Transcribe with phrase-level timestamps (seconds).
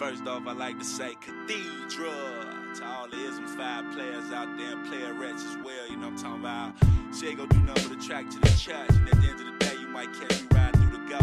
[0.00, 2.10] First off, I like to say cathedral
[2.74, 5.86] to all the ism five players out there player rats as well.
[5.90, 6.72] You know what I'm talking about?
[7.14, 8.88] She ain't gonna do nothing but attract to the church.
[8.88, 11.18] And at the end of the day, you might catch me riding through the go,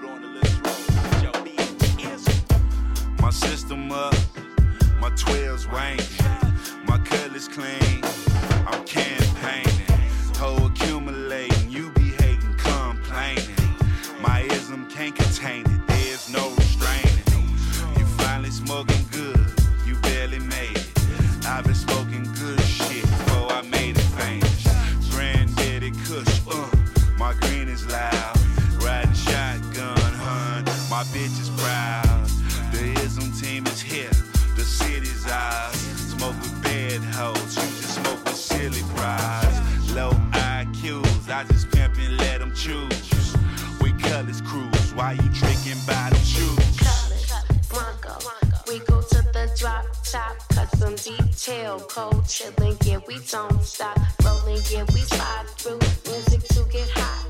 [0.00, 1.22] blowing the little road.
[1.24, 1.32] Yo,
[2.08, 2.28] is
[3.20, 4.14] my system up,
[5.00, 6.22] my 12's range,
[6.86, 8.00] my colors clean.
[8.68, 9.69] I'm campaigning,
[53.10, 53.98] we don't stop.
[54.24, 55.78] Rolling, yeah, we slide through.
[56.06, 56.88] Music to get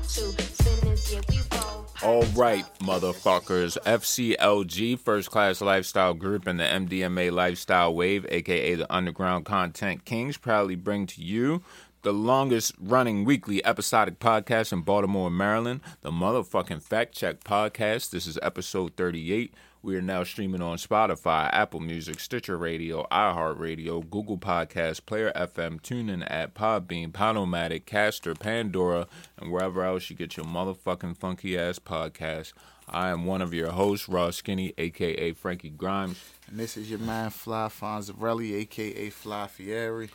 [0.09, 1.11] to.
[1.11, 1.87] Yeah, we roll.
[2.03, 3.77] All right, motherfuckers.
[3.83, 10.37] FCLG, First Class Lifestyle Group, and the MDMA Lifestyle Wave, aka the Underground Content Kings,
[10.37, 11.63] proudly bring to you
[12.03, 18.11] the longest running weekly episodic podcast in Baltimore, Maryland, the motherfucking Fact Check Podcast.
[18.11, 19.53] This is episode 38.
[19.83, 25.81] We are now streaming on Spotify, Apple Music, Stitcher Radio, iHeartRadio, Google Podcasts, Player FM,
[25.81, 29.07] TuneIn at Podbean, Podomatic, Caster, Pandora,
[29.39, 32.53] and wherever else you get your motherfucking funky ass podcast.
[32.87, 36.23] I am one of your hosts, Raw Skinny, aka Frankie Grimes.
[36.47, 40.09] And this is your man Fly Fonzarelli, aka Fly Fieri.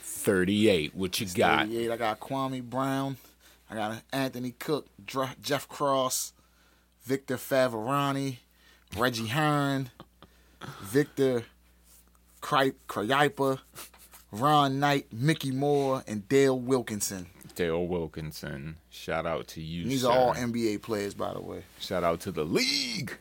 [0.00, 0.94] 38.
[0.94, 1.66] What you got?
[1.66, 1.90] 38.
[1.90, 3.18] I got Kwame Brown.
[3.70, 6.32] I got Anthony Cook, Jeff Cross,
[7.04, 8.38] Victor Faverani,
[8.96, 9.90] Reggie Hearn,
[10.82, 11.44] Victor
[12.40, 13.58] Cri- Cryipa,
[14.32, 17.26] Ron Knight, Mickey Moore, and Dale Wilkinson.
[17.54, 18.76] Dale Wilkinson.
[18.90, 19.84] Shout out to you.
[19.84, 20.10] These sir.
[20.10, 21.62] are all NBA players, by the way.
[21.78, 23.16] Shout out to the league.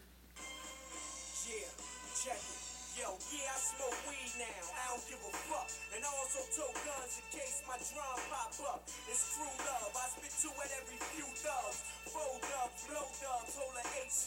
[2.24, 3.00] Check it.
[3.00, 4.46] Yo, yeah, I smoke weed now.
[4.46, 5.70] I don't give a fuck.
[5.96, 8.84] And I also tote guns in case my drum pop up.
[9.10, 9.92] It's true love.
[9.98, 10.99] I spit two at every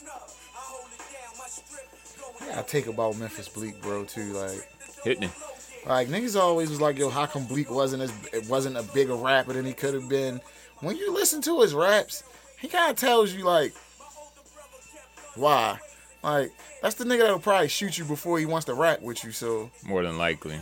[0.05, 0.09] I
[0.55, 4.33] hold it down, my strip going I take about Memphis Bleek, bro, too.
[4.33, 4.69] Like,
[5.05, 5.31] Hitting it.
[5.87, 9.15] like niggas always was like, yo, how come Bleek wasn't as it wasn't a bigger
[9.17, 10.41] rapper than he could have been?
[10.81, 12.23] When you listen to his raps,
[12.61, 13.73] he kind of tells you like
[15.35, 15.79] why.
[16.23, 19.33] Like that's the nigga that'll probably shoot you before he wants to rap with you.
[19.33, 20.57] So More than likely.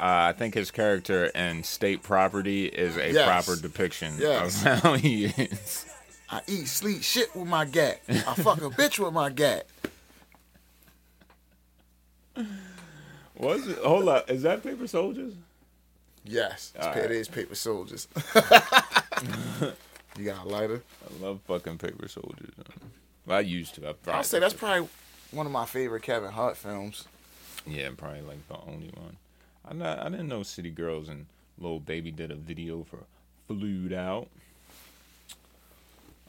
[0.00, 3.26] Uh, I think his character in State Property is a Yes.
[3.46, 4.64] proper depiction Yes.
[4.66, 5.86] of how he is.
[6.34, 8.00] I eat, sleep, shit with my gat.
[8.08, 9.66] I fuck a bitch with my gat.
[13.36, 13.78] Was it?
[13.78, 14.28] Hold up.
[14.28, 15.34] Is that Paper Soldiers?
[16.24, 16.96] Yes, it's right.
[16.96, 18.08] it is paper soldiers.
[20.18, 20.82] you got a lighter?
[21.04, 22.50] I love fucking Paper Soldiers.
[23.26, 23.88] Well, I used to.
[23.88, 24.88] I I'll say that's probably
[25.30, 27.04] one of my favorite Kevin Hart films.
[27.66, 29.16] Yeah, probably like the only one.
[29.66, 31.26] I not, I didn't know City Girls and
[31.58, 33.00] Little Baby did a video for
[33.46, 34.28] Flewed Out.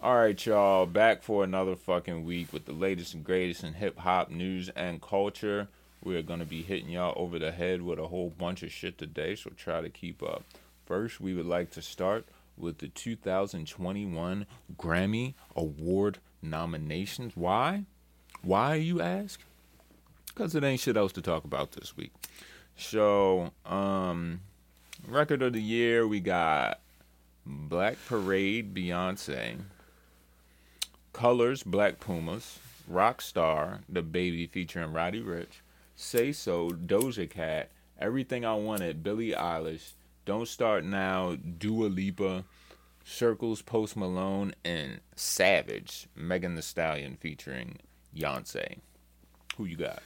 [0.02, 3.98] All right, y'all, back for another fucking week with the latest and greatest in hip
[3.98, 5.68] hop news and culture.
[6.04, 8.98] We are gonna be hitting y'all over the head with a whole bunch of shit
[8.98, 10.44] today, so try to keep up.
[10.86, 12.26] First, we would like to start
[12.58, 14.46] with the 2021
[14.78, 17.36] Grammy Award nominations.
[17.36, 17.86] Why?
[18.44, 19.40] Why you ask?
[20.28, 22.12] Because it ain't shit else to talk about this week.
[22.78, 24.42] So, um,
[25.08, 26.82] record of the year, we got
[27.46, 29.58] Black Parade, Beyonce,
[31.16, 32.60] Colors, Black Pumas,
[32.92, 35.62] Rockstar, DaBaby featuring Roddy Ricch,
[35.96, 39.92] Say So, Doja Cat, Everything I Wanted, Billie Eilish,
[40.26, 42.44] Don't Start Now, Dua Lipa,
[43.06, 47.78] Circles, Post Malone, and Savage, Megan Thee Stallion featuring
[48.14, 48.80] Beyonce.
[49.56, 50.04] Who you got?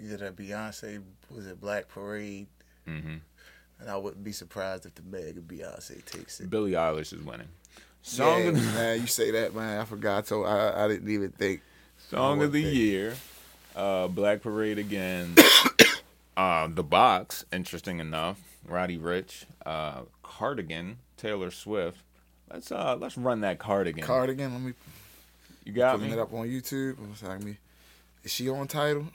[0.00, 2.46] Either that Beyonce was it Black Parade,
[2.88, 3.16] Mm-hmm.
[3.82, 6.48] And I wouldn't be surprised if the bag of Beyonce takes it.
[6.48, 7.48] Billie Eilish is winning.
[8.02, 9.80] Song yeah, of the, man, you say that, man.
[9.80, 10.28] I forgot.
[10.28, 11.62] So I, I didn't even think.
[12.08, 12.76] song of the think.
[12.76, 13.14] year,
[13.74, 15.34] uh, Black Parade again.
[16.36, 18.40] uh, the Box, interesting enough.
[18.68, 21.98] Roddy Ricch, uh, Cardigan, Taylor Swift.
[22.52, 24.04] Let's uh let's run that cardigan.
[24.04, 24.52] Cardigan.
[24.52, 24.74] Let me
[25.64, 26.12] you got putting me.
[26.12, 26.98] it up on YouTube.
[26.98, 27.56] What's that me?
[28.22, 29.06] Is she on Tidal?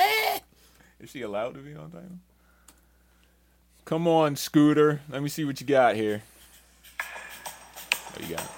[1.00, 2.18] Is she allowed to be on Tidal?
[3.88, 5.00] Come on, Scooter.
[5.08, 6.20] Let me see what you got here.
[7.00, 8.50] Oh, you got it.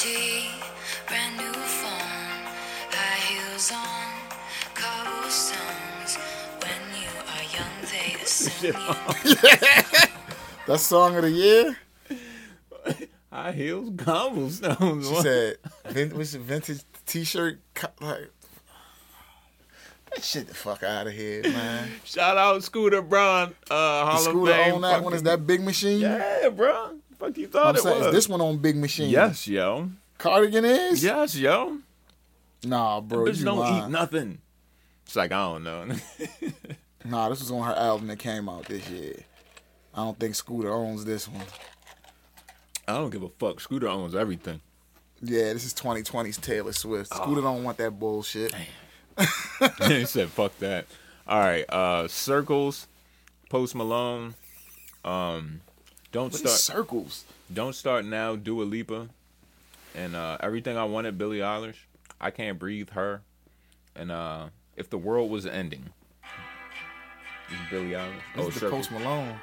[0.00, 0.48] tea,
[1.08, 2.44] brand new phone,
[2.92, 4.12] high heels on,
[4.74, 6.18] cobblestones.
[6.62, 9.34] When you are young, they assume you
[10.68, 11.76] That song of the year.
[13.32, 15.08] High heels, cobblestones.
[15.08, 15.56] She said,
[15.86, 17.58] vin- what's it, vintage T-shirt?
[17.74, 18.39] co- Like that
[20.22, 21.88] shit the fuck out of here, man.
[22.04, 23.74] Shout out Scooter Braun, uh,
[24.06, 24.74] Hall The of scooter Fame.
[24.74, 26.00] on that one is that Big Machine.
[26.00, 26.96] Yeah, bro.
[27.18, 28.06] Fuck you thought I'm it saying, was.
[28.08, 29.10] is this one on Big Machine?
[29.10, 29.90] Yes, yo.
[30.18, 31.02] Cardigan is.
[31.04, 31.78] Yes, yo.
[32.64, 33.84] Nah, bro, Bitch you don't lying.
[33.84, 34.38] eat nothing.
[35.06, 35.86] It's like I don't know.
[37.02, 39.14] Nah, this was on her album that came out this year.
[39.94, 41.46] I don't think Scooter owns this one.
[42.86, 43.58] I don't give a fuck.
[43.58, 44.60] Scooter owns everything.
[45.22, 47.14] Yeah, this is 2020's Taylor Swift.
[47.14, 48.52] Scooter don't want that bullshit.
[49.88, 50.86] he said, "Fuck that."
[51.26, 52.86] All right, uh, circles,
[53.48, 54.34] Post Malone.
[55.04, 55.60] Um,
[56.12, 56.58] don't What start.
[56.58, 57.24] circles?
[57.52, 58.36] Don't start now.
[58.36, 59.08] Dua Lipa,
[59.94, 61.18] and uh, everything I wanted.
[61.18, 61.76] Billie Eilish.
[62.20, 62.90] I can't breathe.
[62.90, 63.22] Her,
[63.94, 64.46] and uh,
[64.76, 65.90] if the world was ending.
[67.70, 68.12] Billie Eilish.
[68.36, 69.36] This oh, is the Post Malone.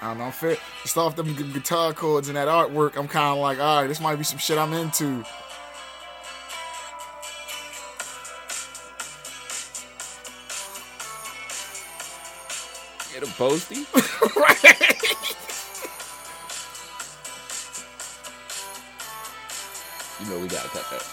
[0.00, 0.30] I don't know.
[0.30, 0.60] I'm.
[0.82, 3.88] Just off them gu- guitar chords and that artwork, I'm kind of like, all right,
[3.88, 5.24] this might be some shit I'm into.
[13.12, 13.86] Get a postie.
[14.36, 14.64] Right.
[20.20, 21.06] You know we gotta cut that.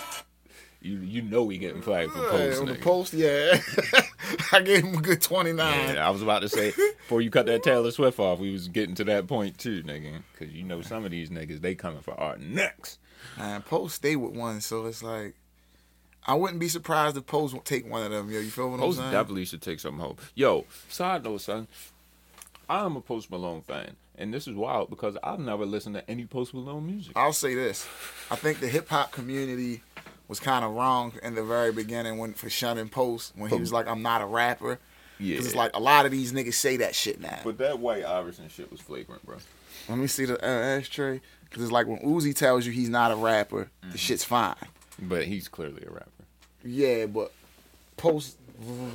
[0.81, 2.59] You you know we getting flagged for Hey, post.
[2.61, 3.59] on the post, yeah.
[4.51, 5.95] I gave him a good 29.
[5.95, 8.67] Yeah, I was about to say before you cut that Taylor Swift off, we was
[8.67, 10.21] getting to that point too, nigga.
[10.37, 12.97] Cause you know some of these niggas they coming for our necks.
[13.37, 15.35] And Post stay with one, so it's like
[16.27, 18.31] I wouldn't be surprised if Post won't take one of them.
[18.31, 19.11] Yo, you feel what Post I'm saying?
[19.11, 20.17] Post definitely should take something home.
[20.33, 21.67] Yo, side note, son.
[22.67, 26.25] I'm a Post Malone fan, and this is wild because I've never listened to any
[26.25, 27.13] Post Malone music.
[27.15, 27.87] I'll say this:
[28.31, 29.83] I think the hip hop community
[30.27, 33.71] was kind of wrong in the very beginning when for shunning Post when he was
[33.73, 34.79] like, "I'm not a rapper."
[35.19, 37.39] Yeah, Because it's like a lot of these niggas say that shit now.
[37.43, 39.37] but that White Iverson shit was flagrant, bro.
[39.87, 41.21] Let me see the uh, ashtray.
[41.45, 43.91] Because it's like when Uzi tells you he's not a rapper, Mm-hmm.
[43.91, 44.55] the shit's fine.
[44.99, 46.09] But he's clearly a rapper.
[46.65, 47.31] Yeah, but
[47.95, 48.37] Post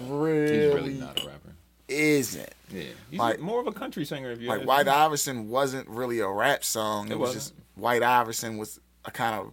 [0.08, 1.52] really, He's really not a rapper.
[1.88, 2.54] isn't.
[2.70, 4.30] Yeah, he's Like- more of a country singer.
[4.30, 4.88] If you Like White.
[4.88, 7.08] Iverson wasn't really a rap song.
[7.08, 7.42] It, It was wasn't.
[7.44, 9.52] just White Iverson was a kind of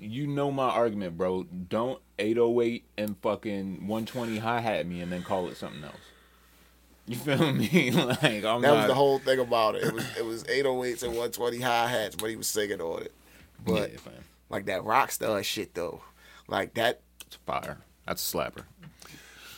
[0.00, 1.44] You know my argument, bro.
[1.44, 5.94] Don't 808 and fucking 120 hi hat me and then call it something else.
[7.06, 7.90] You feel me?
[7.92, 8.76] like I'm that not.
[8.76, 9.84] was the whole thing about it.
[9.84, 13.12] It was it was 808s and 120 hi hats, but he was singing on it.
[13.64, 13.98] But yeah,
[14.50, 16.02] like that rock star shit though,
[16.48, 17.78] like that It's fire.
[18.06, 18.64] That's a slapper.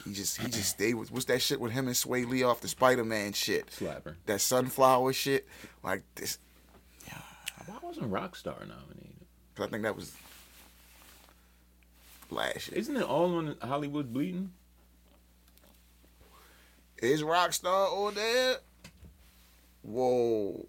[0.05, 2.61] he just he just stayed with what's that shit with him and Swae Lee off
[2.61, 3.67] the Spider Man shit.
[3.71, 4.15] Slapper.
[4.27, 5.47] That sunflower shit.
[5.83, 6.39] Like this
[7.67, 9.15] Why wasn't Rockstar nominated?
[9.59, 10.13] I think that was
[12.31, 12.79] last year.
[12.79, 14.53] Isn't it all on Hollywood Bleeding?
[16.99, 18.57] Is Rockstar on there?
[19.83, 20.67] Whoa.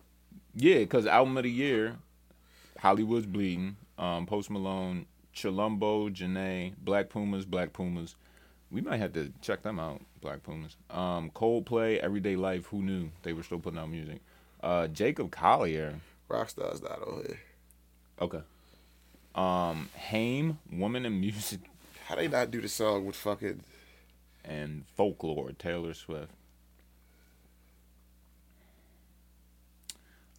[0.56, 1.96] Yeah, because album of the year,
[2.80, 8.16] Hollywood's Bleeding, um, Post Malone, Chilombo, Jhené, Black Pumas, Black Pumas.
[8.72, 10.76] We might have to check them out, Black Pumas.
[10.92, 14.20] Um, Coldplay, Everyday Life, who knew they were still putting out music?
[14.62, 16.00] Uh, Jacob Collier,
[16.30, 17.40] Rockstar's not on here.
[18.22, 18.42] okay.
[19.36, 21.60] Um, Haim, Woman in Music
[22.08, 23.62] How they not do the song with fucking
[24.44, 26.32] and Folklore, Taylor Swift.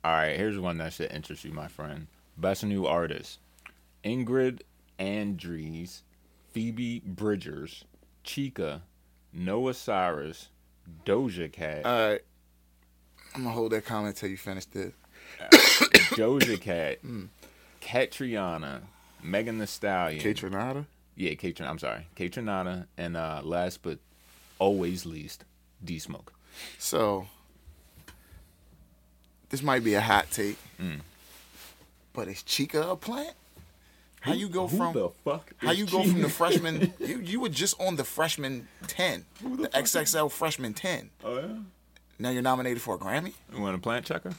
[0.02, 2.08] All right, here's one that should interest you, my friend.
[2.36, 3.38] Best new artist:
[4.02, 4.62] Ingrid
[4.98, 6.02] Andress,
[6.52, 7.84] Phoebe Bridgers,
[8.24, 8.80] Chika,
[9.32, 10.48] Noah Cyrus,
[11.06, 12.22] Doja Cat, Alright.
[13.34, 14.92] I'm gonna hold that comment till you finish this.
[16.16, 16.98] Doja Cat,
[17.80, 18.82] Catriona,
[19.22, 20.20] Megan Thee Stallion.
[20.20, 20.42] Kate
[21.16, 21.68] yeah, Katrin.
[21.68, 23.98] I'm sorry, Kaytranada, and uh, last but
[24.58, 25.44] always least,
[25.84, 26.32] D Smoke.
[26.78, 27.26] So
[29.50, 30.56] this might be a hot take.
[32.12, 33.34] But is Chika a plant?
[34.20, 35.52] How you go Who from the fuck?
[35.58, 39.24] how you go from the freshman you you were just on the freshman ten.
[39.42, 41.10] The, XXL freshman ten.
[41.24, 41.46] Oh yeah.
[42.18, 43.32] Now you're nominated for a Grammy?
[43.54, 44.32] You want a plant checker?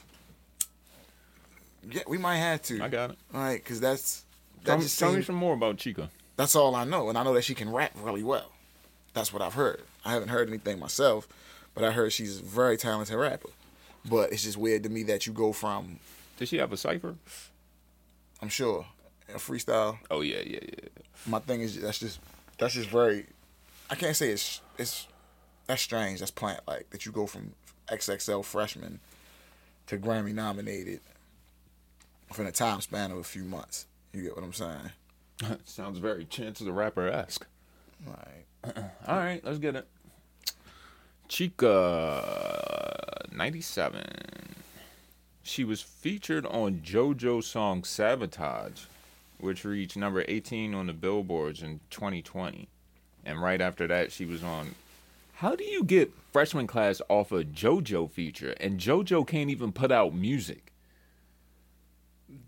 [1.90, 2.82] Yeah, we might have to.
[2.84, 3.18] I got it.
[3.34, 4.24] All right, because that's
[4.64, 6.10] Tell, that me, just tell me some more about Chika.
[6.36, 8.52] that's all I know, and I know that she can rap really well.
[9.14, 9.82] That's what I've heard.
[10.06, 11.28] I haven't heard anything myself,
[11.74, 13.50] but I heard she's a very talented rapper.
[14.08, 16.00] But it's just weird to me that you go from,
[16.38, 17.16] Did she have a cipher?
[18.42, 18.86] I'm sure,
[19.30, 19.98] a freestyle.
[20.10, 20.90] Oh yeah, yeah, yeah.
[21.28, 22.20] My thing is that's just
[22.58, 23.26] that's just very.
[23.90, 25.08] I can't say it's it's
[25.68, 26.20] that's strange.
[26.20, 27.54] That's plant like that you go from
[27.90, 29.00] XXL freshman
[29.88, 31.02] to Grammy nominated
[32.32, 33.86] within a time span of a few months.
[34.14, 34.92] You get what I'm saying?
[35.66, 37.46] Sounds very Chance the Rapper esque.
[38.06, 38.46] Right.
[39.08, 39.88] All right, let's get it.
[41.28, 41.72] Chika,
[43.32, 44.04] 97.
[45.44, 48.84] She was featured on JoJo's song Sabotage,
[49.40, 52.70] which reached number 18 on the billboards in 2020.
[53.26, 54.76] And right after that, she was on.
[55.36, 58.56] How do you get freshman class off a JoJo feature?
[58.60, 60.71] And JoJo can't even put out music.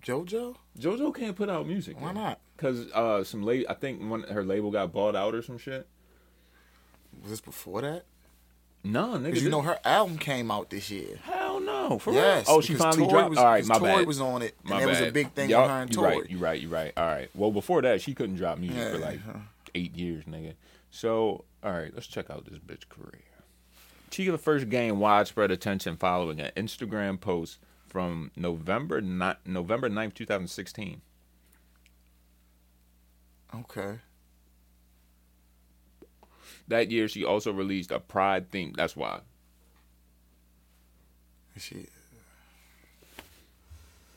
[0.04, 0.56] JoJo?
[0.80, 2.00] JoJo can't put out music.
[2.00, 2.40] Why not?
[2.56, 5.88] Because uh, some late, I think when her label got bought out or some shit.
[7.22, 8.04] Was this before that?
[8.84, 9.24] No, nigga.
[9.26, 11.18] Because you know her album came out this year.
[11.24, 12.48] Hell no, for Yes.
[12.48, 12.58] real.
[12.58, 13.30] Oh, she finally Tory dropped.
[13.30, 14.08] Was, All right, my Tory bad.
[14.08, 16.18] was on it, My and it was a big thing Y'all- behind you Tory.
[16.20, 16.92] right, you right, you right.
[16.98, 17.30] All right.
[17.34, 19.20] Well, before that, she couldn't drop music for like
[19.74, 20.54] eight years, nigga.
[20.92, 23.22] So, all right, let's check out this bitch career.
[24.12, 27.58] Chica first gained widespread attention following an Instagram post
[27.94, 31.00] from November ni- November 9th, 2016.
[33.56, 34.00] Okay.
[36.68, 38.74] That year, she also released a Pride theme.
[38.76, 39.20] That's why.
[41.56, 41.86] She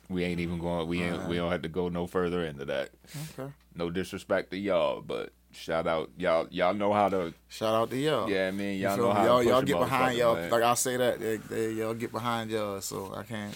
[0.09, 0.89] We ain't even going.
[0.89, 1.29] We ain't.
[1.29, 2.91] We don't have to go no further into that.
[3.39, 3.53] okay.
[3.75, 6.47] No disrespect to y'all, but shout out y'all.
[6.51, 7.33] Y'all know how to.
[7.49, 8.31] Shout out to y'all.
[8.31, 10.35] Yeah, I mean, y'all know how y'all, y'all get behind y'all.
[10.49, 12.81] Like I say that, they, they, y'all get behind y'all.
[12.81, 13.55] So I can't.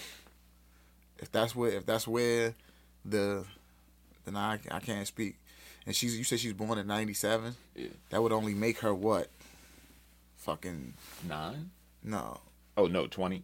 [1.19, 2.55] If that's where, if that's where
[3.05, 3.45] the,
[4.25, 5.35] then I, I can't speak.
[5.85, 7.55] And she's, you said she's born in '97.
[7.75, 7.87] Yeah.
[8.09, 9.29] That would only make her what?
[10.37, 10.93] Fucking
[11.27, 11.69] Nine?
[12.03, 12.39] no.
[12.77, 13.43] Oh no, twenty.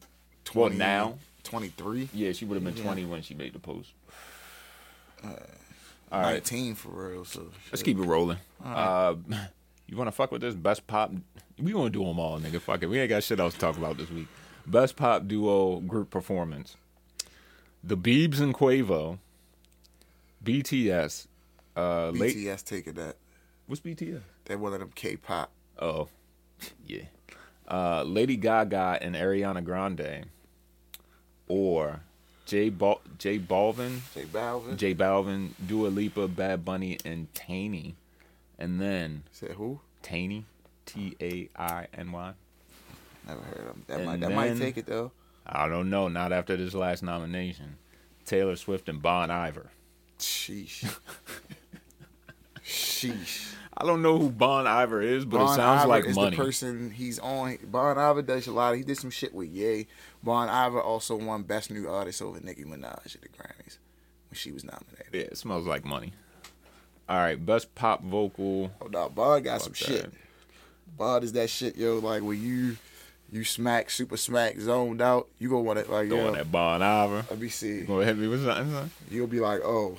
[0.55, 2.83] Well, now, 23, yeah, she would have been Yeah.
[2.83, 3.89] twenty when she made the post.
[5.23, 5.31] Uh,
[6.11, 7.25] All right, 19 for real.
[7.25, 8.37] So let's keep it rolling.
[8.63, 9.15] Uh,
[9.87, 11.11] you want to fuck with this best pop?
[11.59, 12.61] We gonna do them all, nigga.
[12.61, 12.87] Fuck it.
[12.87, 14.27] We ain't got shit else to talk about this week.
[14.65, 16.77] Best pop duo group performance:
[17.83, 19.19] The Biebs and Quavo,
[20.43, 21.27] BTS.
[21.75, 22.35] Uh, late.
[22.35, 23.17] BTS taking that.
[23.67, 24.21] What's BTS?
[24.45, 25.51] They're one of them K-pop.
[25.77, 26.07] Oh,
[26.87, 27.03] yeah.
[27.69, 30.27] Uh, Lady Gaga and Ariana Grande,
[31.49, 32.01] or
[32.47, 34.77] J Bal- J Balvin, J Balvin.
[34.77, 37.93] J Balvin, Dua Lipa, Bad Bunny, and Tainy,
[38.57, 39.81] and then Said who?
[40.01, 40.43] Tainy,
[40.85, 42.33] T A I N Y.
[43.27, 43.83] Never heard of them.
[43.87, 45.11] That And might that might take it though.
[45.45, 46.07] I don't know.
[46.07, 47.77] Not after this last nomination.
[48.25, 49.69] Taylor Swift and Bon Iver.
[50.19, 50.89] Sheesh.
[52.65, 53.53] Sheesh.
[53.79, 56.35] I don't know who Bon Iver is, but Bon it sounds Iver like is money.
[56.35, 57.57] the person he's on.
[57.65, 58.75] Bon Iver does a lot.
[58.75, 59.85] He did some shit with Ye.
[60.23, 63.77] Bon Iver also won Best New Artist over Nicki Minaj at the Grammys
[64.29, 65.07] when she was nominated.
[65.13, 66.13] yeah, it smells like money.
[67.07, 68.71] All right, best pop vocal.
[68.81, 70.11] Oh no, Bon got some Fuck shit.
[70.97, 71.99] Bon is that shit, yo.
[71.99, 72.77] Like when you
[73.31, 76.39] you smack, super smack, zoned out, you go want it like Going yo.
[76.39, 77.25] at Bon Iver.
[77.29, 77.81] Let me see.
[77.81, 78.71] Go ahead, me with something.
[78.73, 78.91] son?
[79.11, 79.97] You'll be like, oh,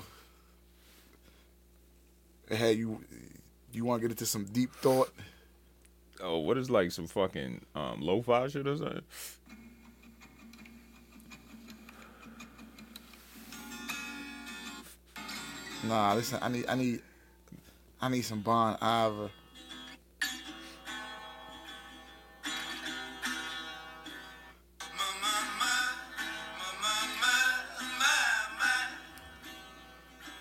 [2.50, 3.00] hey, you
[3.78, 5.08] you want to get into some deep thought?
[6.20, 9.02] Oh, what is like some fucking um, lo-fi shit or something?
[15.84, 17.00] Nah, listen, I need I need
[18.00, 19.30] I need some Bon Iver.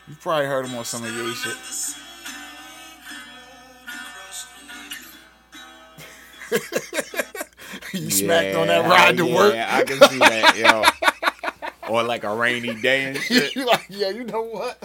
[0.08, 2.06] You probably heard him on some of your shit.
[7.93, 9.55] you smacked on that ride to yeah, work.
[9.55, 10.83] I can see that, yo.
[11.89, 13.55] or like a rainy day and shit.
[13.55, 14.81] you like, yeah, you know what?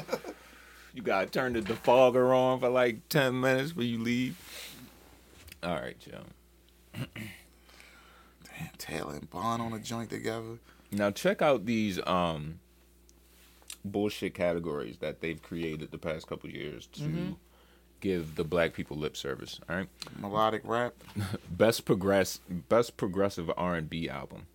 [0.95, 4.37] You gotta turn the defogger on for like ten minutes before you leave.
[5.63, 6.19] All right, yo.
[6.95, 10.59] Damn, Taylor and Bond on a joint together.
[10.91, 12.59] Now check out these um
[13.85, 17.33] bullshit categories that they've created the past couple years to Mm-hmm.
[18.03, 19.61] Give the black people lip service.
[19.71, 19.89] All right.
[20.21, 20.93] Melodic rap.
[21.51, 24.47] Best progress best progressive R&B album.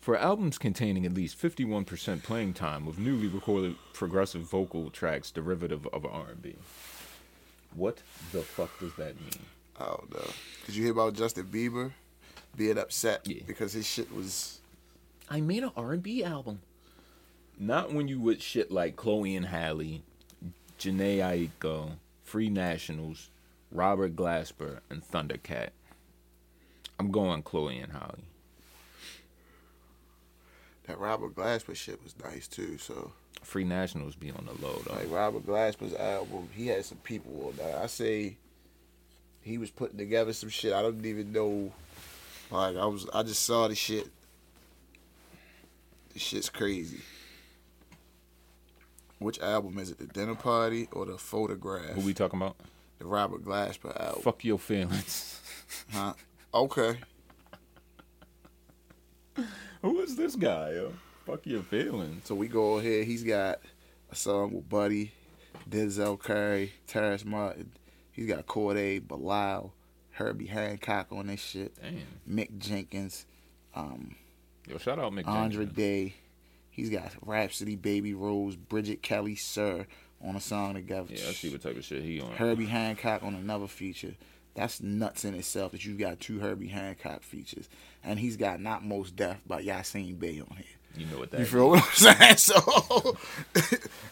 [0.00, 5.86] For albums containing at least 51% playing time with newly recorded progressive vocal tracks derivative
[5.92, 6.56] of R&B.
[7.74, 7.98] What
[8.32, 9.44] the fuck does that mean?
[9.78, 10.24] Oh no!
[10.66, 11.92] Did you hear about Justin Bieber
[12.56, 13.42] being upset Yeah.
[13.46, 14.60] because his shit was?
[15.30, 16.60] I made an R&B album.
[17.58, 20.02] Not when you with shit like Chloe and Halle,
[20.80, 21.92] Jhené Aiko,
[22.30, 23.28] Free Nationals,
[23.72, 25.70] Robert Glasper, and Thundercat.
[26.96, 28.22] I'm going Chloe and Halle.
[30.84, 32.78] That Robert Glasper shit was nice too.
[32.78, 33.10] So
[33.42, 34.94] Free Nationals be on the low though.
[34.94, 37.82] like Robert Glasper's album, he had some people on that.
[37.82, 38.36] I say
[39.40, 40.72] he was putting together some shit.
[40.72, 41.72] I don't even know.
[42.52, 44.06] Like I was, I just saw the shit.
[46.14, 47.00] This shit's crazy.
[49.20, 49.98] Which album is it?
[49.98, 51.90] The Dinner Party or the Photograph?
[51.94, 52.56] Who we talking about?
[53.00, 54.22] the Robert Glasper album.
[54.22, 55.36] Fuck your feelings.
[55.92, 56.14] Huh?
[56.52, 56.96] Okay.
[59.82, 60.92] Who is this guy, yo?
[61.24, 62.26] Fuck your feelings.
[62.26, 63.06] So we go ahead.
[63.06, 63.60] He's got
[64.10, 65.12] a song with Buddy,
[65.68, 67.70] Denzel Curry, Terrace Martin.
[68.10, 69.72] He's got Corday, Bilal,
[70.10, 71.72] Herbie Hancock on this shit.
[71.80, 72.02] Damn.
[72.28, 73.26] Mick Jenkins,
[73.74, 74.16] um,
[74.66, 75.76] Yo, shout out Mick Andre Jenkins.
[75.76, 76.14] Day.
[76.80, 79.86] He's got Rapsody, Baby Rose, Bridget Kelly, Sir
[80.24, 81.08] on a song together.
[81.10, 82.32] Yeah, I see what type of shit he on.
[82.32, 84.14] Herbie Hancock on another feature.
[84.54, 87.68] That's nuts in itself that you've got two Herbie Hancock features.
[88.02, 90.64] And he's got Not Mos Def by Yasiin Bey on here.
[90.96, 92.36] You know what that You feel what I'm saying?
[92.38, 93.16] So,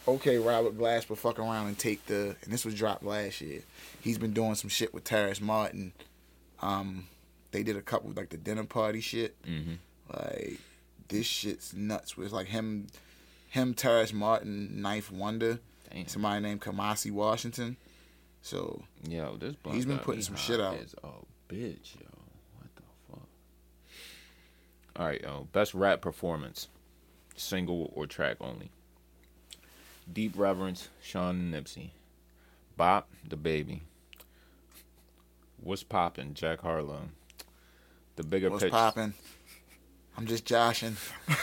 [0.09, 2.37] okay, Robert Glasper, fuck around and take the.
[2.45, 3.63] And this was dropped last year.
[4.03, 5.93] He's been doing some shit with Terrace Martin.
[6.61, 7.09] Um,
[7.51, 9.41] they did a couple like the dinner party shit.
[9.43, 9.75] Mm-hmm.
[10.13, 10.61] Like
[11.09, 12.15] this shit's nuts.
[12.19, 12.87] It's like him,
[13.49, 15.59] him, Terrace Martin, 9th Wonder,
[15.93, 16.07] Damn.
[16.07, 17.77] somebody named Kamasi Washington.
[18.43, 20.75] So Yo, this He's been putting some shit out.
[20.75, 21.09] As a
[21.53, 22.07] bitch, yo.
[22.57, 23.29] What the fuck?
[24.97, 25.49] All right, yo.
[25.53, 26.69] Best rap performance,
[27.37, 28.71] single or track only.
[30.11, 31.91] Deep Reverence, Sean and Nipsey.
[32.77, 33.83] Bop, the baby.
[35.61, 37.09] What's poppin', Jack Harlow.
[38.17, 38.73] The bigger what's pitch.
[38.73, 39.15] popping?
[40.19, 40.97] I'm just joshing.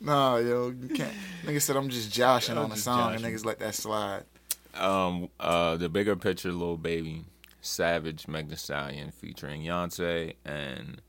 [0.00, 1.12] nah, yo, can't.
[1.44, 4.24] Nigga said I'm just joshing I'm on a just song, and niggas let that slide.
[4.72, 7.24] Um, uh, the bigger picture, little baby,
[7.60, 11.02] Savage, Meg Thee Stallion, featuring Beyonce and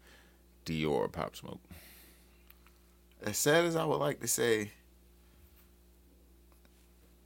[0.65, 1.61] Dior, Pop Smoke.
[3.23, 4.71] As sad as I would like to say,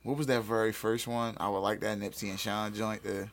[0.03, 1.35] what was that very first one?
[1.37, 3.27] I would like that Nipsey and Sean joint to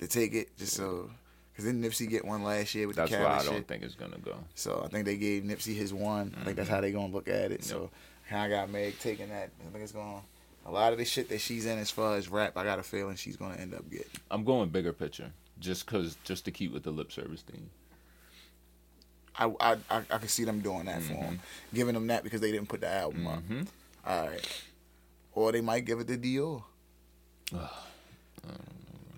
[0.00, 1.10] to take it, just so.
[1.58, 3.66] Cause didn't Nipsey get one last year with That's the why I don't shit?
[3.66, 4.36] think it's gonna go.
[4.54, 6.32] So I think they gave Nipsey his one.
[6.40, 7.64] I think that's how they gonna look at it.
[7.64, 7.90] So
[8.30, 9.50] I got Meg taking that.
[9.66, 10.20] I think it's gonna.
[10.66, 12.84] A lot of the shit that she's in as far as rap, I got a
[12.84, 14.06] feeling she's gonna end up getting.
[14.30, 17.70] I'm going bigger picture, just cause, just to keep with the lip service theme.
[19.36, 21.40] I I I, I can see them doing that for him,
[21.74, 23.42] giving them that because they didn't put the album up.
[23.48, 23.66] Mhm.
[24.06, 24.62] All right,
[25.32, 26.62] or they might give it to Dior.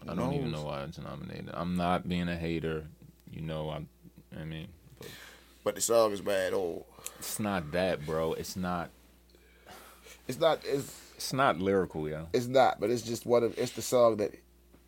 [0.09, 1.51] I don't even know why it's nominated.
[1.53, 2.87] I'm not being a hater,
[3.31, 3.71] you know.
[3.71, 3.89] I'm.
[4.39, 5.09] I mean, but
[5.65, 6.53] But the song is bad.
[6.55, 6.87] Oh,
[7.19, 8.33] it's not that, bro.
[8.35, 8.91] It's not.
[10.27, 10.61] it's not.
[10.65, 12.29] It's It's not lyrical, yo.
[12.33, 12.81] it's not.
[12.81, 13.59] But it's just one of.
[13.59, 14.33] It's the song that.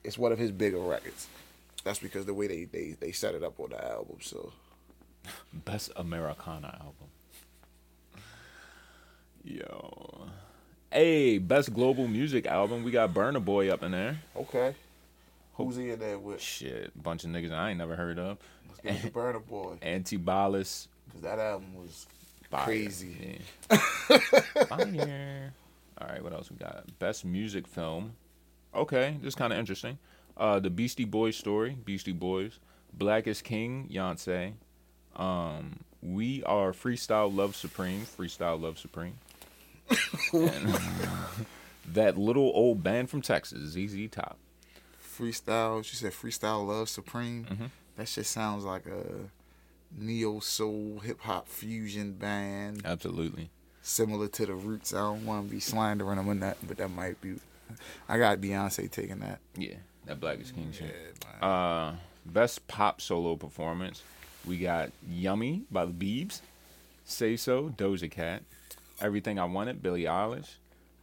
[0.04, 1.28] It's one of his bigger records.
[1.84, 4.16] That's because the way they they they set it up on the album.
[4.20, 4.52] So
[5.52, 7.08] Best Americana album.
[9.44, 10.28] Yo.
[10.90, 12.84] Hey, best global music album.
[12.84, 14.18] We got Burna Boy up in there.
[14.36, 14.74] okay,
[15.54, 16.40] who's he in there with?
[16.40, 18.38] Shit, bunch of niggas I ain't never heard of.
[18.68, 20.88] Let's get the Burna Boy Antibalas.
[21.06, 22.06] because that album was
[22.50, 22.64] Fire.
[22.64, 23.40] Crazy.
[23.70, 23.78] Yeah.
[24.66, 25.52] Fire.
[26.00, 26.84] All right, what else we got?
[26.98, 28.12] Best music film.
[28.74, 29.98] Okay, this is kind of interesting.
[30.36, 32.58] Uh, the Beastie Boys story, Beastie Boys.
[32.92, 34.54] Black is King, Beyonce.
[35.16, 39.14] Um, we are Freestyle Love Supreme, Freestyle Love Supreme.
[40.32, 40.74] And
[41.92, 44.38] that little old band from Texas, ZZ Top.
[45.16, 45.84] Freestyle.
[45.84, 47.44] She said freestyle love supreme.
[47.44, 47.70] Mhm.
[47.96, 49.28] That shit sounds like a
[49.96, 53.50] neo soul hip hop fusion band, Absolutely.
[53.82, 54.94] similar to the Roots.
[54.94, 57.34] I don't want to be slandering them or nothing, but that might be.
[58.08, 59.40] I got Beyonce taking that.
[59.56, 59.74] Yeah,
[60.06, 60.94] that Black is King shit.
[61.40, 61.42] man.
[61.50, 61.96] Uh,
[62.26, 64.02] best pop solo performance.
[64.46, 66.40] We got Yummy by the Beebs,
[67.04, 68.42] Say So, Doja Cat,
[69.00, 70.54] Everything I Wanted, Billie Eilish,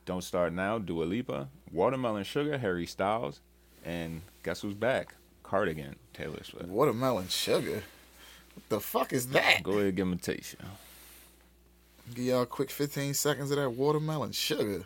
[0.05, 3.39] Don't Start Now, Dua Lipa, Watermelon Sugar, Harry Styles,
[3.89, 5.15] and guess who's back?
[5.41, 6.67] Cardigan, Taylor Swift.
[6.67, 7.81] Watermelon sugar.
[8.53, 9.63] What the fuck is that?
[9.63, 10.55] Go ahead, give him a taste.
[10.61, 10.67] yo.
[12.13, 14.83] Give y'all a quick 15 seconds of that watermelon sugar.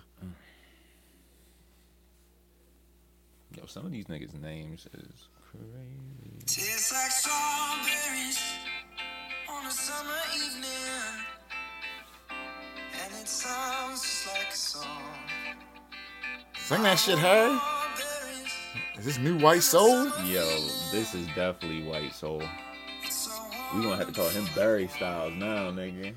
[3.58, 6.46] Yo, some of these niggas' names is crazy.
[6.46, 8.40] Tastes like strawberries
[9.50, 11.26] on a summer evening,
[13.04, 14.88] and it sounds just like a song.
[16.58, 17.60] Sing that shit, Harry.
[18.98, 20.06] Is this new white soul?
[20.26, 20.46] Yo,
[20.92, 22.44] this is definitely White Soul.
[23.76, 26.14] We gonna have to call him Barry Styles now, nigga.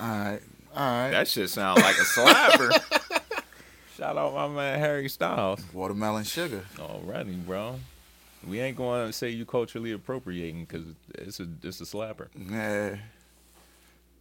[0.00, 0.42] Alright.
[0.74, 1.12] Alright.
[1.12, 3.12] That shit sound like a slapper.
[3.96, 5.62] Shout out my man Harry Styles.
[5.72, 6.64] Watermelon sugar.
[6.80, 7.78] Already, bro.
[8.46, 10.84] We ain't going to say you culturally appropriating because
[11.14, 12.28] it's a it's a slapper.
[12.34, 12.96] Yeah.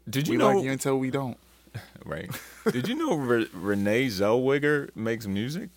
[0.10, 0.54] Did We you know?
[0.56, 1.38] like you until we don't.
[2.06, 2.30] right?
[2.72, 5.70] Did you know Re- Renee Zellweger makes music?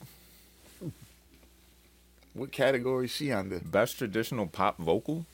[2.36, 3.60] What category is she under?
[3.60, 5.24] Best traditional pop vocal,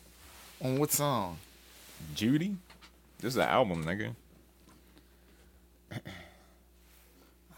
[0.62, 1.38] On what song?
[2.14, 2.54] Judy.
[3.18, 4.14] This is an album, nigga.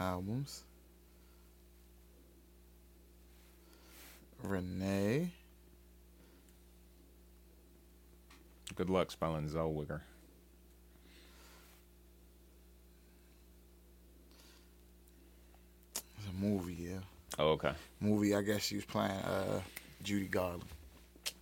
[0.00, 0.62] albums.
[4.42, 5.28] Renee.
[8.74, 10.00] Good luck spelling Zellweger.
[15.94, 17.00] It's a movie, yeah.
[17.38, 17.72] Oh, okay.
[18.00, 19.60] Movie, I guess she was playing uh,
[20.02, 20.62] Judy Garland.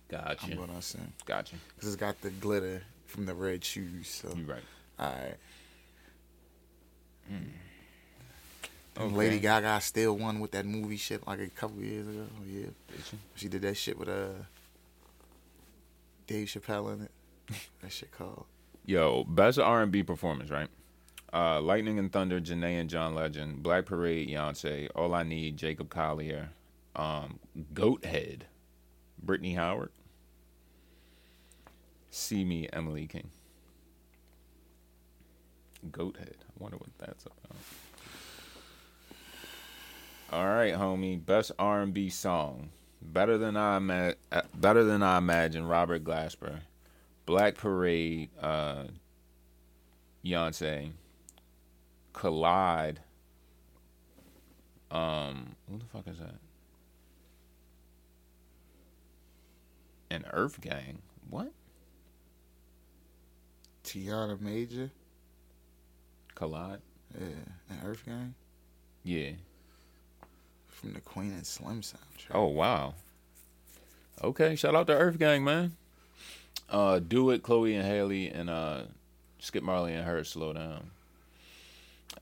[0.09, 0.47] Gotcha.
[0.47, 1.13] You what I'm gonna assume.
[1.25, 1.55] Gotcha.
[1.75, 4.07] Because it's got the glitter from the red shoes.
[4.07, 4.61] So, You right.
[4.99, 5.37] alright.
[7.29, 7.53] And
[8.95, 9.15] Okay.
[9.15, 12.27] Lady Gaga still won with that movie shit like a couple years ago.
[12.47, 12.65] Yeah.
[12.65, 13.17] Did she?
[13.35, 14.27] She did that shit with uh
[16.27, 17.11] Dave Chappelle in it.
[17.81, 18.45] that shit called.
[18.85, 20.67] Yo, best R and B performance, right?
[21.33, 25.89] Uh, Lightning and Thunder, Jhené and John Legend, Black Parade, Beyonce, All I Need, Jacob
[25.89, 26.49] Collier,
[26.95, 27.39] um,
[27.73, 28.45] Goat Head,
[29.19, 29.89] Brittany Howard,
[32.11, 33.31] See Me, Emily King.
[35.89, 36.35] Goathead.
[36.41, 37.57] I wonder what that's about.
[40.31, 41.23] All right, homie.
[41.25, 42.69] Best R and B song.
[43.01, 45.65] Better than I ima- uh, better than I imagine.
[45.65, 46.59] Robert Glasper.
[47.25, 48.83] Black Parade, uh,
[52.13, 52.99] Collide.
[54.91, 56.35] Um, who the fuck is that?
[60.11, 60.99] An Earth Gang.
[61.29, 61.51] What?
[63.83, 64.91] Tiana Major.
[66.35, 66.79] Collide?
[67.19, 67.25] Yeah.
[67.69, 68.35] an Earth Gang.
[69.03, 69.31] Yeah.
[70.67, 72.31] From the Queen and Slim soundtrack.
[72.31, 72.93] Oh wow.
[74.23, 75.75] Okay, shout out to Earth Gang, man.
[76.69, 78.83] Uh, do it, Chloe and Haley, and uh,
[79.39, 80.23] Skip Marley and her.
[80.23, 80.91] Slow down.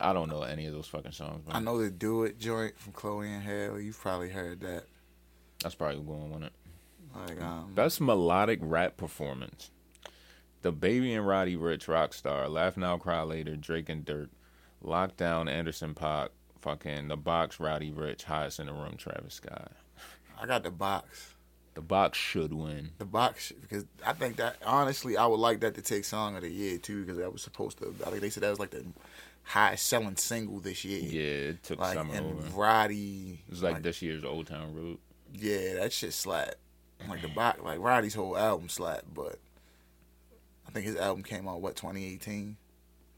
[0.02, 1.56] I don't know any of those fucking songs, man.
[1.56, 3.86] I know the Do It joint from Chloe and Haley.
[3.86, 4.84] You've probably heard that.
[5.62, 6.54] That's probably going on it.
[7.16, 9.72] Like um Best melodic rap performance.
[10.64, 14.30] DaBaby and Roddy Ricch Rockstar, Laugh Now Cry Later, Drake and Durk,
[14.84, 16.30] Lockdown Anderson Paak,
[16.62, 19.72] fucking The Box Roddy Ricch, Highest in the Room Travis Scott.
[20.40, 21.36] I got the box.
[21.74, 22.92] The Box should win.
[22.98, 26.42] The box because I think that honestly I would like that to take song of
[26.42, 27.96] the year too because that was supposed to.
[28.06, 28.86] I think they said that was like the
[29.43, 30.99] highest selling single this year.
[31.01, 32.47] Yeah, it took Like summer and over.
[32.60, 33.41] Roddy.
[33.47, 34.97] It was like, this year's Old Town Road.
[35.34, 36.56] Yeah, that shit slap.
[37.10, 39.39] Like the box, like Roddy's whole album slap, but
[40.67, 42.58] I think his album came out what 2018.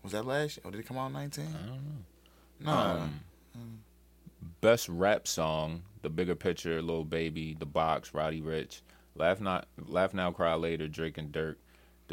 [0.04, 0.62] Was that last year?
[0.66, 1.46] Or did it come out in 19?
[1.46, 2.02] I don't know.
[2.60, 2.72] No,
[3.56, 3.80] Um,
[4.62, 8.82] Best rap song, The Bigger Picture, Lil Baby, The Box, Roddy Ricch,
[9.16, 11.56] Laugh Not, Laugh Now, Cry Later, Drake and Durk,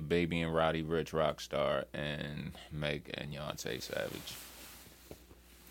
[0.00, 4.34] DaBaby and Roddy Ricch, Rockstar, and Meg and Beyonce Savage.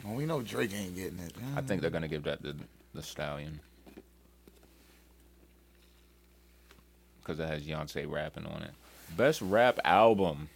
[0.04, 1.34] well, we know Drake ain't getting it.
[1.56, 2.56] I think they're gonna give that to
[2.94, 3.60] the Stallion
[7.22, 8.72] because it has Beyonce rapping on it.
[9.16, 10.50] Best rap album.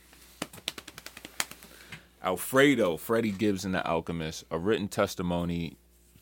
[2.23, 5.75] Alfredo, Freddie Gibbs and the Alchemist, A Written Testimony,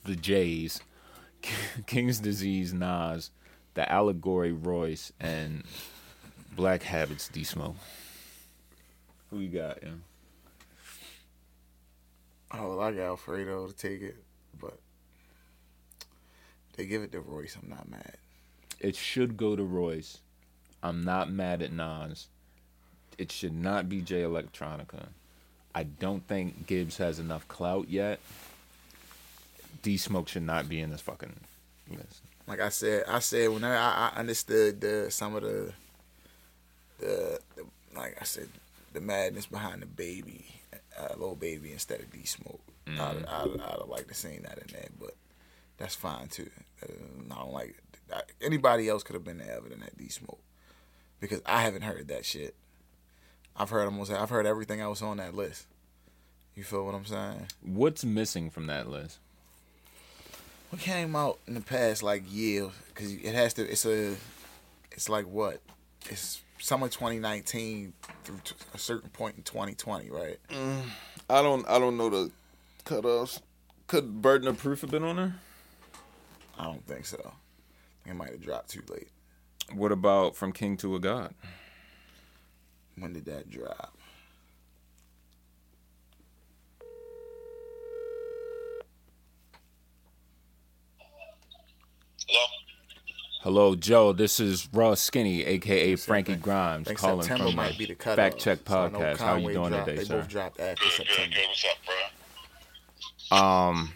[0.04, 0.82] The Jays,
[1.86, 3.30] King's Disease, Nas,
[3.76, 5.64] The Allegory, Royce, and
[6.62, 7.76] Black Habits, D Smoke.
[9.32, 9.90] Who you got, yeah?
[12.52, 14.18] Oh, well, I got Alfredo to take it,
[14.60, 14.78] but
[16.78, 17.58] they give it to Royce.
[17.60, 18.14] I'm not mad.
[18.80, 20.20] It should go to Royce.
[20.84, 22.28] I'm not mad at Nas.
[23.18, 25.08] It should not be Jay Electronica.
[25.74, 28.20] I don't think Gibbs has enough clout yet.
[29.82, 31.40] D Smoke should not be in this fucking
[31.90, 32.22] list.
[32.46, 35.74] Like I said, I said when I, I understood the some of the,
[37.02, 38.48] the the like I said
[38.94, 40.46] the madness behind the baby,
[41.00, 42.62] uh, little baby instead of D Smoke.
[42.88, 45.16] I'd, I'd, I'd have liked to seen that in there, but
[45.78, 46.50] that's fine too.
[46.84, 47.76] Uh, I don't like
[48.14, 50.42] I, anybody else could have been there other than that D Smoke
[51.20, 52.56] because I haven't heard that shit.
[53.56, 55.68] I've heard almost I've heard everything else on that list.
[56.56, 57.48] You feel what I'm saying?
[57.62, 59.20] What's missing from that list?
[60.70, 62.70] What came out in the past like year?
[62.90, 63.70] Because it has to.
[63.70, 64.16] It's a.
[64.92, 65.62] It's like what?
[66.10, 67.94] It's summer 2019
[68.24, 70.38] through t- a certain point in 2020, right?
[70.50, 70.82] Mm,
[71.30, 72.32] I don't I don't know the
[72.86, 73.42] cutoffs.
[73.88, 75.36] Could Burden of Proof have been on there?
[76.58, 77.34] I don't think so.
[78.06, 79.10] It might have dropped too late.
[79.74, 81.34] What about From King to a God?
[82.98, 83.98] When did that drop?
[93.42, 94.14] Hello, Joe.
[94.14, 97.86] This is Raw Skinny, aka Frankie think- Grimes, think calling September from might the be
[97.88, 98.16] the cutoff.
[98.18, 99.18] Fact Check So I know Podcast.
[99.18, 100.18] How you doing dropped- today, They sir?
[100.20, 101.36] both dropped after Good, good, September.
[101.36, 101.48] good.
[101.48, 101.78] What's up,
[103.32, 103.38] bro?
[103.38, 103.94] Um,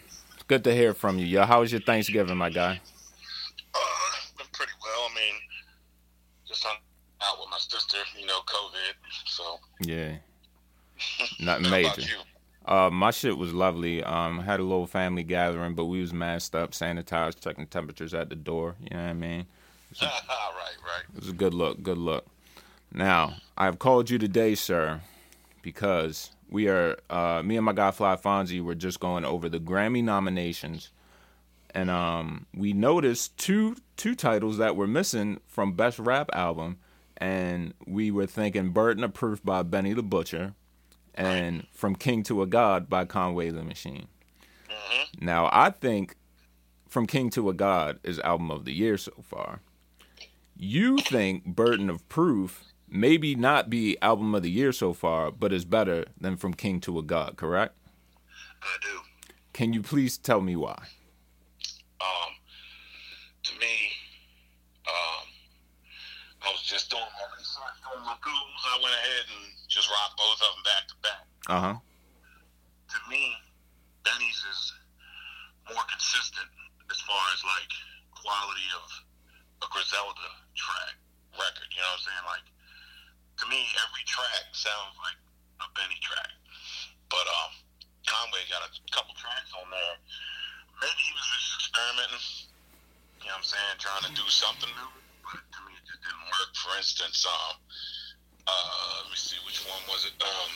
[0.48, 1.26] good to hear from you.
[1.26, 2.80] Yo, how was your Thanksgiving, my guy?
[3.72, 3.78] Uh,
[4.36, 5.08] been pretty well.
[5.10, 5.34] I mean,
[6.48, 6.78] just hung
[7.22, 8.94] out with my sister you know COVID.
[9.26, 10.16] So Yeah.
[11.40, 12.08] Nothing how about major.
[12.66, 14.02] Uh, my shit was lovely.
[14.02, 18.28] Um, had a little family gathering, but we was masked up, sanitized, checking temperatures at
[18.28, 18.74] the door.
[18.82, 19.46] You know what I mean?
[20.02, 21.04] right, right.
[21.14, 22.26] It was a good look, good look.
[22.92, 25.00] Now, I've called you today, sir,
[25.62, 29.60] because we are, uh, me and my guy Fly Fonzie were just going over the
[29.60, 30.90] Grammy nominations,
[31.70, 36.78] and um, we noticed two two titles that were missing from Best Rap Album,
[37.16, 40.54] and we were thinking Burden of Proof by Benny the Butcher,
[41.16, 44.08] and From King to a God by Conway the Machine.
[45.20, 46.16] Now, I think
[46.88, 49.60] From King to a God is album of the year so far.
[50.56, 55.52] You think Burden of Proof maybe not be album of the year so far, but
[55.52, 57.76] is better than From King to a God, correct?
[58.62, 59.00] I do.
[59.52, 60.76] Can you please tell me why?
[62.00, 62.32] Um,
[63.42, 63.66] to me,
[64.86, 65.26] um,
[66.42, 67.55] I was just doing my research,
[67.86, 68.62] doing my googles.
[68.66, 71.24] I went ahead and just rocked both of them back to back.
[71.46, 71.76] Uh huh.
[71.78, 73.22] to me,
[74.02, 74.62] Benny's is
[75.70, 76.50] more consistent
[76.90, 77.72] as far as like
[78.14, 78.86] quality of
[79.62, 80.26] a Griselda
[80.58, 80.94] track
[81.38, 81.68] record.
[81.70, 82.26] You know what I'm saying?
[82.26, 82.46] Like
[83.42, 85.18] to me, every track sounds like
[85.62, 86.32] a Benny track.
[87.06, 87.52] But um,
[88.08, 89.96] Conway got a couple tracks on there.
[90.82, 92.26] Maybe he was just experimenting.
[93.22, 93.74] You know what I'm saying?
[93.78, 94.92] Trying to do something new.
[95.22, 95.75] But to me,
[96.06, 96.50] it just didn't work.
[96.54, 97.56] For instance, um,
[98.46, 100.14] uh, let me see which one was it?
[100.22, 100.52] Um.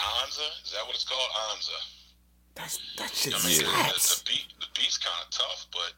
[0.00, 1.30] Anza, is that what it's called?
[1.52, 1.78] Anza.
[2.54, 4.20] That's that shit I mean, the, the, slaps.
[4.20, 5.92] the beat, the beat's kind of tough, but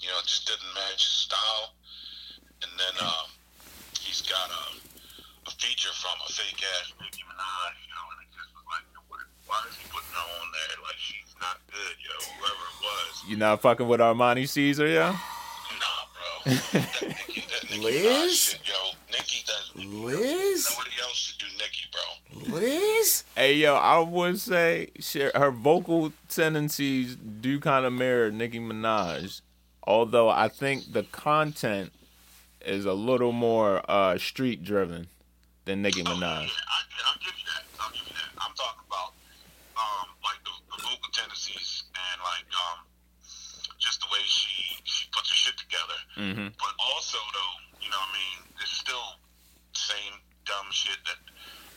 [0.00, 1.74] you know, it just didn't match his style.
[2.62, 3.28] And then um,
[4.00, 4.64] he's got a,
[5.48, 8.86] a feature from a fake ass Nicki Minaj, you know, and it just was like,
[9.46, 10.74] why is he putting her on there?
[10.84, 12.14] Like she's not good, yo.
[12.38, 15.12] Whoever it was, You not fucking with Armani Caesar, yeah?
[15.12, 15.26] nah, bro.
[15.72, 16.37] that Nicki, that Nicki
[17.78, 18.58] Liz?
[18.64, 18.74] Yo.
[19.12, 19.72] Nicki does.
[19.84, 20.68] Liz?
[20.70, 22.58] Nobody else should do Nicki, bro.
[22.58, 23.24] Liz?
[23.36, 29.42] Hey, yo, I would say she, her vocal tendencies do kind of mirror Nicki Minaj,
[29.84, 31.92] although I think the content
[32.64, 35.08] is a little more uh, street driven
[35.66, 36.22] than Nicki Oh, yeah, Minaj.
[36.24, 36.48] I,
[37.06, 37.64] I'll give you that.
[37.80, 38.42] I'll give you that.
[38.42, 39.12] I'm talking about
[39.76, 42.84] um, like the, the vocal tendencies and like um,
[43.78, 44.57] just the way she
[45.24, 45.98] she puts her shit together.
[46.16, 46.48] Mm-hmm.
[46.58, 49.18] But also though, you know, what I mean, it's still
[49.72, 51.16] same dumb shit that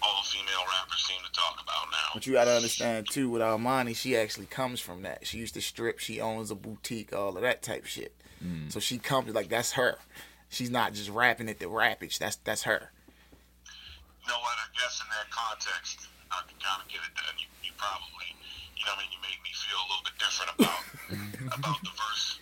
[0.01, 2.09] all female rappers seem to talk about now.
[2.13, 5.27] But you gotta understand too, with Armani, she actually comes from that.
[5.27, 8.15] She used to strip, she owns a boutique, all of that type shit.
[8.69, 9.97] So she comes like that's her.
[10.49, 12.17] She's not just rapping it to rappage.
[12.17, 12.89] That's that's her.
[13.69, 14.57] You know what?
[14.57, 17.37] I guess in that context, I can kind of get it done.
[17.37, 18.33] You, you probably,
[18.75, 20.81] you know, what I mean, you made me feel a little bit different about
[21.59, 22.41] about the verse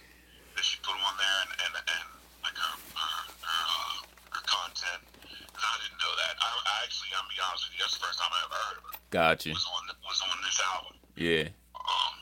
[0.59, 2.05] that she put on there and and, and
[2.43, 3.15] like her her
[3.47, 3.95] her, uh,
[4.35, 4.99] her content.
[5.55, 6.35] 'Cause I didn't know that.
[6.43, 8.77] I, I actually, I'm be honest with you, that's the first time I ever heard
[8.83, 8.99] of it.
[9.09, 9.49] Gotcha.
[9.55, 10.93] Was on was on this album.
[11.15, 11.47] Yeah.
[11.75, 12.15] Um,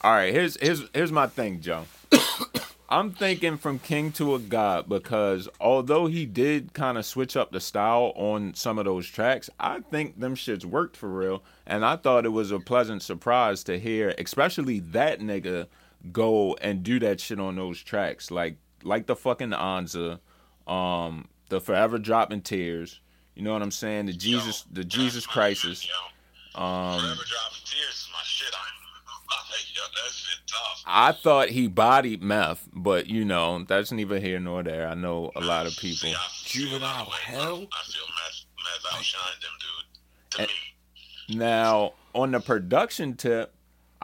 [0.00, 1.84] All right, here's here's here's my thing, Joe.
[2.88, 7.50] I'm thinking from King to a God because although he did kind of switch up
[7.50, 11.84] the style on some of those tracks, I think them shits worked for real, and
[11.84, 15.66] I thought it was a pleasant surprise to hear, especially that nigga
[16.12, 20.18] go and do that shit on those tracks, like like the fucking Anza,
[20.66, 23.00] um, the Forever Dropping Tears.
[23.34, 24.06] You know what I'm saying?
[24.06, 25.80] The Jesus, the Jesus that's my Crisis.
[25.80, 26.62] shit, yo.
[26.62, 28.54] Um, Forever dropping tears is my shit.
[28.54, 28.58] I
[29.74, 30.82] yo, that shit tough.
[30.86, 34.86] I thought he bodied meth, but you know that's neither here nor there.
[34.88, 36.10] I know a lot of people.
[36.10, 37.40] See, Juvenile that way, bro.
[37.40, 37.66] hell?
[37.72, 40.30] I feel meth, meth outshined them, dude.
[40.30, 40.46] To Eh.
[40.46, 41.36] me.
[41.38, 43.53] Now, on the production tip,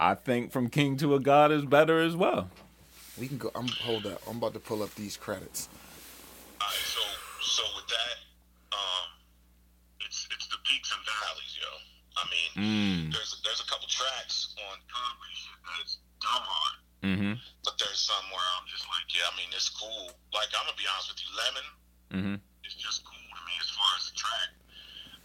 [0.00, 2.48] I think From King to a God is better as well.
[3.20, 3.52] We can go.
[3.54, 4.22] I'm hold up.
[4.24, 5.68] I'm about to pull up these credits.
[6.56, 7.04] Alright, so
[7.44, 8.16] so with that,
[8.72, 9.06] um,
[10.00, 11.68] it's it's the peaks and valleys, yo.
[12.16, 13.12] I mean, Mm.
[13.12, 17.32] there's there's a couple tracks on Conway shit that's dumb hard, Mm-hmm.
[17.64, 20.16] but there's some where I'm just like, yeah, I mean, it's cool.
[20.32, 21.68] Like I'm gonna be honest with you, Lemon
[22.16, 22.36] Mm-hmm.
[22.64, 24.48] is just cool to me as far as the track.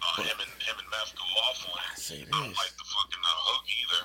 [0.04, 1.96] Uh, him and him and Meth go off on it.
[1.96, 4.02] I I don't like the fucking uh, hook either,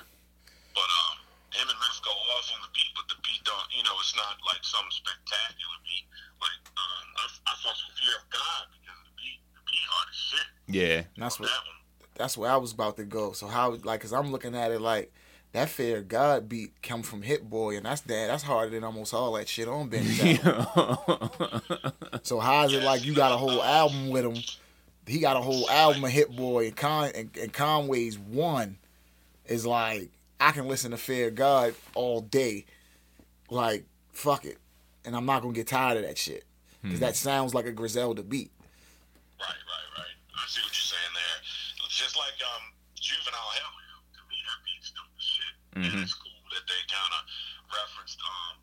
[0.73, 1.17] but um,
[1.51, 4.15] him and Meth go off on the beat, but the beat don't, you know, it's
[4.15, 6.05] not like some spectacular beat.
[6.39, 10.07] Like um, I, I fuck with Fear of God because the beat, the beat hard
[10.09, 10.47] as shit.
[10.71, 10.99] Yeah.
[11.19, 11.79] That's what that one.
[12.15, 13.31] that's where I was about to go.
[13.33, 15.11] So how like, cause I'm looking at it like
[15.53, 18.27] that fair God beat come from Hit Boy, and that's that.
[18.27, 21.29] That's harder than almost all that shit on Benny's album.
[22.23, 24.41] So how is it like you got a whole album with him?
[25.05, 28.77] He got a whole album of Hit Boy, and, Con- and, and Conway's one
[29.45, 32.65] is like I can listen to Fair God all day,
[33.49, 34.57] like fuck it,
[35.05, 36.43] and I'm not gonna get tired of that shit.
[36.81, 38.49] because that sounds like a Griselda beat.
[39.37, 40.15] Right, right, right.
[40.33, 41.37] I see what you're saying there.
[41.85, 43.73] It's just like um, Juvenile Hell.
[44.17, 45.53] To me, that beat's dope as shit.
[45.77, 47.21] And it's cool that they kind of
[47.69, 48.57] referenced um,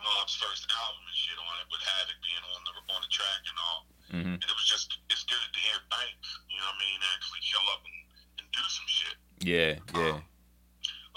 [0.00, 3.42] Mob's first album and shit on it, with Havoc being on the on the track
[3.52, 3.80] and all.
[4.16, 4.32] Mhm.
[4.40, 7.44] And it was just, it's good to hear Banks, you know what I mean, actually
[7.44, 7.98] show up and,
[8.40, 9.16] and do some shit.
[9.44, 10.16] Yeah, yeah.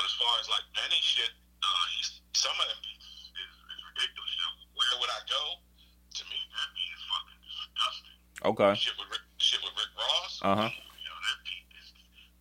[0.01, 1.29] But as far as like Benny shit,
[1.61, 4.33] uh, he's, some of them beats is, is ridiculous.
[4.33, 5.61] You know, where would I go?
[5.61, 8.17] To me, that beat is fucking disgusting.
[8.49, 8.73] Okay.
[8.81, 10.41] Shit with Rick, shit with Rick Ross.
[10.41, 10.69] Uh huh.
[10.73, 11.93] You know, that beat is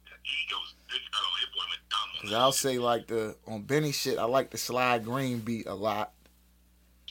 [0.08, 1.04] that ego's big.
[1.12, 2.08] Oh, it boy went dumb.
[2.24, 2.64] Cause I'll shit.
[2.64, 6.16] say like the on Benny shit, I like the Sly Green beat a lot.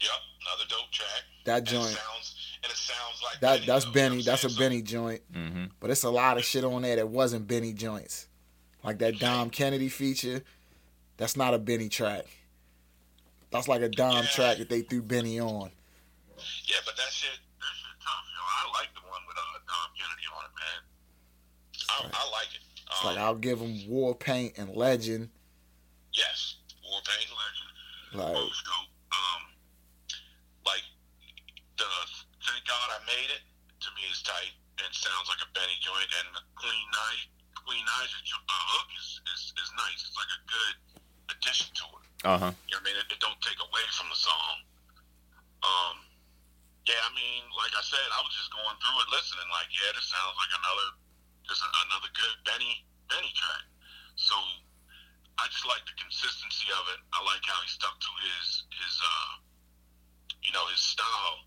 [0.02, 0.18] Yep,
[0.50, 1.30] another dope track.
[1.46, 4.10] That And it joint, sounds, and it sounds like that Benny, that's though, you know
[4.10, 4.22] Benny.
[4.26, 4.70] That's a I'm saying?
[4.70, 5.22] Benny joint.
[5.30, 5.66] Mm-hmm.
[5.80, 8.26] But it's a lot of shit on there that wasn't Benny joints.
[8.84, 10.42] Like that Dom Kennedy feature.
[11.18, 12.26] That's not a Benny track.
[13.52, 14.30] That's like a Dom Yeah.
[14.30, 15.72] track that they threw Benny on.
[16.66, 18.24] Yeah, but that shit, that shit tough.
[18.30, 20.80] You know, I like the one with uh, Dom Kennedy on it, man.
[21.90, 22.62] I, I like it.
[22.88, 25.30] It's Um, like I'll give him War Paint and Legend.
[26.14, 27.74] yes, Warpaint Legend.
[28.14, 28.90] Like Both dope.
[29.12, 29.42] Um,
[30.66, 30.86] like
[31.78, 31.86] the
[32.48, 33.44] Thank God I Made It
[33.82, 37.28] to me is tight and sounds like a Benny joint, and Queen Naija
[37.70, 40.02] Queen Naija jo- uh, hook is, is is nice.
[40.02, 40.76] It's like a good
[41.38, 42.06] addition to it.
[42.26, 42.52] Uh huh.
[42.66, 42.98] You know what I mean?
[42.98, 44.56] It, it don't take away from the song.
[45.62, 45.96] Um,
[46.90, 49.46] yeah, I mean, like I said, I was just going through it, listening.
[49.54, 50.88] Like, yeah, this sounds like another,
[51.46, 53.64] just another good Benny Benny track.
[54.18, 54.34] So
[55.38, 57.00] I just like the consistency of it.
[57.14, 59.32] I like how he stuck to his his uh,
[60.42, 61.38] you know, his style,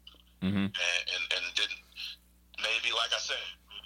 [0.47, 0.71] Mm-hmm.
[0.71, 1.83] and and, and didn't
[2.63, 3.43] maybe like I said,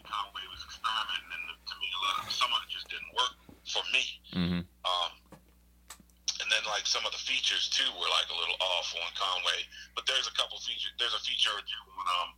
[0.06, 3.34] Conway was experimenting, and to me, a lot of, some of it just didn't work
[3.66, 4.04] for me.
[4.32, 4.62] Mm-hmm.
[4.86, 5.10] Um,
[6.42, 9.64] and then like some of the features too were like a little off on Conway.
[9.96, 10.92] But there's a couple features.
[11.00, 12.28] There's a feature or two on um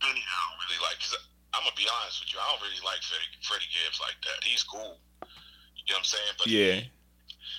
[0.00, 0.98] Benny I don't really like.
[0.98, 1.14] Cause
[1.52, 4.42] I'm gonna be honest with you, I don't really like Freddie, Freddie Gibbs like that.
[4.42, 4.98] He's cool.
[5.78, 6.34] You know what I'm saying?
[6.40, 6.82] But Yeah.
[6.82, 6.90] he,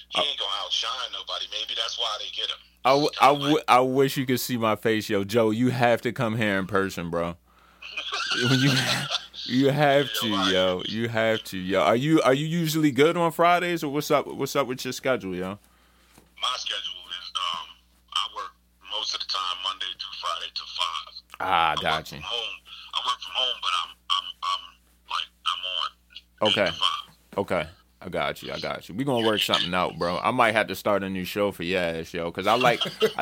[0.09, 1.45] he ain't gonna outshine nobody.
[1.53, 2.59] Maybe that's why they get him.
[2.83, 5.51] I, w- It's I, kinda w- I wish you could see my face, yo, Joe.
[5.51, 7.37] You have to come here in person, bro.
[8.49, 8.71] When you
[9.45, 10.81] you have to, yo.
[10.85, 11.81] You have to, yo.
[11.81, 14.27] Are you are you usually good on Fridays, or what's up?
[14.27, 15.59] What's up with your schedule, yo?
[16.41, 17.67] my schedule is um
[18.13, 18.51] I work
[18.91, 21.13] most of the time Monday through Friday till five.
[21.39, 22.19] Ah, I work got you.
[22.21, 22.55] home.
[22.93, 24.63] I work from home, but I'm I'm I'm
[25.09, 25.89] like I'm on.
[26.51, 26.71] Okay.
[26.71, 27.39] to.
[27.41, 27.67] Okay.
[28.05, 28.53] I got you.
[28.53, 28.93] I got you.
[28.93, 30.19] We gonna work something out, bro.
[30.19, 32.31] I might have to start a new show for your ass, yo.
[32.31, 32.79] Cause I like,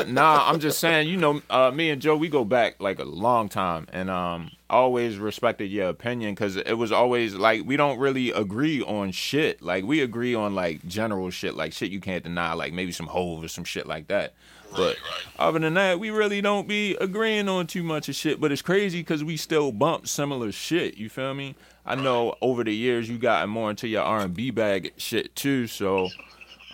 [0.08, 0.50] nah.
[0.50, 3.48] I'm just saying, you know, uh, me and Joe, we go back like a long
[3.48, 8.32] time, and um, always respected your opinion, cause it was always like we don't really
[8.32, 9.62] agree on shit.
[9.62, 13.08] Like we agree on like general shit, like shit you can't deny, like maybe some
[13.08, 14.34] hove or some shit like that.
[14.76, 14.98] But
[15.40, 18.40] other than that, we really don't be agreeing on too much of shit.
[18.42, 20.98] But it's crazy because we still bump similar shit.
[20.98, 21.56] You feel me?
[21.86, 25.36] I know over the years you gotten more into your R and B bag shit
[25.36, 25.68] too.
[25.68, 26.10] So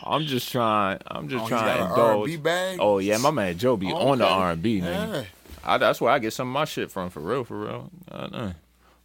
[0.04, 1.00] I'm just trying.
[1.08, 2.44] I'm just Oh, trying to R&B indulge.
[2.44, 2.78] bag?
[2.80, 5.14] Oh yeah, my man Joe be on the R and B, nigga.
[5.14, 5.24] Yeah.
[5.64, 7.92] I, that's where I get some of my shit from, for real, for real.
[8.12, 8.52] Uh, uh.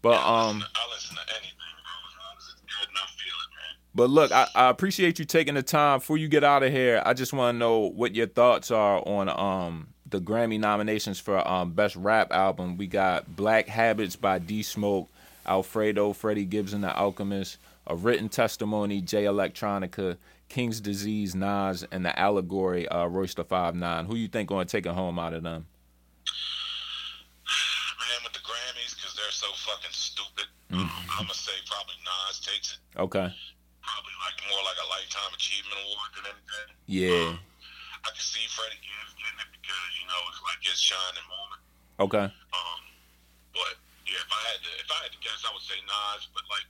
[0.02, 0.62] But um.
[0.74, 1.50] I listen to anything,
[3.94, 6.00] But look, I, I appreciate you taking the time.
[6.00, 9.07] Before you get out of here, I just want to know what your thoughts are
[9.07, 12.76] on um the Grammy nominations for um best rap album.
[12.76, 15.09] We got Black Habits by D Smoke,
[15.46, 20.16] Alfredo, Freddie Gibbs and the Alchemist, A Written Testimony, Jay Electronica,
[20.48, 24.07] King's Disease, Nas, and the Allegory, uh, Royce the Five Nine.
[24.07, 25.66] Who you think going to take it home out of them?
[28.00, 32.40] Man, with the Grammys, because they're so fucking stupid, um, I'm gonna say probably Nas
[32.40, 33.00] takes it.
[33.00, 33.33] Okay.
[34.54, 36.68] More like a lifetime achievement award than anything.
[36.86, 37.34] Yeah.
[38.06, 41.62] I can see Freddie Gibbs getting it because you know it's like his shining moment.
[41.98, 42.26] Okay.
[42.30, 42.80] Um,
[43.50, 43.74] but
[44.06, 46.30] yeah, if I had to, if I had to guess, I would say Nas.
[46.30, 46.68] But like,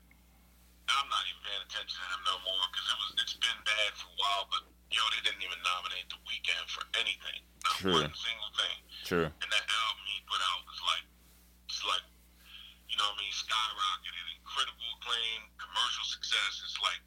[0.89, 3.91] I'm not even paying attention to him no more because it was it's been bad
[4.01, 4.49] for a while.
[4.49, 8.01] But yo, they didn't even nominate the Weeknd for anything, not True.
[8.01, 8.77] one single thing.
[9.05, 9.29] Sure.
[9.29, 11.05] And that album he put out was like,
[11.69, 12.07] it's like,
[12.89, 16.63] you know what I mean, skyrocketed, incredible acclaim, commercial success.
[16.63, 17.03] It's like,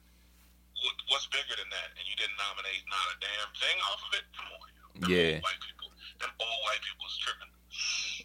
[1.10, 1.90] what's bigger than that?
[1.98, 4.26] And you didn't nominate not a damn thing off of it?
[4.36, 4.86] Come on, yo.
[5.02, 5.34] Them Yeah.
[5.36, 7.52] old white people, them old white people is tripping.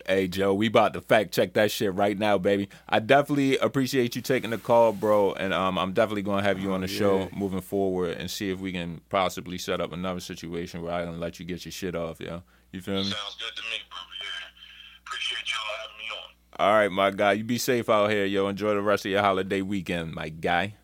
[0.06, 2.68] Hey Joe, we about to fact check that shit right now, baby.
[2.88, 6.72] I definitely appreciate you taking the call, bro, and um, I'm definitely gonna have you
[6.72, 10.82] on the show moving forward and see if we can possibly set up another situation
[10.82, 12.42] where I can let you get your shit off, yo.
[12.72, 13.02] You feel me?
[13.04, 14.06] Sounds good to me, brother.
[14.20, 15.02] Yeah.
[15.06, 16.66] Appreciate y'all having me on.
[16.66, 17.32] All right, my guy.
[17.34, 18.48] You be safe out here, yo.
[18.48, 20.74] Enjoy the rest of your holiday weekend, my guy.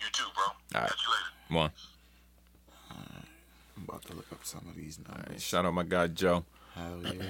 [0.00, 0.44] You too, bro.
[0.74, 0.88] Right.
[0.88, 1.14] Catch you.
[1.48, 1.70] Come on.
[3.76, 5.42] I'm about to look up some of these numbers.
[5.42, 6.44] Shout out my guy Joe.
[6.74, 7.22] Hell yeah.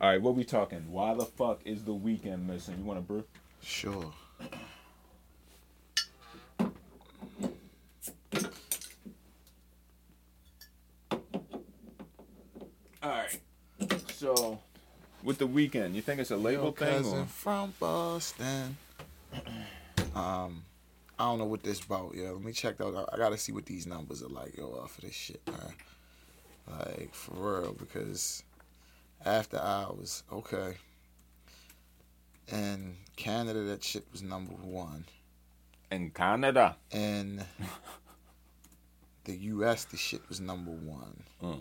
[0.00, 0.90] All right, what we talking?
[0.90, 2.78] Why the fuck is the Weeknd missing?
[2.78, 3.24] You want a brew?
[3.62, 4.12] Sure.
[13.02, 13.40] All right.
[14.12, 14.58] So,
[15.22, 17.24] with the Weeknd, you think it's a label Your thing cousin or?
[17.26, 18.76] from Boston.
[20.12, 20.64] Um,
[21.20, 22.14] I don't know what this about.
[22.14, 22.32] yo.
[22.32, 22.86] let me check that.
[22.96, 23.10] out.
[23.12, 25.74] I gotta see what these numbers are like, yo, off of this shit, man.
[26.66, 28.42] Like for real, because
[29.24, 30.76] after hours, okay.
[32.50, 35.04] In Canada, that shit was number one.
[35.90, 36.76] In Canada.
[36.90, 37.44] In
[39.24, 41.22] the U.S., the shit was number one.
[41.42, 41.60] Mm.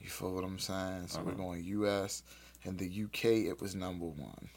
[0.00, 1.06] You feel what I'm saying?
[1.08, 1.42] So we're Uh-huh.
[1.42, 2.22] going U.S.
[2.64, 3.46] and the U.K.
[3.46, 4.50] It was number one.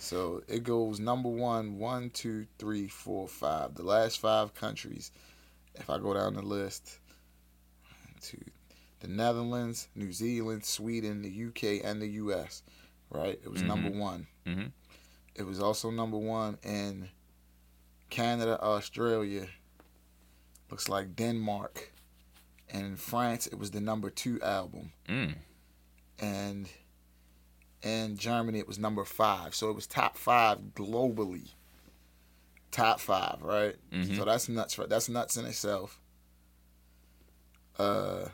[0.00, 3.74] So it goes number one, one, two, three, four, five.
[3.74, 5.12] The last five countries.
[5.74, 6.98] If I go down the list,
[8.22, 8.36] to
[9.00, 11.80] the Netherlands, New Zealand, Sweden, the U.K.
[11.82, 12.62] and the U.S.
[13.10, 13.38] Right?
[13.42, 14.26] It was number one.
[14.46, 14.72] Mhm.
[15.34, 17.08] It was also number one in
[18.08, 19.46] Canada, Australia.
[20.70, 21.92] Looks like Denmark.
[22.68, 25.34] And in France, it was the number two album Mm.
[26.20, 26.68] and
[27.82, 29.54] in Germany it was number five.
[29.54, 31.50] So it was top five globally.
[32.70, 33.76] Top five, right?
[33.90, 34.16] Mhm.
[34.16, 34.78] So that's nuts.
[34.78, 34.88] Right?
[34.88, 36.00] That's nuts in itself.
[37.78, 38.28] Uh,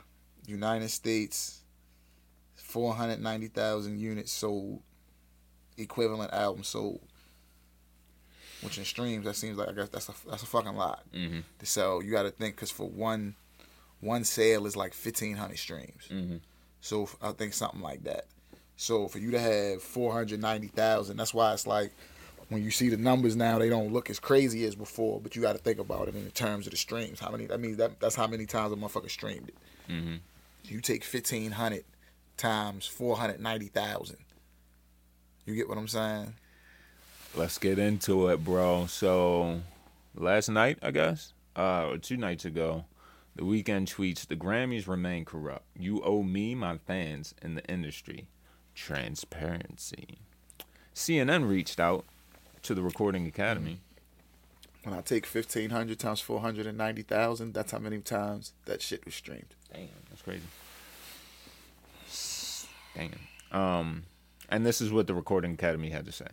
[0.45, 1.61] United States,
[2.55, 4.81] four hundred ninety thousand units sold,
[5.77, 7.01] equivalent album sold.
[8.61, 11.43] Which in streams, that seems like I guess that's a that's a fucking lot Mhm.
[11.59, 12.03] to sell.
[12.03, 13.35] You got to think because for one,
[13.99, 16.07] one sale is like fifteen hundred streams.
[16.09, 16.41] Mhm.
[16.81, 18.27] So I think something like that.
[18.77, 21.91] So for you to have four hundred ninety thousand, that's why it's like
[22.49, 25.19] when you see the numbers now, they don't look as crazy as before.
[25.19, 27.19] But you got to think about it in terms of the streams.
[27.19, 27.47] How many?
[27.47, 29.55] That means that that's how many times a motherfucker streamed it.
[29.91, 30.19] Mhm.
[30.65, 31.85] You take fifteen hundred
[32.37, 34.17] times four hundred ninety thousand.
[35.45, 36.35] You get what I'm saying?
[37.35, 38.85] Let's get into it, bro.
[38.87, 39.61] So,
[40.15, 42.85] last night, I guess, uh, or two nights ago,
[43.35, 45.65] the Weeknd tweets: "The Grammys remain corrupt.
[45.77, 48.27] You owe me, my fans, and the industry
[48.77, 50.19] transparency."
[50.93, 52.05] CNN reached out
[52.61, 53.79] to the Recording Academy.
[54.83, 58.53] When I take fifteen hundred times four hundred and ninety thousand, that's how many times
[58.65, 59.55] that shit was streamed.
[59.73, 60.43] Damn, that's crazy.
[62.95, 63.59] Damn.
[63.59, 64.03] Um,
[64.49, 66.27] and this is what the Recording Academy had to say.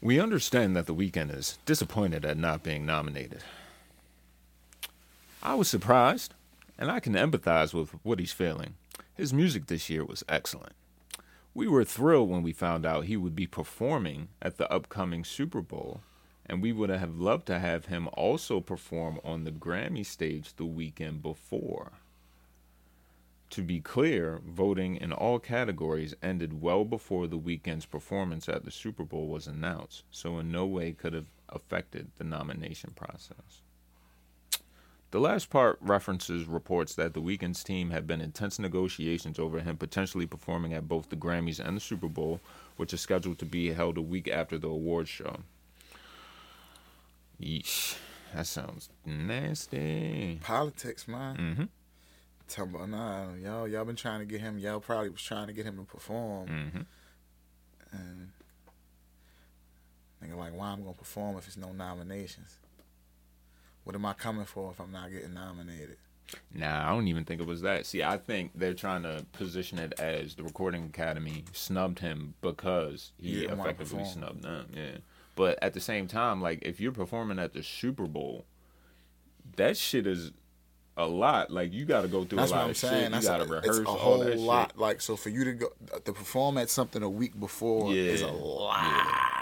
[0.00, 3.42] We understand that the Weeknd is disappointed at not being nominated.
[5.42, 6.34] I was surprised,
[6.76, 8.74] and I can empathize with what he's feeling.
[9.14, 10.72] His music this year was excellent.
[11.54, 15.60] We were thrilled when we found out he would be performing at the upcoming Super
[15.60, 16.00] Bowl,
[16.46, 20.64] and we would have loved to have him also perform on the Grammy stage the
[20.64, 21.92] weekend before.
[23.50, 28.70] To be clear, voting in all categories ended well before the Weeknd's performance at the
[28.70, 33.60] Super Bowl was announced, so in no way could have affected the nomination process.
[35.12, 39.60] The last part references reports that the Weeknd's team had been in tense negotiations over
[39.60, 42.40] him potentially performing at both the Grammys and the Super Bowl,
[42.78, 45.40] which is scheduled to be held a week after the awards show.
[47.38, 47.96] Yeesh,
[48.34, 50.38] that sounds nasty.
[50.42, 51.36] Politics, man.
[51.36, 51.64] Mm-hmm.
[52.48, 54.58] Talking about nah, y'all, y'all been trying to get him.
[54.58, 56.80] Y'all probably was trying to get him to perform, Mm-hmm.
[57.92, 58.28] and
[60.24, 62.56] nigga like, why I'm gonna perform if it's no nominations?
[63.84, 65.96] What am I coming for if I'm not getting nominated?
[66.54, 67.84] Nah, I don't even think it was that.
[67.84, 73.12] See, I think they're trying to position it as the Recording Academy snubbed him because
[73.20, 74.66] He he effectively snubbed them.
[74.74, 74.98] Yeah.
[75.34, 78.44] But at the same time, like if you're performing at the Super Bowl,
[79.56, 80.30] that shit is
[80.96, 81.50] a lot.
[81.50, 82.94] Like you got to go through That's a lot of saying.
[82.94, 83.04] shit.
[83.04, 84.78] You That's got to rehearse a whole lot.
[84.78, 85.68] Like so, for you to go
[86.04, 88.12] to perform at something a week before Yeah.
[88.12, 88.78] is a lot.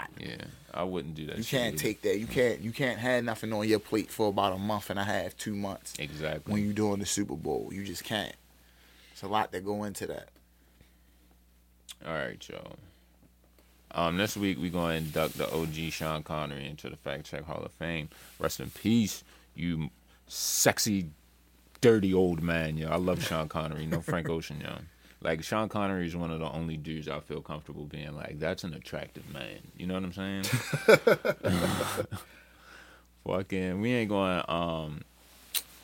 [0.21, 0.35] Yeah,
[0.71, 1.37] I wouldn't do that.
[1.39, 1.83] You can't either.
[1.83, 2.19] take that.
[2.19, 2.61] You can't.
[2.61, 5.55] You can't have nothing on your plate for about a month and a half, two
[5.55, 6.53] months exactly.
[6.53, 7.69] when you're doing the Super Bowl.
[7.71, 8.35] You just can't.
[9.13, 10.29] It's a lot that go into that.
[12.05, 12.77] All right, y'all.
[13.93, 17.63] Um, this week we're gonna induct the OG Sean Connery into the Fact Check Hall
[17.63, 18.09] of Fame.
[18.39, 19.23] Rest in peace,
[19.55, 19.89] you
[20.27, 21.09] sexy,
[21.81, 22.77] dirty old man.
[22.77, 23.87] Yo, I love Sean Connery.
[23.87, 24.75] No Frank Ocean, yo.
[25.21, 28.63] Like Sean Connery is one of the only dudes I feel comfortable being like, that's
[28.63, 29.59] an attractive man.
[29.77, 30.43] You know what I'm saying?
[33.27, 34.41] Fucking, we ain't going.
[34.47, 35.01] Um,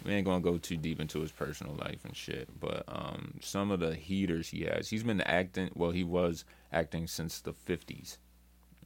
[0.04, 3.70] we ain't gonna go too deep into his personal life and shit, but um, some
[3.70, 5.70] of the heaters he has, he's been acting.
[5.76, 8.18] Well, he was acting since the fifties.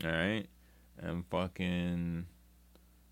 [0.03, 0.47] All right,
[0.97, 2.25] and fucking,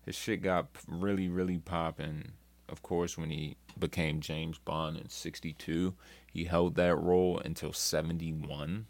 [0.04, 2.32] his shit got really, really popping
[2.70, 5.94] of course, when he became James Bond in 62.
[6.32, 8.86] He held that role until 71.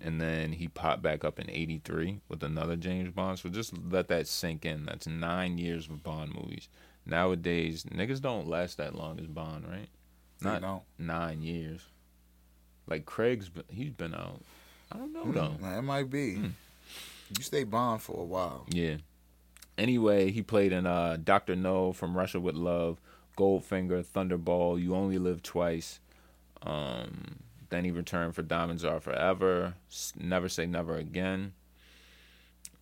[0.00, 3.38] And then he popped back up in 83 with another James Bond.
[3.38, 4.86] So just let that sink in.
[4.86, 6.68] That's nine years of Bond movies.
[7.04, 9.88] Nowadays, niggas don't last that long as Bond, right?
[10.40, 10.82] Not don't.
[10.98, 11.80] nine years.
[12.86, 14.40] Like Craig's, been, he's been out.
[14.92, 15.56] I don't know though.
[15.60, 16.36] Man, it might be.
[16.36, 16.46] Hmm.
[17.36, 18.66] You stay Bond for a while.
[18.70, 18.96] Yeah.
[19.78, 23.00] Anyway, he played in uh, Doctor No from Russia with Love,
[23.38, 26.00] Goldfinger, Thunderball, You Only Live Twice.
[26.62, 27.36] Um,
[27.70, 29.74] then he returned for Diamonds Are Forever,
[30.18, 31.52] Never Say Never Again.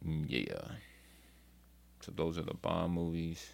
[0.02, 0.62] Yeah.
[2.00, 3.50] So those are the Bond movies.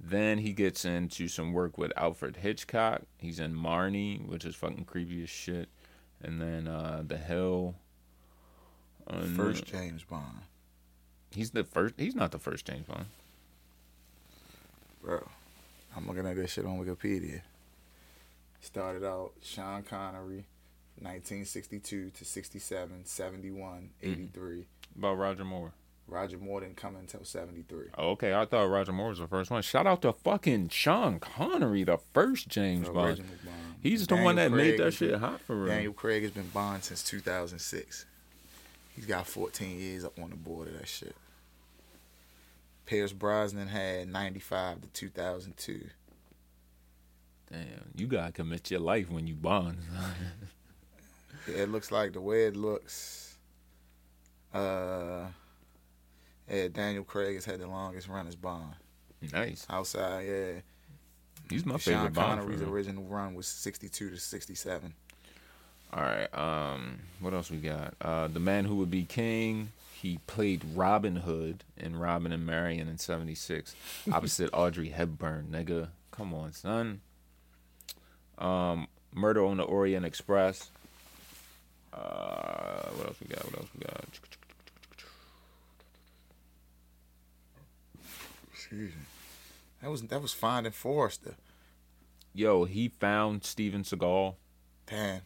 [0.00, 3.02] Then he gets into some work with Alfred Hitchcock.
[3.16, 5.68] He's in Marnie, which is fucking creepy as shit.
[6.22, 7.74] And then uh, The Hill.
[9.08, 10.42] And, First James Bond,
[11.30, 11.94] He's the first.
[11.98, 13.06] He's not the first James Bond.
[15.02, 15.26] bro.
[15.96, 17.40] I'm looking at this shit on Wikipedia.
[18.60, 20.44] Started out Sean Connery,
[21.00, 24.12] 1962 to 67, 71, Mm-hmm.
[24.12, 24.66] 83.
[24.96, 25.72] About Roger Moore.
[26.06, 27.88] Roger Moore didn't come until 73.
[27.98, 29.60] Oh, okay, I thought Roger Moore was the first one.
[29.62, 33.16] Shout out to fucking Sean Connery, the first James The Bond.
[33.18, 33.28] Bond.
[33.82, 35.66] He's the one that Craig made that shit hot for real.
[35.74, 38.06] Daniel Craig has been Bond since 2006.
[38.98, 41.14] He's got 14 years up on the board of that shit.
[42.84, 45.84] Pierce Brosnan had 95 to 2002.
[47.48, 47.60] Damn,
[47.94, 49.78] you gotta commit your life when you Bond.
[51.46, 53.38] Yeah, it looks like the way it looks.
[54.52, 55.26] Uh,
[56.50, 58.74] yeah, Daniel Craig has had the longest run as Bond.
[59.32, 59.64] nice.
[59.70, 60.52] Outside, yeah.
[61.48, 62.40] He's my Sean favorite Bond.
[62.40, 64.92] for Connery's original run was 62 to 67.
[65.92, 66.28] All right.
[66.34, 67.94] Um, what else we got?
[68.00, 69.72] Uh, the man who would be king.
[70.00, 73.74] He played Robin Hood in Robin and Marian in '76,
[74.12, 75.48] opposite Audrey Hepburn.
[75.50, 77.00] Nigga, come on, son.
[78.38, 80.70] Um, Murder on the Orient Express.
[81.92, 83.44] Uh, what else we got?
[83.46, 84.04] What else we got?
[88.52, 89.02] Excuse me.
[89.82, 91.34] That was that was Finding Forrester.
[92.34, 94.34] Yo, he found Steven Seagal.
[94.86, 95.22] Damn.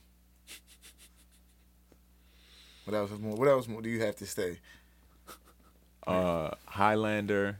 [2.84, 3.10] What else?
[3.18, 4.58] More, what else more do you have to say?
[6.06, 7.58] Uh, Highlander,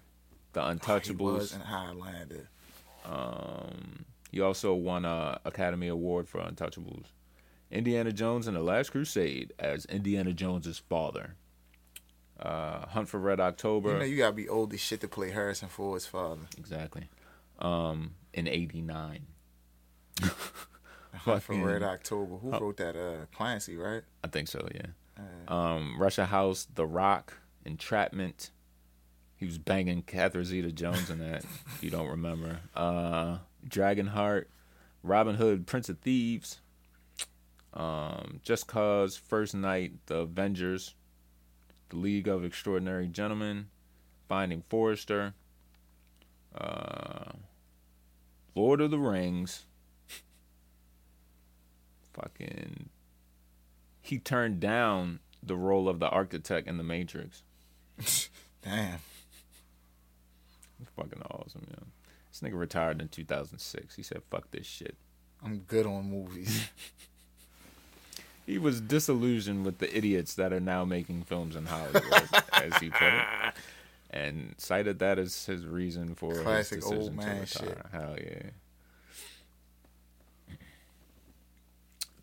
[0.53, 1.19] The He Untouchables.
[1.39, 2.49] was in Highlander.
[3.05, 7.05] Um, he also won a Academy Award for Untouchables.
[7.71, 11.37] Indiana Jones and the Last Crusade as Indiana Jones's father.
[12.39, 13.93] Uh, Hunt for Red October.
[13.93, 16.43] You know you gotta be old as shit to play Harrison Ford's father.
[16.59, 17.09] exactly.
[17.61, 19.27] Um, in '89.
[21.15, 22.37] Hunt for Red October.
[22.39, 22.97] Who wrote that?
[22.97, 24.03] Uh, Clancy, right?
[24.25, 24.67] I think so.
[24.75, 24.87] Yeah.
[25.49, 28.51] Um, Russia House, The Rock, Entrapment.
[29.37, 31.45] He was banging Catherine Zeta-Jones in that.
[31.45, 32.61] if you don't remember.
[32.75, 34.47] Uh, Dragonheart,
[35.03, 36.61] Robin Hood, Prince of Thieves.
[37.75, 40.95] Um, Just Cause, First Knight, The Avengers,
[41.89, 43.69] The League of Extraordinary Gentlemen,
[44.29, 45.35] Finding Forrester,
[46.55, 47.33] uh,
[48.55, 49.65] Lord of the Rings.
[52.13, 52.91] Fucking
[54.13, 57.43] he turned down the role of the architect in the Matrix.
[58.63, 58.99] damn.
[60.83, 61.85] It's fucking awesome, yeah.
[62.31, 63.97] This nigga retired in 2006.
[63.97, 64.97] He said, "Fuck this shit."
[65.43, 66.69] I'm good on movies.
[68.45, 72.05] He was disillusioned with the idiots that are now making films in Hollywood,
[72.53, 73.55] as he put it,
[74.11, 77.87] and cited that as his reason for Classic his decision old to man retire.
[77.93, 78.17] Hell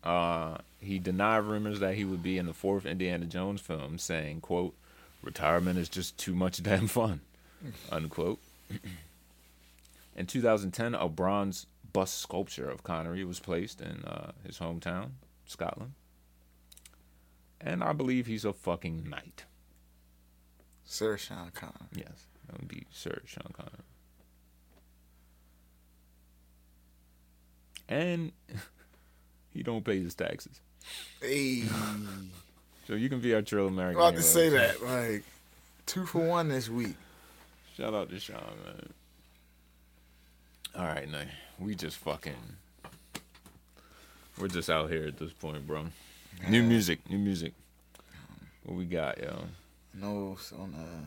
[0.04, 0.08] yeah.
[0.08, 4.40] Uh, he denied rumors that he would be in the fourth Indiana Jones film, saying,
[4.40, 4.74] "quote
[5.22, 7.20] Retirement is just too much damn fun."
[7.92, 8.40] Unquote.
[10.16, 15.10] In 2010, a bronze bust sculpture of Connery was placed in uh, his hometown,
[15.46, 15.92] Scotland.
[17.60, 19.44] And I believe he's a fucking knight.
[20.84, 21.88] Sir Sean Connery.
[21.94, 23.84] Yes, that would be Sir Sean Connery.
[27.88, 28.32] And
[29.50, 30.60] he don't pay his taxes.
[31.20, 31.62] Hey,
[32.86, 34.00] So you can be our Trill American.
[34.00, 34.82] about to say that.
[34.82, 35.24] Like
[35.86, 36.96] two for one this week.
[37.76, 38.88] Shout out to Sean, man.
[40.76, 41.22] All right, now
[41.58, 42.32] we just fucking,
[44.38, 45.86] we're just out here at this point, bro.
[46.48, 47.52] New music, new music.
[48.64, 49.44] What we got, yo?
[49.94, 51.04] No, on uh,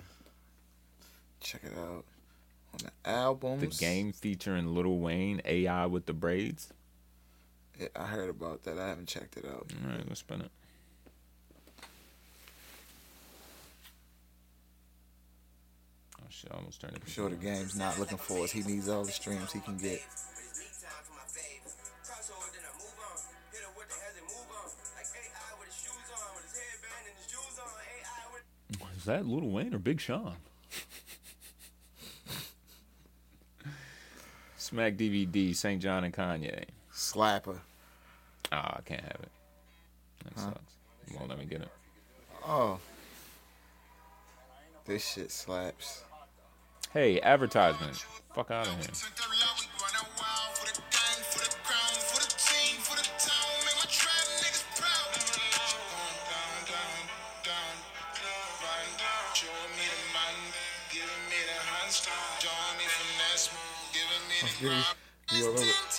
[1.39, 2.03] check it out
[2.74, 3.59] on the album.
[3.61, 6.69] The game featuring Lil Wayne, AI with the braids.
[7.80, 8.78] Yeah, I heard about that.
[8.78, 9.71] I haven't checked it out.
[9.84, 10.51] All right, let's spin it.
[16.21, 17.01] Oh shit, I almost turned it.
[17.07, 18.51] Sure the game's not looking for us.
[18.51, 20.01] He needs all the streams he can get.
[29.03, 30.38] Is that Little Wayne or Big Sean?
[34.55, 35.82] Smack DVD, St.
[35.82, 36.63] John and Kanye.
[36.94, 37.58] Slapper.
[38.52, 39.32] Ah, I can't have it.
[40.26, 40.74] That sucks.
[41.10, 41.70] You won't let me get it.
[42.48, 42.80] Oh.
[44.86, 46.04] This shit slaps.
[46.94, 48.06] Hey, advertisement.
[48.36, 48.89] Fuck out of here.
[65.41, 65.93] Let's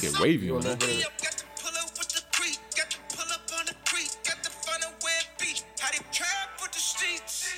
[0.00, 0.78] get wavy on that.
[0.80, 3.76] bit of, Got to pull up with the creek, got to pull up on the
[3.88, 5.64] creek, got to find a way to beat.
[5.80, 7.48] How they trap with the streets.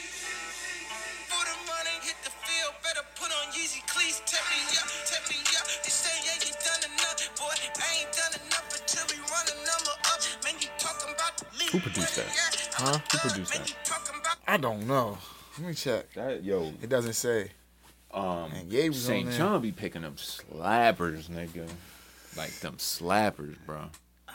[1.30, 4.22] For the money, hit the field, better put on Yeezy cleats.
[4.26, 5.66] Tell me up, tell me up.
[5.84, 7.54] They say you ain't done enough, boy.
[7.54, 10.18] I ain't done enough until we run a number up.
[10.44, 11.70] Man, you talking about the league.
[11.72, 12.30] Who produced that?
[12.78, 12.98] Huh?
[13.12, 13.68] Who produced that?
[13.68, 15.18] you talking about I don't know.
[15.58, 16.12] Let me check.
[16.14, 17.50] That yo, It doesn't say.
[18.14, 19.30] um, And Ye was St.
[19.32, 21.66] John be picking up slappers, nigga.
[22.36, 23.86] Like them slappers, bro.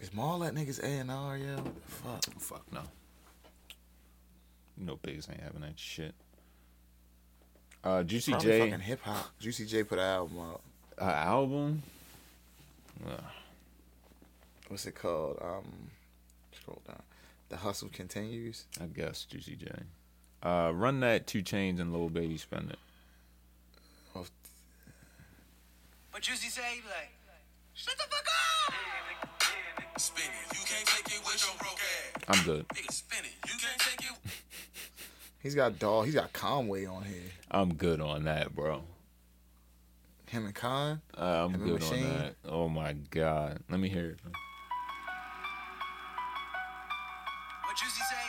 [0.00, 1.56] Is Maul that niggas A and R, yo?
[1.86, 2.24] Fuck.
[2.40, 2.82] Fuck no.
[4.76, 6.14] Know, bigs ain't having that shit.
[7.82, 9.26] Uh, Juicy Probably J, fucking hip hop.
[9.40, 10.60] Juicy J put an album out.
[11.00, 11.82] uh, album.
[13.06, 13.12] Uh,
[14.68, 15.38] What's it called?
[15.40, 15.64] Um,
[16.52, 17.02] scroll down.
[17.48, 18.66] The hustle continues.
[18.80, 19.68] I guess Juicy J.
[20.42, 22.78] Uh, run that two chains and little baby spend it.
[26.18, 27.12] But Juicy say, he be like,
[27.74, 30.00] shut the fuck up.
[30.00, 30.52] Spin it.
[30.52, 32.24] You can't take it with your broke ass.
[32.26, 32.66] I'm good.
[32.70, 33.48] Nigga, spin it.
[33.48, 34.16] You can't take it.
[35.38, 36.06] He's got Dog.
[36.06, 37.30] He's got Conway on here.
[37.52, 38.82] I'm good on that, bro.
[40.26, 41.00] Him and Con.
[41.16, 42.04] Uh, I'm Heavy good Machine?
[42.06, 42.34] on that.
[42.48, 43.60] Oh my god.
[43.70, 44.18] Let me hear it.
[47.62, 48.27] What Juicy say,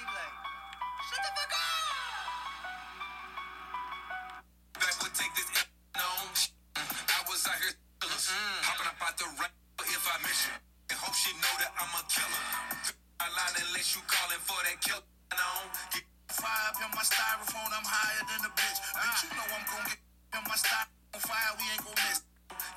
[13.80, 15.72] unless you calling for that kill On.
[15.96, 16.04] Get
[16.36, 18.76] fire up in my styrofoam, I'm higher than the bitch.
[18.76, 20.00] Bitch, you know I'm gonna get
[20.36, 22.29] in my styrofoam fire, we ain't gonna miss.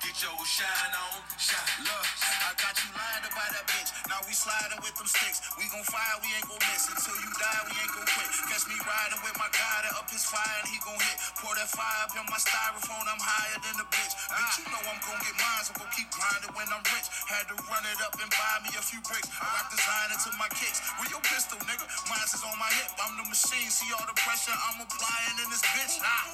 [0.03, 1.79] Get your shine on, shine.
[1.87, 2.05] Look,
[2.43, 3.87] I got you lined up by that bitch.
[4.11, 5.39] Now we sliding with them sticks.
[5.55, 6.91] We gon' fire, we ain't gon' miss.
[6.91, 8.27] Until you die, we ain't gon' quit.
[8.51, 11.17] Catch me riding with my guy to up his fire and he gon' hit.
[11.39, 14.13] Pour that fire up in my styrofoam, I'm higher than the bitch.
[14.27, 17.07] Bitch, you know I'm gon' get mine, so gon' keep grinding when I'm rich.
[17.31, 19.31] Had to run it up and buy me a few bricks.
[19.39, 20.83] I rock designer to my kicks.
[20.99, 21.87] With your pistol, nigga.
[22.11, 22.91] Mine's is on my hip.
[22.99, 23.71] I'm the machine.
[23.71, 26.03] See all the pressure I'm applying in this bitch.
[26.03, 26.27] Ah.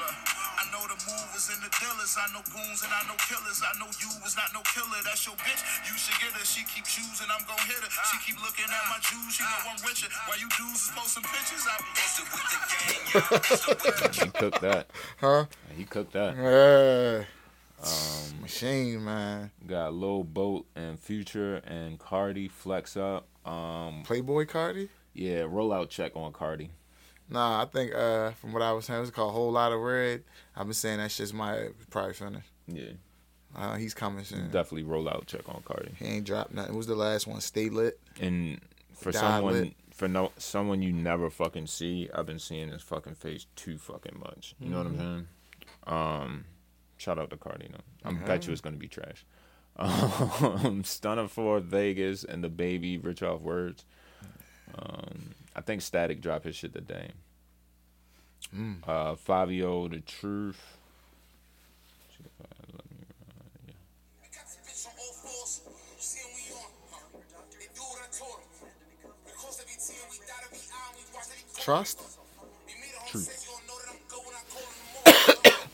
[0.00, 0.16] Look,
[0.56, 2.16] I know the movers and the dealers.
[2.16, 3.62] I know goons and I know killers.
[3.64, 5.00] I know you was not no killer.
[5.04, 5.62] That's your bitch.
[5.88, 6.44] You should get her.
[6.44, 7.28] She keep choosing.
[7.30, 7.90] I'm gon' hit her.
[8.10, 9.34] She keep looking at my jewels.
[9.34, 10.10] She know I'm richer.
[10.26, 11.64] Why you dudes is posting pictures?
[11.66, 13.26] I be posted with the gang, y'all.
[13.30, 14.84] With the He cooked that.
[15.20, 15.44] Huh?
[15.76, 16.32] He cooked that.
[16.36, 17.24] Yeah.
[17.82, 19.50] Um, Machine, man.
[19.66, 23.26] Got Lil Boat and Future and Carti flex up.
[23.46, 24.88] Um, Playboi Carti?
[25.14, 26.68] yeah, rollout check on Carti.
[27.30, 30.24] Nah, I think uh, from what I was saying, it's called Whole Lotta Red.
[30.56, 32.49] I've been saying that shit's my probably finished.
[32.66, 32.92] Yeah,
[33.54, 34.44] Uh, he's coming soon.
[34.50, 35.94] definitely rollout check on Carti.
[35.96, 36.72] He ain't dropped nothing.
[36.72, 37.40] What was the last one?
[37.40, 37.98] Stay lit.
[38.20, 38.60] And
[38.94, 39.72] for Die someone lit.
[39.92, 44.18] for no someone you never fucking see, I've been seeing his fucking face too fucking
[44.18, 44.54] much.
[44.60, 45.26] You know what I'm saying?
[45.86, 46.44] Um,
[46.96, 47.70] shout out to Carti.
[47.70, 49.24] No, I bet you it's gonna be trash.
[49.78, 53.84] Um, Stunner for Vegas and the baby rich off words.
[54.78, 57.12] Um, I think Static dropped his shit today.
[58.86, 60.76] Uh, Fabio the Truth.
[71.70, 72.00] Trust?
[73.06, 73.46] Truth.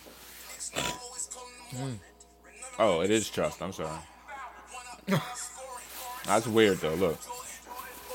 [2.79, 3.63] Oh, it is Trust.
[3.63, 3.97] I'm sorry.
[6.27, 6.93] That's weird though.
[6.97, 7.19] Look,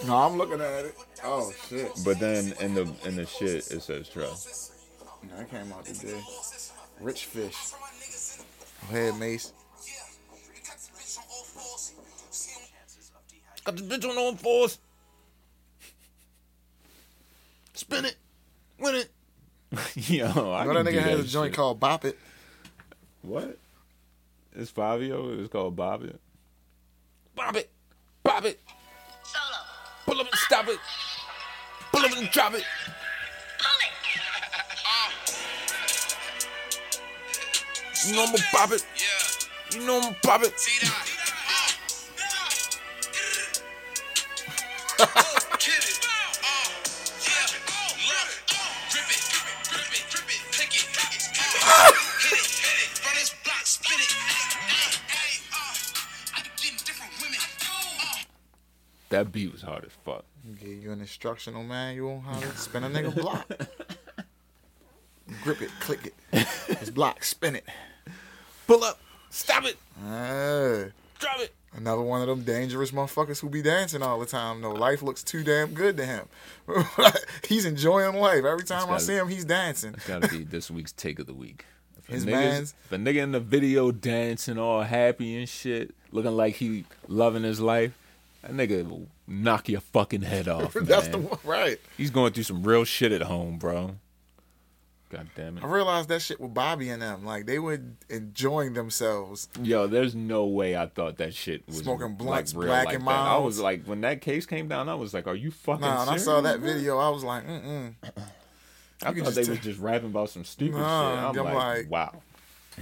[0.05, 0.95] No, I'm looking at it.
[1.23, 1.91] Oh shit.
[2.05, 4.73] but then in the in the shit it says Trust.
[5.27, 6.21] No, that came out today.
[6.99, 7.71] Rich Fish.
[8.91, 9.53] Go ahead, Mace.
[13.63, 14.77] Got this bitch on all fours.
[17.81, 18.15] Spin it.
[18.77, 19.09] Win it.
[19.95, 21.31] Yo, I know can that nigga has a shit.
[21.31, 22.15] joint called Bop It.
[23.23, 23.57] What?
[24.55, 25.39] It's Fabio.
[25.39, 26.19] It's called Bob It.
[27.35, 27.71] Bob it.
[28.21, 28.59] Bob it.
[29.23, 29.57] Solo.
[30.05, 30.77] Pull up and stop it.
[31.91, 32.63] Pull up Stop it, drop it.
[38.07, 38.85] You know I'm gonna pop it.
[38.95, 39.79] Yeah.
[39.79, 40.55] You know I'm gonna pop it.
[40.55, 41.10] That
[59.31, 60.25] beat was hard as fuck.
[60.59, 63.47] Give you an instructional manual on how to spin a nigga block.
[65.43, 66.13] Grip it, click it.
[66.67, 67.65] It's block, spin it.
[68.67, 68.99] Pull up.
[69.29, 69.77] Stop it.
[70.03, 70.85] Ah,
[71.19, 71.53] Drop it.
[71.73, 74.61] another one of them dangerous motherfuckers who be dancing all the time.
[74.61, 74.71] though.
[74.71, 76.25] life looks too damn good to him.
[77.47, 78.43] he's enjoying life.
[78.43, 79.93] Every time I gotta- see him, he's dancing.
[79.93, 81.65] It's gotta be this week's take of the week.
[81.99, 86.55] If His mans- a nigga in the video dancing all happy and shit, looking like
[86.55, 87.97] he loving his life,
[88.41, 90.73] that nigga will knock your fucking head off.
[90.73, 91.79] That's the one, right?
[91.97, 93.95] He's going through some real shit at home, bro.
[95.09, 95.63] God damn it.
[95.63, 97.25] I realized that shit with Bobby and them.
[97.25, 99.49] Like they were enjoying themselves.
[99.61, 103.05] Yo, there's no way I thought that shit was Smoking blunts, like, black like and
[103.07, 103.11] that.
[103.11, 106.03] I was like, when that case came down, I was like, "Are you fucking?" Nah,
[106.03, 106.73] and I saw that bro?
[106.73, 106.97] video.
[106.97, 107.93] I was like, mm mm.
[109.03, 111.39] I thought they just was just rapping about some stupid Nah, shit.
[111.41, 112.21] I'm, I'm like, like- wow.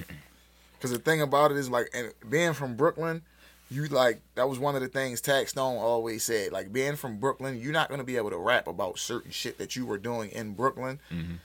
[0.77, 3.21] Because the thing about it is like, and being from Brooklyn,
[3.71, 6.51] you like that was one of the things Tax Stone always said.
[6.51, 9.75] Like being from Brooklyn, you're not gonna be able to rap about certain shit that
[9.75, 11.35] you were doing in Brooklyn Mm-hmm.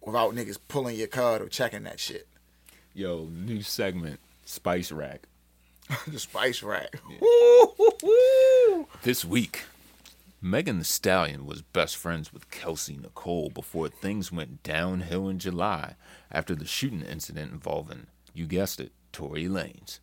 [0.00, 2.26] without niggas pulling your card or checking that shit.
[2.94, 5.22] Yo, new segment, Spice Rack.
[6.06, 7.00] the Spice Rack.
[9.02, 9.64] This week,
[10.40, 15.94] Megan Thee Stallion was best friends with Kelsey Nicole before things went downhill in July
[16.30, 19.98] after the shooting incident involving, you guessed it, Tory Lanez.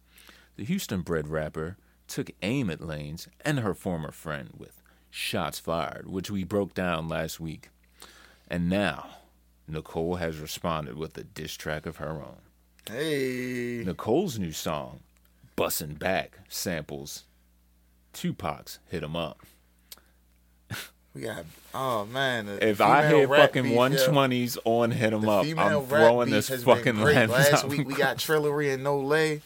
[0.60, 1.78] The Houston bred rapper
[2.10, 7.07] took aim at Lanez and her former friend with shots fired, which we broke down
[7.07, 7.70] last week.
[8.49, 9.07] And now,
[9.70, 12.41] Nicole has responded with a diss track of her own.
[12.91, 14.99] Hey, Nicole's new song,
[15.55, 17.24] Bussin' Back, samples
[18.12, 19.39] Tupac's Hit 'em Up.
[21.16, 21.45] we got.
[21.74, 23.78] Oh man, If I hear fucking yeah.
[23.78, 27.30] 120s on Hit 'em Up, I'm throwing this fucking great.
[27.30, 29.41] Last week we got Trillery and No Lay.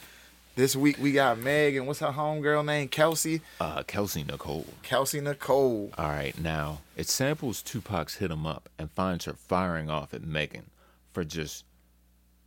[0.55, 2.87] This week we got Meg and what's her homegirl name?
[2.87, 3.41] Kelsey.
[3.59, 4.67] uh, Kelsey Nicole.
[4.83, 5.91] Kelsey Nicole.
[5.97, 10.21] All right, now it samples Tupac's Hit 'em Up and finds her firing off at
[10.23, 10.69] Megan
[11.11, 11.65] for just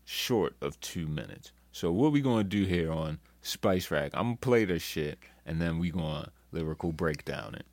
[0.04, 1.50] short of two minutes.
[1.72, 4.12] So what we gonna do here on Spice Rack?
[4.14, 7.66] I'm gonna play this shit and then we gonna lyrical breakdown it.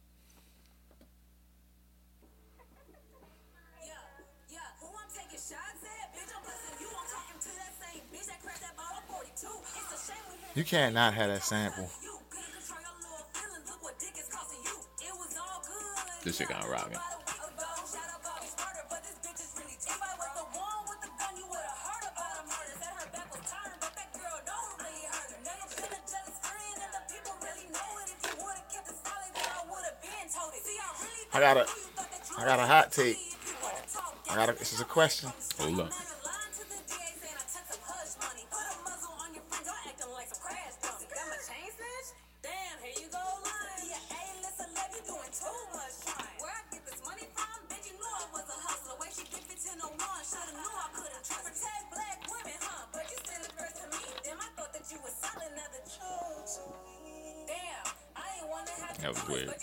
[28.88, 30.64] It solid, then I would've been told it.
[30.64, 33.18] See, I really I got a- you that you got a hot take.
[33.18, 35.34] if you would've talked I got a, this is a question.
[35.58, 36.03] Hold up.
[59.04, 59.54] That was weird.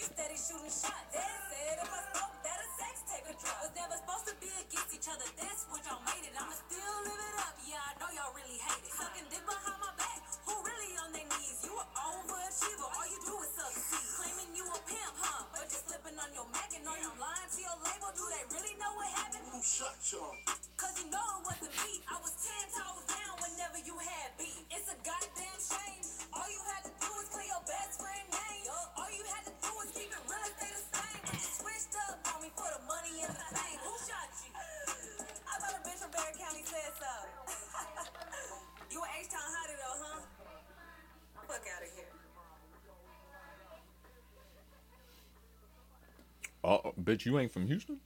[47.11, 47.99] Bitch, you ain't from Houston?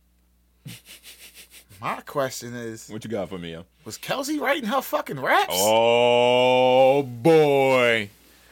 [1.80, 3.64] My question is, What you got for me, yo?
[3.84, 5.52] was Kelsey writing her fucking raps?
[5.54, 8.08] Oh boy.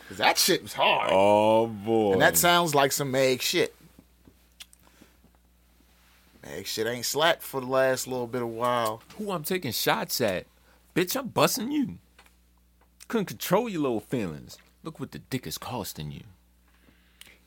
[0.08, 1.08] 'Cause that shit was hard.
[1.12, 2.12] Oh boy.
[2.12, 3.74] And that sounds like some Meg shit.
[6.44, 9.02] Meg shit ain't slapped for the last little bit of while.
[9.16, 10.46] who I'm taking shots at.
[10.94, 11.96] Bitch, I'm busting you.
[13.08, 14.58] Couldn't control your little feelings.
[14.82, 16.24] Look what the dick is costing you.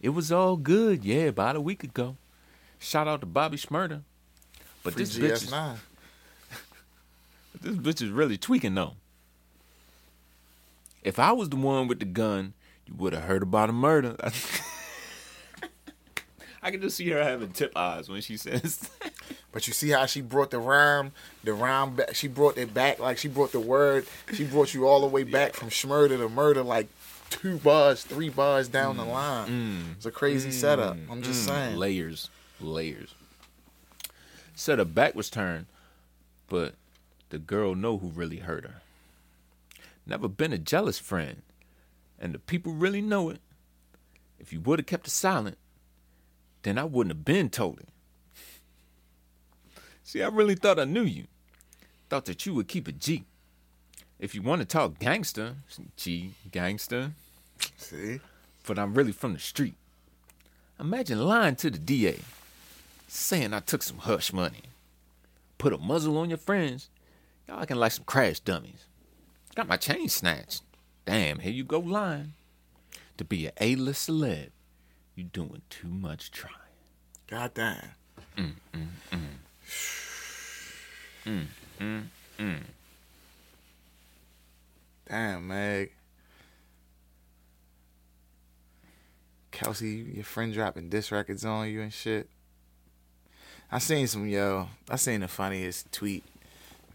[0.01, 2.15] It was all good, yeah, about a week ago.
[2.85, 4.03] Shout out to Bobby Shmurda.
[4.83, 5.77] But Free this bitch, is, GS9.
[7.61, 8.93] this bitch is really tweaking though.
[11.01, 12.53] If I was the one with the gun,
[12.85, 14.15] you would have heard about a murder.
[16.61, 18.89] I can just see her having tip eyes when she says.
[19.51, 22.13] But you see how she brought the rhyme, the rhyme back.
[22.13, 24.05] She brought it back like she brought the word.
[24.33, 26.87] She brought you all the way back from schmurder to murder, like
[27.29, 29.93] two bars, three bars down the line.
[29.95, 30.97] It's a crazy setup.
[31.09, 31.77] I'm just Mm, saying.
[31.77, 32.29] Layers,
[32.59, 33.15] layers.
[34.53, 35.65] Said her back was turned,
[36.47, 36.75] but
[37.29, 38.81] the girl know who really hurt her.
[40.05, 41.41] Never been a jealous friend,
[42.19, 43.39] and the people really know it.
[44.39, 45.57] If you would have kept it silent,
[46.63, 47.89] then I wouldn't have been told it.
[50.03, 51.25] See, I really thought I knew you.
[52.09, 53.23] Thought that you would keep it G.
[54.19, 55.55] If you want to talk gangster,
[55.97, 57.11] G gangster,
[57.77, 58.19] See,
[58.65, 59.75] but I'm really from the street.
[60.79, 62.19] Imagine lying to the DA,
[63.07, 64.63] saying I took some hush money,
[65.57, 66.89] put a muzzle on your friends.
[67.47, 68.85] Y'all acting like some crash dummies.
[69.55, 70.63] Got my chain snatched.
[71.05, 72.33] Damn, here you go lying.
[73.17, 74.49] To be an A-list celeb,
[75.15, 76.53] you doing too much trying.
[77.27, 77.91] goddamn.
[78.37, 78.53] Mm,
[81.79, 82.03] mm,
[82.39, 82.61] mm.
[85.07, 85.91] Damn, Meg.
[89.51, 92.29] Kelsey, your friend dropping diss records on you and shit.
[93.71, 94.67] I seen some yo.
[94.89, 96.23] I seen the funniest tweet.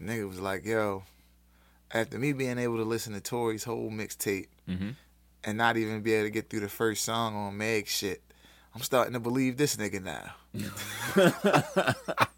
[0.01, 1.03] Nigga was like, yo,
[1.93, 4.95] after me being able to listen to Tory's whole mixtape Mhm.
[5.43, 8.21] and not even be able to get through the first song on Meg shit,
[8.73, 10.35] I'm starting to believe this nigga now.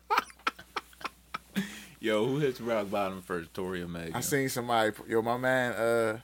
[2.00, 4.12] Yo, who hits rock bottom first, Tori or Meg?
[4.14, 6.20] I seen somebody, yo, my man, uh,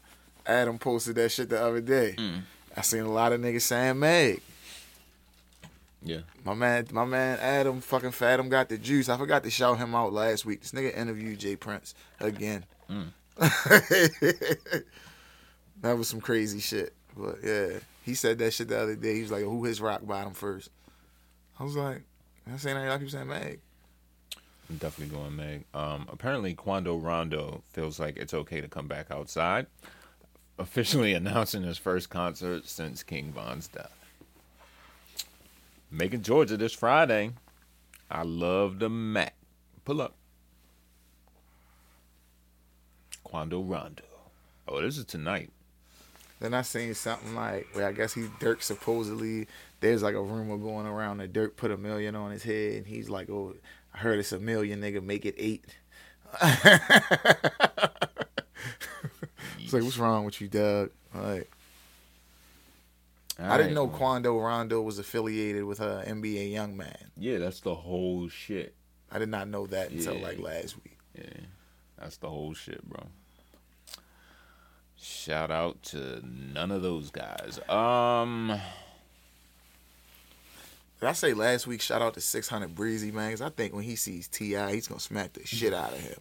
[0.46, 2.18] Adam posted that shit the other day.
[2.76, 4.42] I seen a lot of niggas saying Meg.
[6.02, 6.22] Yeah.
[6.46, 9.10] My man, my man, Adam, fucking Fathom got the juice.
[9.10, 10.62] I forgot to shout him out last week.
[10.62, 12.66] This nigga interviewed Jay Prince again.
[13.38, 14.84] that
[15.84, 16.94] was some crazy shit.
[17.16, 19.16] But yeah, he said that shit the other day.
[19.16, 20.70] He was like, "Who hits rock bottom first?
[21.60, 22.02] I was like,
[22.48, 23.60] "I'm saying that y'all keep saying Meg."
[24.70, 25.66] I'm definitely going Meg.
[25.74, 29.68] Um, apparently, Quando Rondo feels like it's okay to come back outside,
[30.58, 33.99] officially announcing his first concert since King Von's death.
[35.92, 37.32] Macon, Georgia this Friday.
[38.12, 39.36] I love the Mac.
[39.86, 40.16] Pull up.
[43.24, 44.04] Quando Rondo.
[44.68, 45.50] Oh, this is tonight.
[46.40, 49.48] Then I seen something like where I guess he Durk supposedly
[49.82, 52.88] there's like a rumor going around that Durk put a million on his head and
[52.88, 53.56] he's like, Oh,
[53.94, 55.66] I heard it's a million, nigga, make it eight.
[56.42, 56.64] it's
[59.74, 60.92] like, what's wrong with you, Doug?
[61.14, 61.52] Like
[63.42, 66.98] I didn't know Quando Rondo was affiliated with uh, NBA Young Man.
[67.18, 68.76] Yeah, that's the whole shit.
[69.12, 70.24] I did not know that until Yeah.
[70.28, 70.98] like last week.
[71.18, 71.24] Yeah,
[71.98, 73.04] that's the whole shit, bro.
[75.02, 77.60] Shout out to none of those guys.
[77.70, 78.60] Um,
[81.00, 81.82] Did I say last week?
[81.82, 85.00] Shout out to 600 Breezy man, 'cause I think when he sees Ti, he's gonna
[85.00, 86.20] smack the shit out of him.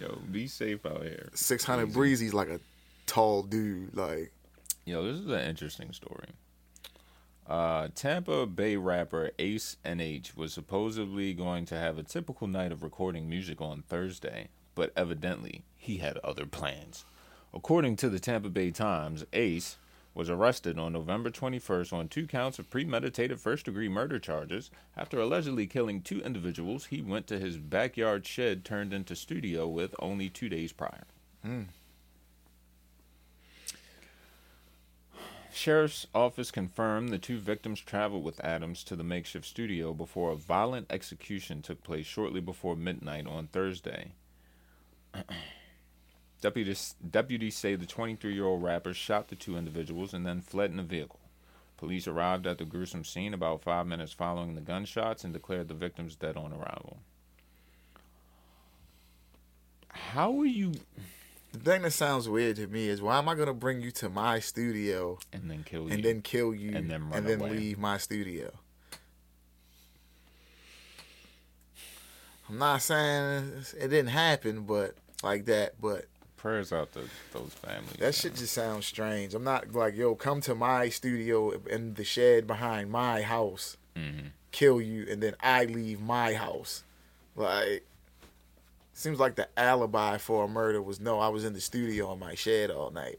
[0.00, 1.28] yo, be safe out here.
[1.34, 1.94] 600 Breezy.
[1.98, 2.60] Breezy's like a
[3.06, 3.96] tall dude.
[3.96, 4.32] Like
[4.84, 6.28] Yo, this is an interesting story.
[7.50, 12.84] Uh, Tampa Bay rapper Ace NH was supposedly going to have a typical night of
[12.84, 14.46] recording music on Thursday,
[14.76, 17.04] but evidently he had other plans.
[17.52, 19.78] According to the Tampa Bay Times, Ace
[20.14, 25.18] was arrested on November 21st on two counts of premeditated first degree murder charges after
[25.18, 30.28] allegedly killing two individuals he went to his backyard shed turned into studio with only
[30.28, 31.02] two days prior.
[35.52, 40.36] Sheriff's office confirmed the two victims traveled with Adams to the makeshift studio before a
[40.36, 44.12] violent execution took place shortly before midnight on Thursday.
[46.40, 50.70] Deputies, deputies say the 23 year old rapper shot the two individuals and then fled
[50.70, 51.20] in a vehicle.
[51.76, 55.74] Police arrived at the gruesome scene about five minutes following the gunshots and declared the
[55.74, 56.98] victims dead on arrival.
[59.88, 60.72] How are you.
[61.52, 64.08] The thing that sounds weird to me is why am I gonna bring you to
[64.08, 65.94] my studio And then kill you.
[65.94, 67.50] and then kill you And then run and then away.
[67.50, 68.52] leave my studio?
[72.48, 76.06] I'm not saying it didn't happen, but like that, but
[76.40, 77.00] Prayers out to
[77.34, 77.96] those families.
[77.98, 79.34] That shit just sounds strange.
[79.34, 84.28] I'm not like, yo, come to my studio in the shed behind my house, mm-hmm.
[84.50, 86.82] kill you, and then I leave my house.
[87.36, 87.84] Like,
[89.00, 92.18] seems like the alibi for a murder was no, I was in the studio in
[92.18, 93.18] my shed all night.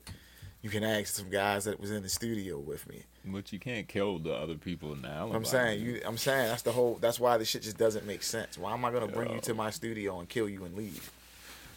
[0.61, 3.03] You can ask some guys that was in the studio with me.
[3.25, 5.31] But you can't kill the other people now.
[5.33, 6.01] I'm saying you.
[6.05, 6.97] I'm saying that's the whole.
[7.01, 8.57] That's why this shit just doesn't make sense.
[8.57, 11.11] Why am I gonna bring you to my studio and kill you and leave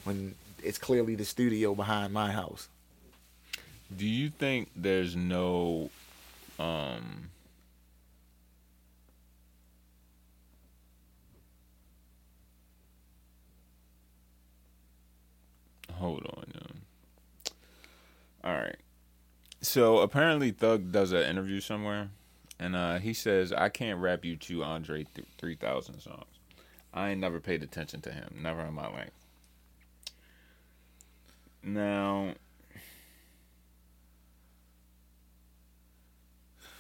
[0.05, 2.69] when it's clearly the studio behind my house?
[3.95, 5.91] Do you think there's no
[6.59, 7.31] um
[15.93, 16.45] Hold on.
[18.43, 18.77] All right.
[19.61, 22.11] So apparently Thug does an interview somewhere
[22.59, 26.25] and uh he says I can't rap you to Andre th- 3000 songs.
[26.93, 29.11] I ain't never paid attention to him, never in my life.
[31.63, 32.35] Now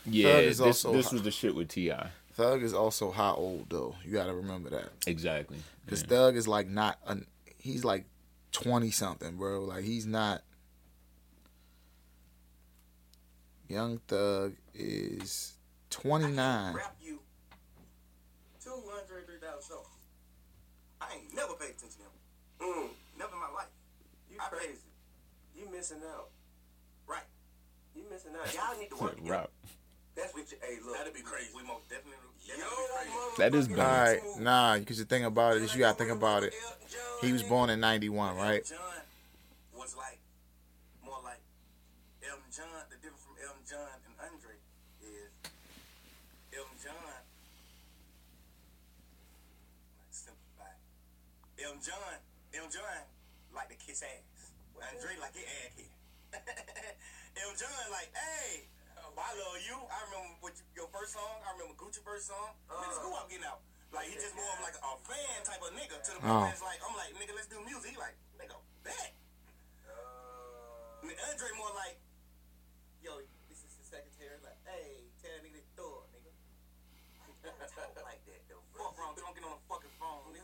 [0.06, 1.92] Yeah, this this was the shit with Ti.
[2.34, 3.94] Thug is also how old though?
[4.04, 5.58] You got to remember that Exactly.
[5.84, 6.98] because Thug is like not.
[7.06, 7.26] An,
[7.56, 8.04] he's like
[8.54, 9.64] twenty something, bro.
[9.64, 10.42] Like he's not.
[13.68, 15.54] Young Thug is
[15.90, 16.74] twenty nine.
[16.74, 17.20] Rap you
[18.64, 19.86] 203,000 songs.
[21.00, 22.16] I ain't never paid attention to him.
[22.64, 22.88] Mm,
[23.18, 23.68] never in my life.
[24.30, 24.88] You I crazy.
[25.52, 26.32] You missing out.
[27.06, 27.28] Right.
[27.94, 28.48] You missing out.
[28.54, 29.44] Y'all need to work together.
[29.44, 29.50] Rap.
[30.16, 30.96] That's what you, hey, look.
[30.96, 31.50] That'd be crazy.
[31.52, 32.33] We most definitely, definitely
[33.38, 33.78] That is bad.
[33.78, 34.78] All right, nah.
[34.78, 36.54] Because the thing about it is, you got to think about it.
[37.20, 38.64] He was born in ninety one, right?
[38.64, 38.78] John
[39.74, 40.18] was like
[41.04, 41.40] more like
[42.22, 42.86] Elton John.
[42.90, 44.54] The difference from Elton John and Andre
[45.02, 45.30] is
[46.54, 46.94] Elton John.
[49.98, 50.70] Like simplify.
[51.58, 52.14] Elton John,
[52.54, 53.02] Elton John
[53.54, 54.52] like to kiss ass.
[54.78, 55.94] Andre like get ass here.
[57.42, 58.68] Elton John like, hey,
[59.14, 59.76] I love you.
[59.90, 61.34] I remember what you, your first song.
[61.46, 62.54] I remember Gucci first song.
[62.70, 63.62] Nigga, who I'm getting out?
[63.94, 65.96] Like he just more of like a fan type of nigga.
[66.02, 66.50] To the point Oh.
[66.50, 67.94] it's like I'm like nigga, let's do music.
[67.94, 69.14] He like nigga, bet.
[69.86, 71.94] Uh, Andre more like,
[73.06, 74.34] yo, this is the secretary.
[74.42, 76.32] Like, hey, tell that nigga to throw it, nigga.
[77.70, 78.62] Talk like that though.
[78.74, 79.14] Fuck wrong.
[79.14, 80.26] Don't get on the fucking phone.
[80.34, 80.42] Nigga.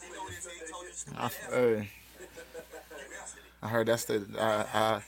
[0.00, 0.48] They know this.
[0.48, 1.36] They told you I, ass.
[1.52, 3.52] hey, You answered it.
[3.60, 4.24] I heard that's the.
[4.32, 5.00] Uh, uh,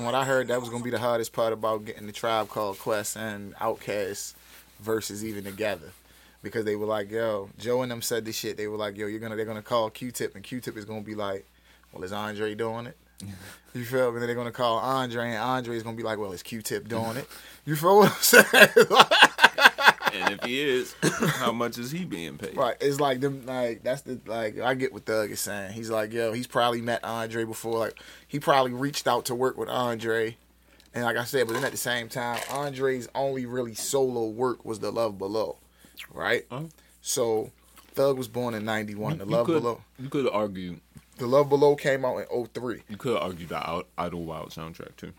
[0.00, 2.48] from what I heard, that was gonna be the hardest part about getting the tribe
[2.48, 4.32] called Quest and Outkast
[4.82, 5.92] Verzuz even together,
[6.42, 8.56] because they were like, "Yo," Joe and them said this shit.
[8.56, 11.14] They were like, "Yo, you're gonna they're gonna call Q-Tip, and Q-Tip is gonna be
[11.14, 11.44] like,
[11.92, 12.96] well, is Andre doing it?"
[13.72, 14.18] You feel me?
[14.18, 17.18] Then they're gonna call Andre, and Andre is gonna be like, "Well, is Q-Tip doing
[17.18, 17.28] it?"
[17.66, 18.68] You feel what I'm saying?
[20.12, 22.56] And if he is, how much is he being paid?
[22.56, 22.76] Right.
[22.80, 25.72] It's like them like that's the like I get what Thug is saying.
[25.72, 27.78] He's like, yo, he's probably met Andre before.
[27.78, 30.36] Like he probably reached out to work with Andre.
[30.94, 34.64] And like I said, but then at the same time, Andre's only really solo work
[34.64, 35.56] was the Love Below.
[36.12, 36.46] Right?
[36.50, 36.68] Oh.
[37.02, 37.52] So
[37.94, 39.18] Thug was born in ninety one.
[39.18, 40.80] The Love could, Below You could argue.
[41.18, 42.82] The Love Below came out in 03.
[42.88, 45.12] You could argue the Out- Idlewild soundtrack too.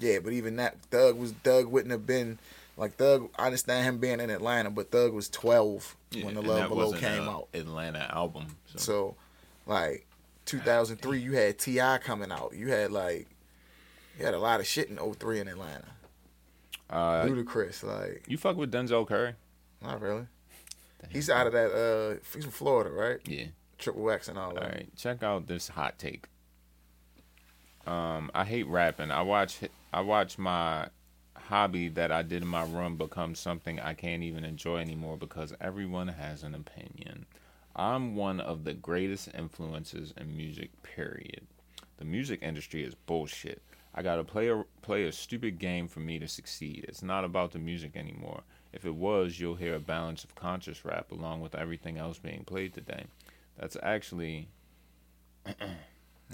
[0.00, 2.38] Yeah, but even that Thug was Thug wouldn't have been
[2.78, 6.40] like Thug I understand him being in Atlanta, but Thug was twelve Yeah, when the
[6.42, 7.48] Love Below came out.
[7.52, 8.46] Atlanta album.
[8.66, 9.16] So, So,
[9.66, 10.06] like,
[10.46, 12.54] 2003, you had Ti coming out.
[12.54, 13.26] You had like,
[14.18, 15.84] you had a lot of shit in 03 in Atlanta.
[16.88, 19.34] uh, Ludacris, like, you fuck with Denzel Curry?
[19.82, 20.26] not really.
[21.10, 21.70] He's out of that.
[21.72, 23.18] uh He's from Florida, right?
[23.24, 23.44] Yeah.
[23.78, 24.62] Triple X and all All that.
[24.72, 26.26] right, check out this hot take.
[27.86, 29.10] Um, I hate rapping.
[29.10, 29.58] I watch
[29.92, 30.88] I watch my
[31.48, 35.54] hobby that I did in my room become something I can't even enjoy anymore because
[35.62, 37.24] everyone has an opinion.
[37.74, 40.70] I'm one of the greatest influences in music.
[40.82, 41.46] Period.
[41.96, 43.62] The music industry is bullshit.
[43.94, 46.84] I gotta play a play a stupid game for me to succeed.
[46.86, 48.42] It's not about the music anymore.
[48.74, 52.44] If it was, you'll hear a balance of conscious rap along with everything else being
[52.44, 53.04] played today.
[53.58, 54.48] That's actually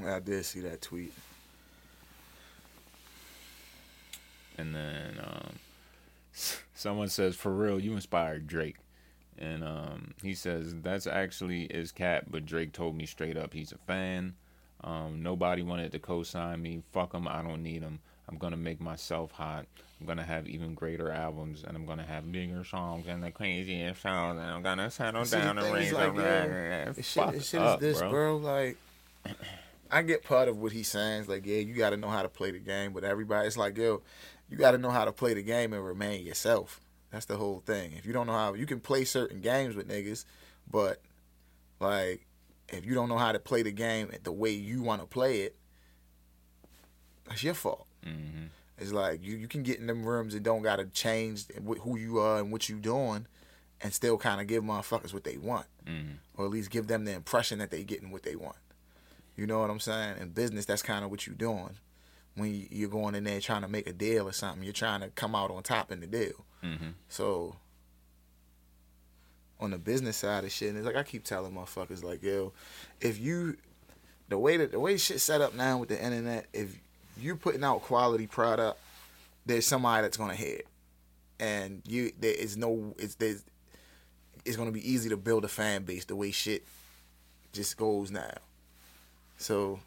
[0.05, 1.12] I did see that tweet.
[4.59, 5.55] And then um,
[6.75, 8.77] someone says, "For real, you inspired Drake,"
[9.39, 13.73] and um, he says, "That's actually his cat, but Drake told me straight up he's
[13.73, 14.35] a fan.
[14.83, 16.83] Um, nobody wanted to co-sign me.
[16.93, 17.27] Fuck him.
[17.27, 18.01] I don't need him.
[18.29, 19.67] I'm gonna make myself hot.
[20.01, 24.03] I'm gonna have even greater albums, and I'm gonna have bigger songs and the craziest
[24.03, 27.23] songs, and I'm gonna settle See, down the and raise is, like, yeah, This shit,
[27.23, 28.11] Fuck this shit up, is this, bro.
[28.11, 28.37] bro.
[28.39, 28.77] Like,
[29.91, 31.21] I get part of what he's saying.
[31.21, 33.57] It's like, yeah, you got to know how to play the game, but everybody, it's
[33.57, 34.03] like, yo,
[34.51, 36.81] you got to know how to play the game and remain yourself.
[37.11, 37.93] That's the whole thing.
[37.97, 40.25] If you don't know how, you can play certain games with niggas,
[40.71, 41.01] but
[41.81, 42.27] like,
[42.69, 45.43] if you don't know how to play the game the way you want to play
[45.43, 45.57] it,
[47.29, 47.87] that's your fault.
[48.05, 48.47] hmm
[48.79, 51.47] It's like you, you can get in them rooms and don't gotta change
[51.83, 53.27] who you are and what you doing,
[53.81, 56.17] and still kind of give motherfuckers what they want, Mhm.
[56.37, 58.57] or at least give them the impression that they getting what they want.
[59.37, 60.19] You know what I'm saying?
[60.21, 61.77] In business, that's kind of what you doing.
[62.37, 64.62] When you- you're going in there trying to make a deal or something.
[64.64, 66.45] You're trying to come out on top in the deal.
[66.62, 66.91] Mm-hmm.
[67.09, 67.57] So
[69.61, 72.53] on the business side of shit, and it's like I keep telling motherfuckers like, yo,
[73.01, 73.57] if you
[74.28, 76.76] the way that the way shit set up now with the internet, if
[77.16, 78.78] you putting out quality product,
[79.47, 80.66] there's somebody that's gonna hear it.
[81.39, 83.45] And you there is no it's there's
[84.45, 86.64] it's gonna be easy to build a fan base the way shit
[87.53, 88.35] just goes now.
[89.37, 89.78] So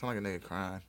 [0.00, 0.82] sound like a nigga crying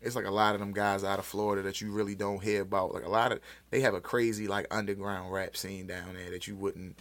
[0.00, 2.60] it's like a lot of them guys out of Florida that you really don't hear
[2.60, 2.92] about.
[2.92, 6.46] Like a lot of they have a crazy like underground rap scene down there that
[6.46, 6.98] you wouldn't.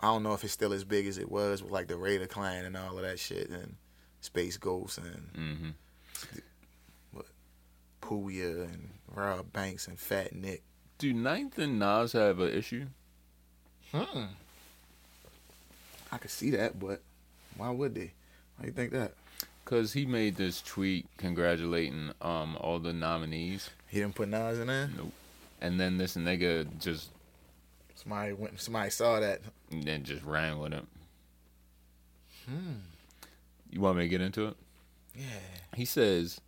[0.00, 2.26] I don't know if it's still as big as it was with like the Raider
[2.26, 3.76] Clan and all of that shit and
[4.22, 6.38] Space Ghost and Mm-hmm.
[7.12, 7.26] what
[8.02, 10.64] Pouya and Rob Banks and Fat Nick.
[10.98, 12.86] Do 9th and Nas have an issue?
[13.92, 14.24] Hmm.
[16.10, 17.02] I could see that, but
[17.56, 18.14] why would they?
[18.56, 19.12] Why you think that?
[19.66, 24.68] Cause he made this tweet congratulating um all the nominees, He didn't put Nas in
[24.68, 24.88] there.
[24.96, 25.12] Nope.
[25.60, 27.10] And then this nigga just
[28.06, 28.60] Somebody went.
[28.60, 29.40] Somebody saw that.
[29.72, 30.84] And then just ran with it.
[32.48, 32.74] Hmm.
[33.70, 34.56] You want me to get into it?
[35.16, 35.24] Yeah.
[35.74, 36.40] He says,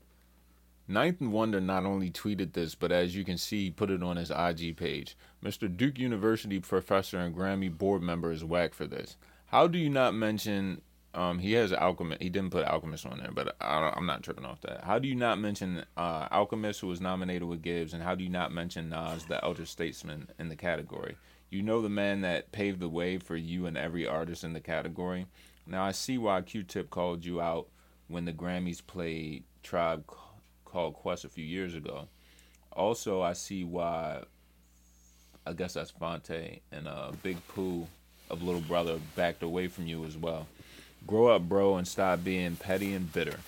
[0.88, 4.02] 9th and Wonder not only tweeted this, but as you can see, he put it
[4.02, 5.16] on his IG page.
[5.44, 5.74] Mr.
[5.74, 9.16] Duke University professor and Grammy board member is whack for this.
[9.46, 10.82] How do you not mention?
[11.14, 12.22] Um, he has Alchemist.
[12.22, 14.84] He didn't put Alchemist on there, but I I'm not tripping off that.
[14.84, 18.22] How do you not mention uh, Alchemist, who was nominated with Gibbs, and how do
[18.22, 21.16] you not mention Nas, the elder statesman, in the category?
[21.50, 24.60] You know the man that paved the way for you and every artist in the
[24.60, 25.26] category.
[25.66, 27.68] Now I see why Q-Tip called you out
[28.08, 30.04] when the Grammys played Tribe
[30.66, 32.08] Called Quest a few years ago.
[32.72, 34.22] Also, I see why.
[35.46, 37.86] I guess that's Phonte and uh, Big Pooh
[38.28, 40.46] of Little Brother backed away from you as well.
[41.08, 43.38] Grow up, bro, and stop being petty and bitter.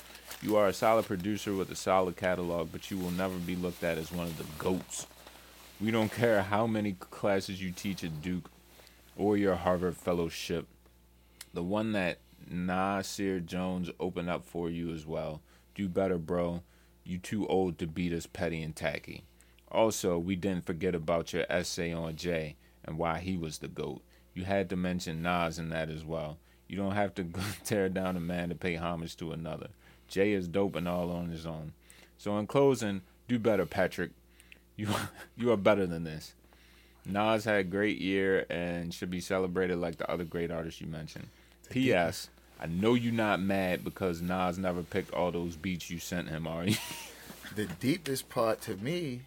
[0.40, 3.84] You are a solid producer with a solid catalog, but you will never be looked
[3.84, 5.06] at as one of the goats.
[5.78, 8.50] We don't care how many classes you teach at Duke
[9.14, 10.68] or your Harvard fellowship.
[11.52, 15.42] The one that Nasir Jones opened up for you as well.
[15.74, 16.62] Do better, bro.
[17.04, 19.24] You too old to beat us petty and tacky.
[19.70, 22.56] Also, we didn't forget about your essay on Jay
[22.86, 24.00] and why he was the GOAT.
[24.32, 26.38] You had to mention Nas in that as well.
[26.70, 27.26] You don't have to
[27.64, 29.70] tear down a man to pay homage to another.
[30.06, 31.72] Jay is dope and all on his own.
[32.16, 34.12] So in closing, do better, Patrick.
[34.76, 34.86] You
[35.36, 36.34] you are better than this.
[37.04, 40.86] Nas had a great year and should be celebrated like the other great artists you
[40.86, 41.26] mentioned.
[41.70, 42.28] P.S.
[42.60, 46.46] I know you're not mad because Nas never picked all those beats you sent him,
[46.46, 46.76] are you?
[47.56, 49.22] The deepest part to me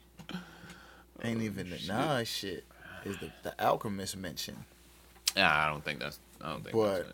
[1.22, 1.94] ain't oh, even the shit.
[1.94, 2.64] Nas shit.
[3.04, 4.64] Is the, the Alchemist mention.
[5.36, 6.20] Nah, I don't think that's.
[6.44, 7.08] I don't think But-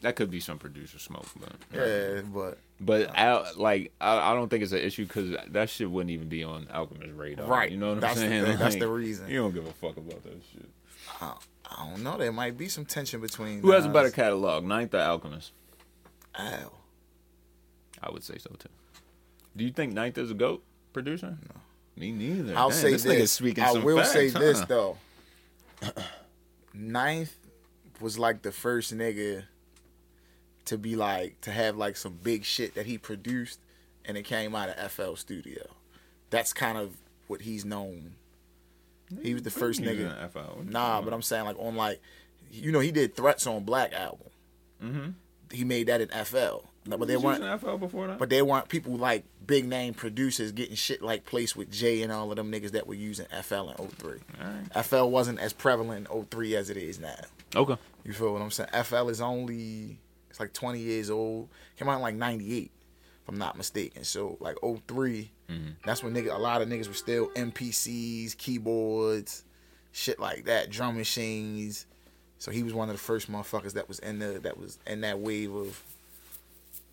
[0.00, 4.48] That could be some producer smoke, but Yeah, but But I, like, I, I don't
[4.48, 7.46] think it's an issue because that shit wouldn't even be on Alchemist radar.
[7.46, 7.70] Right.
[7.70, 8.44] You know what That's I'm saying?
[8.44, 8.58] thing.
[8.58, 9.28] That's the reason.
[9.28, 10.68] You don't give a fuck about that shit.
[11.20, 11.34] I,
[11.70, 12.16] I don't know.
[12.16, 13.60] There might be some tension between.
[13.60, 15.52] Who has a better catalog, 9th or Alchemist?
[16.36, 16.72] Al.
[18.00, 18.68] I would say so too.
[19.56, 21.36] Do you think 9th is a goat producer?
[21.48, 21.60] No.
[21.96, 22.56] Me neither.
[22.56, 23.02] I'll Damn, say this.
[23.02, 23.32] this.
[23.32, 24.96] speaking I will say facts, this though.
[26.76, 27.30] 9th
[28.00, 29.44] was like the first nigga
[30.66, 33.60] to be like to have like some big shit that he produced,
[34.04, 35.62] and it came out of FL Studio.
[36.30, 36.96] That's kind of
[37.26, 38.12] what he's known.
[39.22, 40.22] He was the first nigga.
[40.22, 40.62] in FL.
[40.64, 41.12] Nah, but?
[41.14, 42.00] I'm saying like on like,
[42.50, 44.28] you know, he did Threats on Black album.
[44.82, 45.14] Mhm.
[45.50, 47.60] He made that in FL, but they Was weren't.
[47.62, 48.18] FL before that.
[48.18, 52.12] But they weren't people like big name producers getting shit like placed with Jay and
[52.12, 54.18] all of them niggas that were using FL in 03.
[54.38, 54.84] Alright.
[54.86, 57.16] FL wasn't as prevalent in 03 as it is now.
[57.56, 57.76] Okay.
[58.04, 58.70] You feel what I'm saying?
[58.84, 59.98] FL is only
[60.30, 61.48] it's like 20 years old.
[61.76, 62.70] Came out in like 98,
[63.22, 64.04] if I'm not mistaken.
[64.04, 65.68] So like 3 mm-hmm.
[65.84, 69.44] that's when nigga a lot of niggas were still MPCs, keyboards,
[69.92, 71.86] shit like that, drum machines.
[72.38, 75.00] So he was one of the first motherfuckers that was in the that was in
[75.00, 75.82] that wave of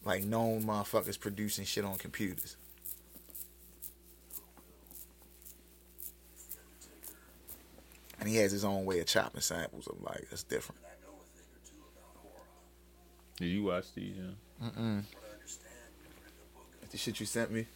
[0.03, 2.57] like known motherfuckers producing shit on computers.
[8.19, 9.87] And he has his own way of chopping samples.
[9.87, 10.81] I'm like, that's different.
[13.37, 14.15] Did you watch these?
[14.17, 14.67] Yeah.
[14.67, 15.03] Mm-mm.
[16.91, 17.67] The shit you sent me.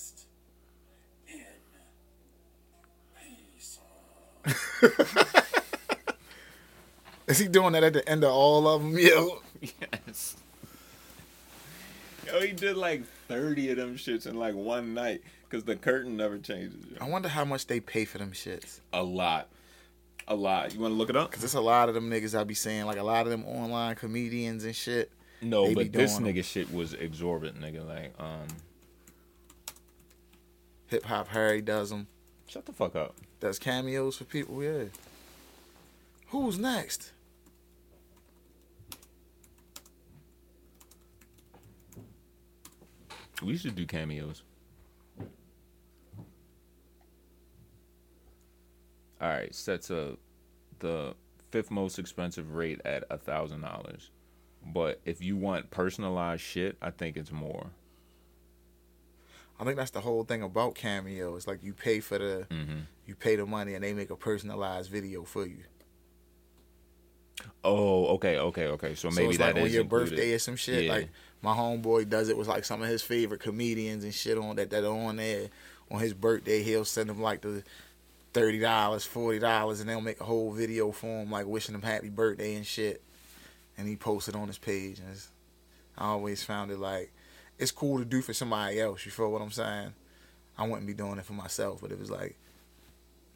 [0.00, 0.26] rest
[1.28, 1.40] in
[3.54, 3.78] peace.
[7.26, 9.42] Is he doing that at the end of all of them, yo?
[9.60, 10.36] Yes.
[12.26, 16.16] Yo, he did like 30 of them shits in like one night because the curtain
[16.16, 16.84] never changes.
[16.90, 16.96] Yo.
[17.00, 18.80] I wonder how much they pay for them shits.
[18.92, 19.48] A lot.
[20.28, 20.74] A lot.
[20.74, 21.30] You want to look it up?
[21.30, 23.44] Because it's a lot of them niggas I be saying like a lot of them
[23.44, 25.10] online comedians and shit.
[25.42, 26.24] No, but this them.
[26.24, 27.86] nigga shit was exorbitant, nigga.
[27.86, 28.46] Like, um,
[30.90, 32.08] Hip Hop Harry does them.
[32.48, 33.14] shut the fuck up.
[33.38, 34.62] Does cameos for people.
[34.62, 34.84] Yeah.
[36.28, 37.12] Who's next?
[43.42, 44.42] We should do cameos.
[49.20, 50.16] All right, sets a
[50.80, 51.14] the
[51.50, 54.10] fifth most expensive rate at a thousand dollars,
[54.64, 57.70] but if you want personalized shit, I think it's more.
[59.60, 61.36] I think that's the whole thing about cameo.
[61.36, 62.78] It's like you pay for the, Mm-hmm.
[63.06, 65.64] you pay the money, and they make a personalized video for you.
[67.64, 68.94] Oh, okay, okay, okay.
[68.94, 70.10] So So maybe it's that like on your included.
[70.10, 70.84] birthday or some shit.
[70.84, 70.92] Yeah.
[70.92, 71.08] Like
[71.42, 74.70] my homeboy does it with like some of his favorite comedians and shit on that
[74.70, 75.48] that are on there.
[75.90, 77.62] On his birthday, he'll send them like the
[78.32, 81.82] thirty dollars, forty dollars, and they'll make a whole video for him, like wishing him
[81.82, 83.02] happy birthday and shit.
[83.76, 85.08] And he posted on his page, and
[85.98, 87.12] I always found it like
[87.60, 89.04] it's cool to do for somebody else.
[89.04, 89.92] You feel what I'm saying?
[90.58, 92.36] I wouldn't be doing it for myself, but it was like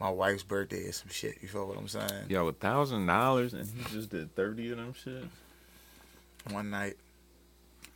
[0.01, 1.37] my wife's birthday or some shit.
[1.41, 2.27] You feel what I'm saying?
[2.29, 5.25] Yo, a thousand dollars and he just did thirty of them shit.
[6.51, 6.97] One night.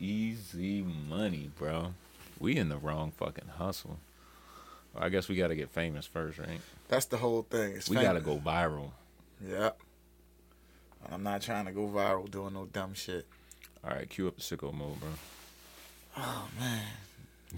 [0.01, 1.95] Easy money, bro.
[2.39, 3.99] We in the wrong fucking hustle.
[4.95, 6.61] Well, I guess we got to get famous first, right?
[6.89, 7.73] That's the whole thing.
[7.73, 8.91] It's We fam- got to go viral.
[9.47, 9.79] Yep.
[11.05, 13.27] And I'm not trying to go viral doing no dumb shit.
[13.85, 15.09] All right, cue up the sicko mode, bro.
[16.21, 16.83] Oh man.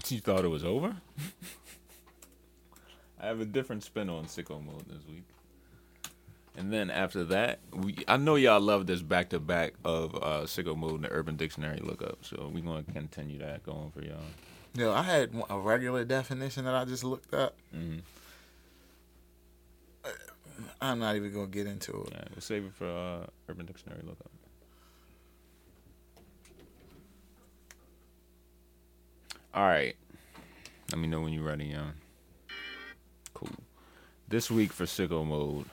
[0.07, 0.95] You thought it was over?
[3.19, 5.23] I have a different spin on sicko mode this week.
[6.57, 10.43] And then after that, we I know y'all love this back to back of uh,
[10.45, 14.17] sicko mode and the Urban Dictionary lookup, so we're gonna continue that going for y'all.
[14.75, 17.55] Yo, I had a regular definition that I just looked up.
[17.75, 18.01] Mhm.
[20.81, 21.95] I'm not even gonna get into it.
[21.95, 24.31] All right, we'll save it for uh, Urban Dictionary lookup.
[29.53, 29.95] All right.
[30.91, 31.93] Let me know when you're ready, young.
[33.33, 33.49] Cool.
[34.27, 35.65] This week for sicko mode,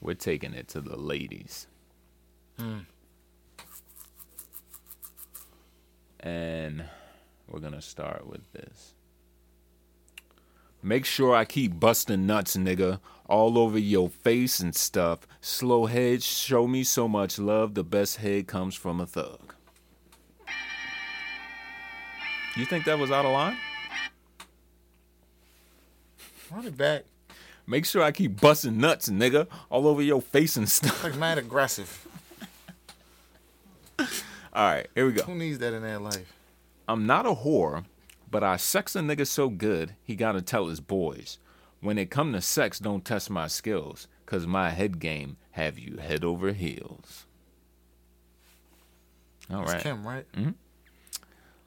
[0.00, 1.68] we're taking it to the ladies.
[2.58, 2.78] Hmm.
[6.18, 6.84] And
[7.48, 8.94] we're gonna start with this.
[10.82, 15.20] Make sure I keep busting nuts, nigga, all over your face and stuff.
[15.40, 17.74] Slow head, show me so much love.
[17.74, 19.54] The best head comes from a thug.
[22.56, 23.56] You think that was out of line?
[26.50, 27.04] Run it back.
[27.66, 31.02] Make sure I keep busting nuts, nigga, all over your face and stuff.
[31.02, 32.06] Like mad aggressive.
[33.98, 34.06] All
[34.70, 35.22] right, here we go.
[35.22, 36.30] Who needs that in their life?
[36.86, 37.84] I'm not a whore,
[38.30, 41.38] but I sex a nigga so good, he gotta tell his boys.
[41.80, 45.96] When it come to sex, don't test my skills, cause my head game have you
[45.96, 47.24] head over heels.
[49.50, 49.82] All It's right.
[49.82, 50.30] Kim, right?
[50.32, 50.50] Mm-hmm.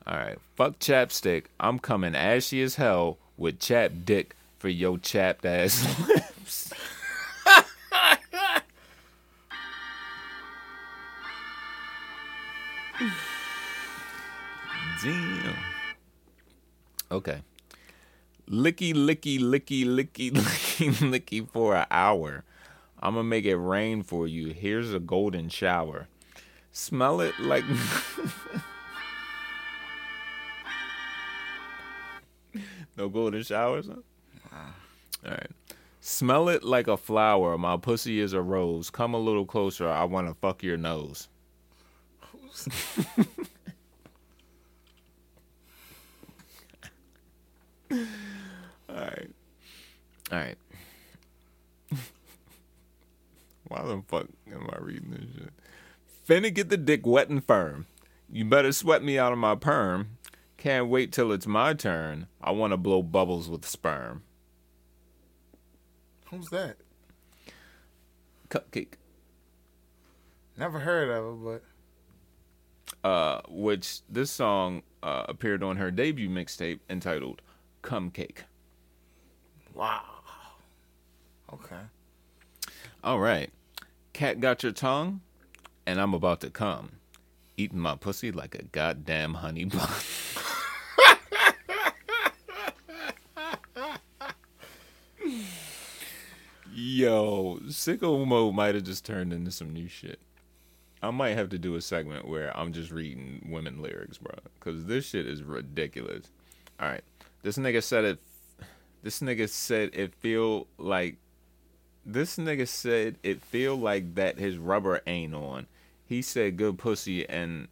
[0.08, 0.38] All right.
[0.56, 1.46] Fuck chapstick.
[1.60, 6.74] I'm coming ashy as hell with chap dick for yo chapped ass lips.
[15.04, 15.56] Damn.
[17.12, 17.42] Okay.
[18.50, 22.44] Licky, licky, licky, licky, licky, licky for an hour.
[23.00, 24.54] I'm gonna make it rain for you.
[24.54, 26.08] Here's a golden shower.
[26.72, 27.66] Smell it like.
[32.98, 34.58] No golden showers, huh?
[35.26, 35.52] All right.
[36.02, 37.58] Smell it like a flower.
[37.58, 38.90] My pussy is a rose.
[38.90, 39.90] Come a little closer.
[39.90, 41.28] I want to fuck your nose.
[47.92, 47.98] All
[48.90, 49.30] right.
[50.32, 50.58] All right.
[53.68, 55.54] Why the fuck am I reading this shit?
[56.28, 57.88] Finna get the dick wet and firm.
[58.32, 60.18] You better sweat me out of my perm.
[60.66, 62.26] Can't wait till it's my turn.
[62.42, 64.24] I want to blow bubbles with sperm.
[66.32, 66.78] Who's that?
[68.50, 68.94] Cupcake.
[70.58, 71.60] Never heard of her,
[73.04, 77.44] but Uh, which this song uh, appeared on her debut mixtape entitled
[77.84, 78.46] "Cum Cake."
[79.76, 80.02] wow.
[81.54, 81.82] Okay.
[83.04, 83.52] All right,
[84.14, 85.22] cat got your tongue,
[85.86, 86.94] and I'm about to come,
[87.56, 89.88] eating my pussy like a goddamn honey bun.
[96.96, 100.18] Yo, sicko mode might have just turned into some new shit.
[101.04, 104.86] I might have to do a segment where I'm just reading women lyrics, bro, because
[104.86, 106.32] this shit is ridiculous.
[106.80, 107.04] All right,
[107.44, 108.20] this nigga said it.
[109.04, 111.18] This nigga said it feel like.
[112.06, 115.68] This nigga said it feel like that his rubber ain't on.
[116.06, 117.68] He said good pussy and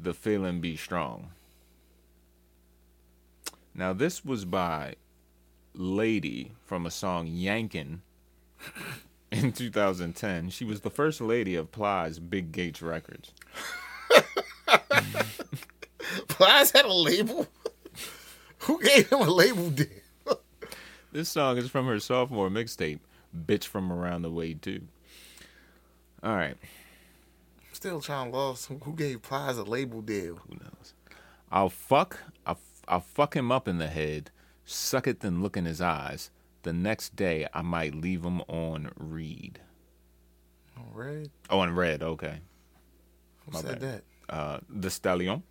[0.00, 1.30] the feeling be strong.
[3.76, 4.96] Now this was by
[5.72, 8.02] Lady from a song Yankin
[9.30, 10.50] in 2010.
[10.50, 13.32] She was the first lady of Plies Big Gates Records.
[16.28, 17.46] Plies had a label.
[18.60, 19.86] Who gave him a label deal?
[21.12, 22.98] This song is from her sophomore mixtape,
[23.34, 24.82] Bitch from Around the Way too.
[26.22, 26.56] All right,
[27.72, 28.38] Still trying to.
[28.68, 30.36] Who who gave Plies a label deal?
[30.36, 30.92] who knows?
[31.50, 34.30] I'll fuck, I'll, I'll fuck him up in the head,
[34.66, 36.30] suck it then look in his eyes.
[36.66, 39.60] The next day I might leave them on read.
[40.76, 41.30] On Red.
[41.48, 42.40] Oh, on red, okay.
[43.44, 44.02] Who My said bad.
[44.28, 44.34] that?
[44.34, 45.44] Uh, the stallion,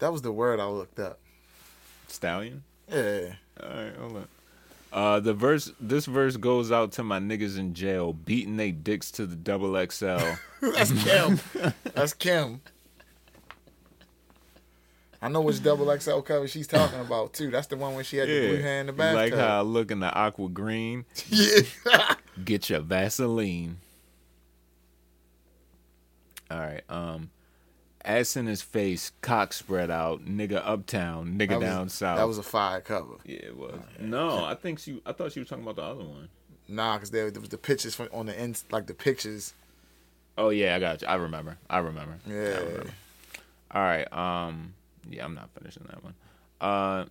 [0.00, 1.18] That was the word I looked up.
[2.08, 2.62] stallion.
[2.90, 3.32] Yeah.
[3.62, 4.28] All right, hold on.
[4.92, 9.10] Uh, the verse, this verse goes out to my niggas in jail, beating they dicks
[9.12, 10.18] to the double XL.
[10.60, 11.40] That's Kim.
[11.94, 12.60] That's Kim.
[15.22, 17.50] I know which double XL cover she's talking about too.
[17.50, 19.16] That's the one when she had the blue hair in the bathtub.
[19.16, 21.04] like how I look in the aqua green.
[21.28, 21.60] yeah.
[22.44, 23.76] Get your Vaseline.
[26.50, 26.82] All right.
[26.88, 27.30] Um,
[28.04, 32.18] ass in his face, cock spread out, nigga uptown, nigga was- down south.
[32.18, 33.14] That was a fire cover.
[33.24, 33.78] yeah, it was.
[34.00, 35.00] No, I think she.
[35.06, 36.28] I thought she was talking about the other one.
[36.68, 39.54] Nah, because there, there was the pictures from on the end, like the pictures.
[40.38, 41.08] Oh yeah, I got you.
[41.08, 41.58] I remember.
[41.70, 42.16] I remember.
[42.26, 42.36] I Yeah.
[42.58, 42.90] remember.
[43.70, 44.12] All right.
[44.12, 44.74] Um.
[45.08, 46.14] Yeah, I'm not finishing that one.
[46.60, 47.04] Uh,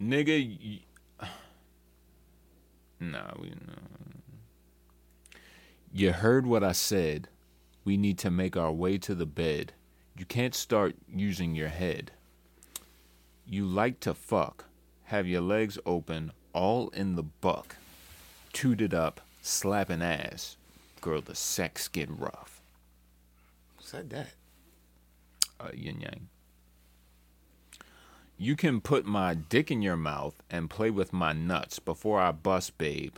[0.00, 0.82] nigga.
[1.20, 1.28] Y-
[3.00, 3.50] nah, we.
[3.50, 3.74] No.
[5.92, 7.28] You heard what I said.
[7.84, 9.72] We need to make our way to the bed.
[10.16, 12.12] You can't start using your head.
[13.46, 14.64] You like to fuck.
[15.04, 17.76] Have your legs open, all in the buck.
[18.52, 20.56] Tooted up, slapping ass.
[21.00, 22.62] Girl, the sex get rough.
[23.76, 24.28] Who said that?
[25.60, 26.28] uh, yin yang.
[28.36, 32.32] You can put my dick in your mouth and play with my nuts before I
[32.32, 33.16] bust, babe.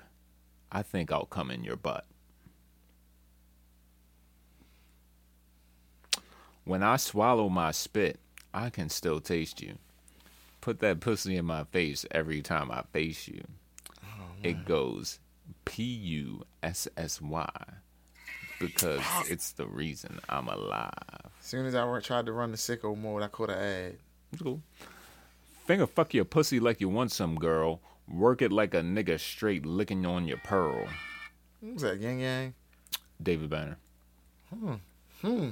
[0.70, 2.04] I think I'll come in your butt.
[6.64, 8.18] When I swallow my spit,
[8.52, 9.78] I can still taste you.
[10.60, 13.42] Put that pussy in my face every time I face you.
[14.02, 15.20] Oh, it goes
[15.64, 17.50] P U S S Y
[18.58, 20.92] because it's the reason I'm alive.
[21.40, 23.98] As soon as I tried to run the sicko mode, I caught an ad.
[24.32, 24.60] It's cool.
[25.66, 27.80] Finger fuck your pussy like you want some girl.
[28.08, 30.86] Work it like a nigga straight licking on your pearl.
[31.60, 31.98] Was that?
[31.98, 32.54] Yang Yang?
[33.20, 33.78] David Banner.
[34.54, 34.74] Hmm.
[35.22, 35.50] Hmm.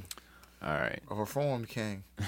[0.62, 1.03] All right.
[1.11, 2.05] A reformed king.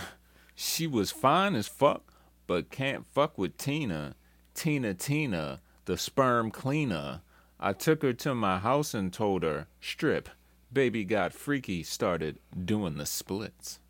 [0.58, 2.14] She was fine as fuck,
[2.46, 4.14] but can't fuck with Tina.
[4.54, 7.20] Tina Tina, the sperm cleaner.
[7.60, 10.30] I took her to my house and told her, strip.
[10.72, 13.80] Baby got freaky, started doing the splits.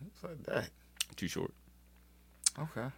[0.00, 0.70] Who said that?
[1.14, 1.52] Too short.
[2.62, 2.88] Okay.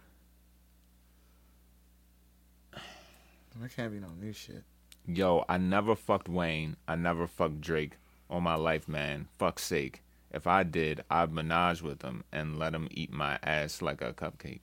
[3.59, 4.63] That can't be no new shit.
[5.05, 6.77] Yo, I never fucked Wayne.
[6.87, 7.97] I never fucked Drake.
[8.29, 9.27] On my life, man.
[9.37, 10.01] Fuck's sake.
[10.31, 14.13] If I did, I'd menage with him and let him eat my ass like a
[14.13, 14.61] cupcake.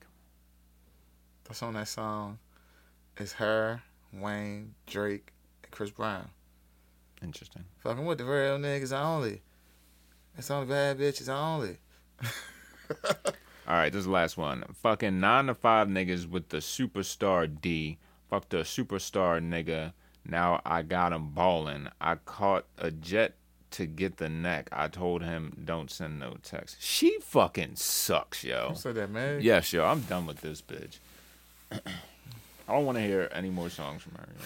[1.43, 2.39] That's on that song.
[3.15, 6.29] It's her, Wayne, Drake, and Chris Brown.
[7.21, 7.65] Interesting.
[7.83, 9.41] Fucking with the real niggas only.
[10.37, 11.77] It's only bad bitches only.
[13.69, 14.63] All right, this is the last one.
[14.81, 17.99] Fucking nine to five niggas with the superstar D.
[18.27, 19.93] Fuck the superstar nigga.
[20.25, 21.89] Now I got him ballin'.
[22.01, 23.35] I caught a jet
[23.71, 24.69] to get the neck.
[24.71, 26.77] I told him don't send no text.
[26.79, 28.69] She fucking sucks, yo.
[28.69, 29.41] Who said that, man?
[29.41, 29.85] Yes, yo.
[29.85, 30.97] I'm done with this bitch.
[31.71, 34.29] I don't want to hear any more songs from her.
[34.35, 34.45] yo.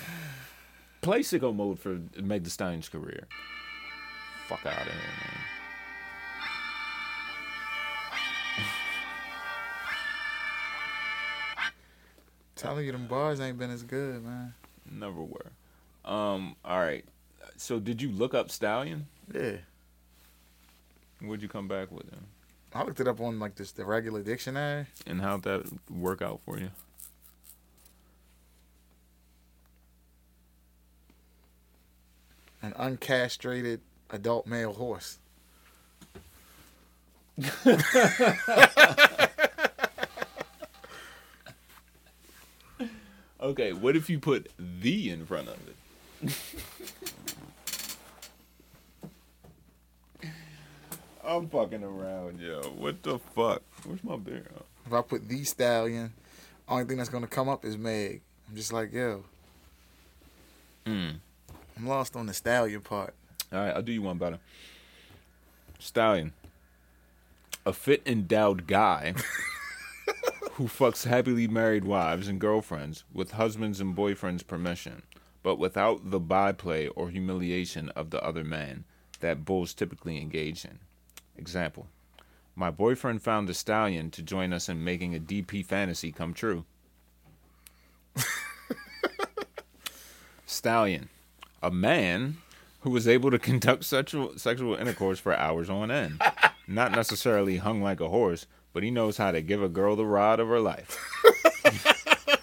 [1.02, 3.28] Play sicko mode for Meg Thee Stallion's career.
[4.48, 5.62] Fuck out of here, man.
[12.56, 14.54] Telling you them bars ain't been as good, man.
[14.90, 15.52] Never were.
[16.06, 16.56] Um.
[16.64, 17.06] All right.
[17.58, 19.08] So did you look up Stallion?
[19.34, 19.58] Yeah.
[21.22, 22.26] What'd you come back with him?
[22.74, 24.88] I looked it up on like this the regular dictionary.
[25.08, 26.70] And how'd that work out for you?
[32.62, 35.20] An uncastrated adult male horse.
[43.44, 46.34] Okay, what if you put the in front of it?
[51.26, 52.61] I'm fucking around, yo.
[52.78, 53.61] What the fuck?
[53.86, 54.45] Where's my beer?
[54.86, 56.14] If I put the stallion,
[56.68, 58.22] only thing that's gonna come up is Meg.
[58.49, 59.24] I'm just like, yo,
[60.86, 61.15] Mm.
[61.78, 63.14] I'm lost on the stallion part.
[63.53, 64.40] All right, I'll do you one better.
[65.80, 66.34] Stallion.
[67.65, 69.14] A fit endowed guy
[70.54, 75.02] who fucks happily married wives and girlfriends with husbands and boyfriends' permission,
[75.42, 78.84] but without the byplay or humiliation of the other man
[79.20, 80.78] that bulls typically engage in.
[81.36, 81.88] Example
[82.56, 86.66] My boyfriend found a stallion to join us in making a DP fantasy come true.
[90.46, 91.10] Stallion.
[91.64, 92.38] A man
[92.82, 96.22] who was able to conduct sexual sexual intercourse for hours on end.
[96.68, 100.06] Not necessarily hung like a horse, but he knows how to give a girl the
[100.06, 101.00] ride of her life.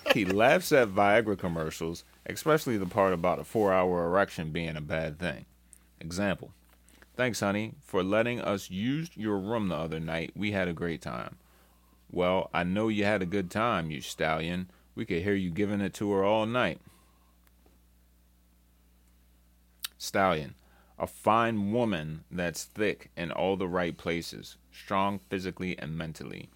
[0.14, 4.80] he laughs at Viagra commercials, especially the part about a four hour erection being a
[4.80, 5.44] bad thing.
[6.00, 6.52] Example
[7.16, 10.30] Thanks, honey, for letting us use your room the other night.
[10.34, 11.36] We had a great time.
[12.10, 14.70] Well, I know you had a good time, you stallion.
[14.94, 16.80] We could hear you giving it to her all night.
[19.98, 20.54] Stallion,
[20.98, 26.50] a fine woman that's thick in all the right places, strong physically and mentally.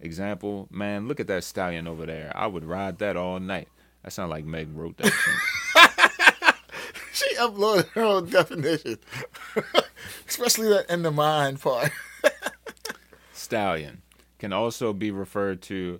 [0.00, 2.32] Example, man, look at that stallion over there.
[2.34, 3.68] I would ride that all night.
[4.02, 5.12] That sounds like Meg wrote that.
[7.18, 8.98] She uploaded her own definition,
[10.28, 11.90] especially that in the mind part.
[13.32, 14.02] Stallion
[14.38, 15.98] can also be referred to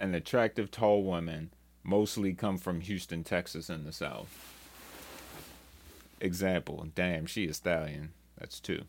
[0.00, 1.52] an attractive tall woman,
[1.84, 4.56] mostly come from Houston, Texas in the South.
[6.20, 8.10] Example, damn, she a stallion.
[8.36, 8.82] That's two.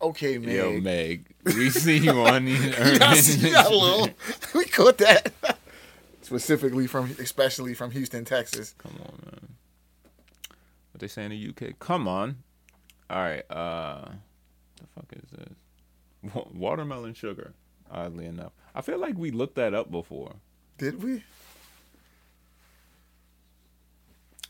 [0.00, 0.54] Okay, Meg.
[0.54, 4.08] Yo, Meg, we see you on these Yeah, I see that little.
[4.54, 5.32] we caught that.
[6.22, 8.74] Specifically from, especially from Houston, Texas.
[8.78, 9.48] Come on, man.
[10.92, 11.78] What they say in the UK?
[11.78, 12.36] Come on.
[13.10, 13.50] All right.
[13.50, 14.04] Uh,
[14.76, 16.44] the fuck is this?
[16.52, 17.54] Watermelon sugar.
[17.90, 20.34] Oddly enough, I feel like we looked that up before.
[20.76, 21.24] Did we?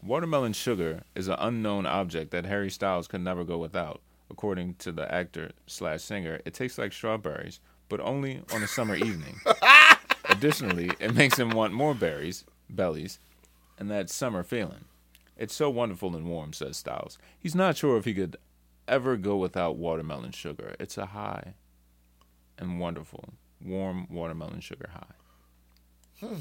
[0.02, 4.00] Watermelon sugar is an unknown object that Harry Styles could never go without.
[4.30, 8.94] According to the actor slash singer, it tastes like strawberries, but only on a summer
[9.08, 9.40] evening.
[10.26, 13.18] Additionally, it makes him want more berries, bellies,
[13.78, 14.84] and that summer feeling.
[15.36, 17.16] It's so wonderful and warm, says Styles.
[17.38, 18.36] He's not sure if he could
[18.86, 20.74] ever go without watermelon sugar.
[20.80, 21.54] It's a high
[22.58, 23.30] and wonderful,
[23.64, 26.26] warm watermelon sugar high.
[26.26, 26.40] Hmm.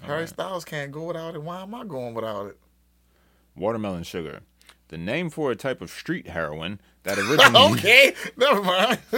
[0.00, 1.42] Harry Styles can't go without it.
[1.42, 2.58] Why am I going without it?
[3.54, 4.40] Watermelon sugar.
[4.92, 8.98] The name for a type of street heroin that originated okay, never mind.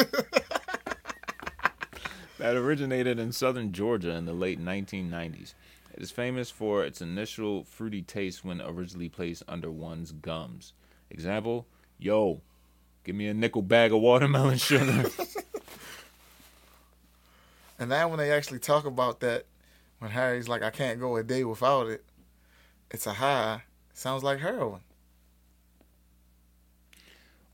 [2.39, 5.55] that originated in southern Georgia in the late 1990s.
[5.93, 10.75] It is famous for its initial fruity taste when originally placed under one's gums.
[11.11, 11.67] Example,
[11.99, 12.41] yo,
[13.03, 15.11] give me a nickel bag of watermelon sugar.
[17.81, 19.47] and now when they actually talk about that,
[19.99, 22.05] when Harry's like, I can't go a day without it,
[22.93, 23.65] it's a high.
[23.93, 24.83] Sounds like heroin.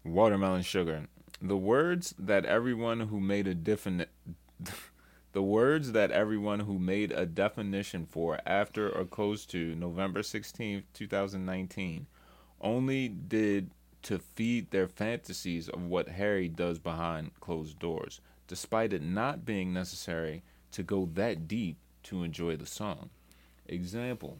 [0.05, 1.07] Watermelon sugar.
[1.43, 4.11] The words that everyone who made a definite
[5.33, 10.83] the words that everyone who made a definition for after or close to November 16th,
[10.93, 12.07] 2019
[12.61, 13.71] only did
[14.03, 19.73] to feed their fantasies of what Harry does behind closed doors, despite it not being
[19.73, 23.11] necessary to go that deep to enjoy the song.
[23.67, 24.39] Example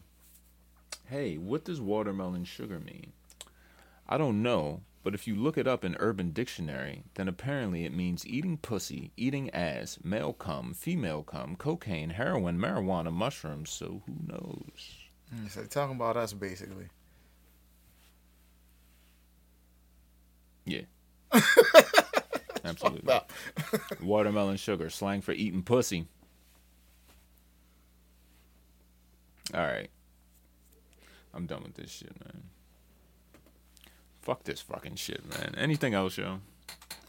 [1.05, 3.11] Hey, what does watermelon sugar mean?
[4.07, 7.93] I don't know, but if you look it up in Urban Dictionary, then apparently it
[7.93, 14.13] means eating pussy, eating ass, male cum, female cum, cocaine, heroin, marijuana, mushrooms, so who
[14.27, 14.97] knows?
[15.33, 16.87] Mm, So they're talking about us basically.
[20.65, 20.81] Yeah.
[22.63, 23.19] Absolutely.
[24.01, 26.05] Watermelon sugar, slang for eating pussy.
[29.53, 29.89] All right.
[31.33, 32.43] I'm done with this shit, man.
[34.21, 35.55] Fuck this fucking shit, man.
[35.57, 36.39] Anything else, yo?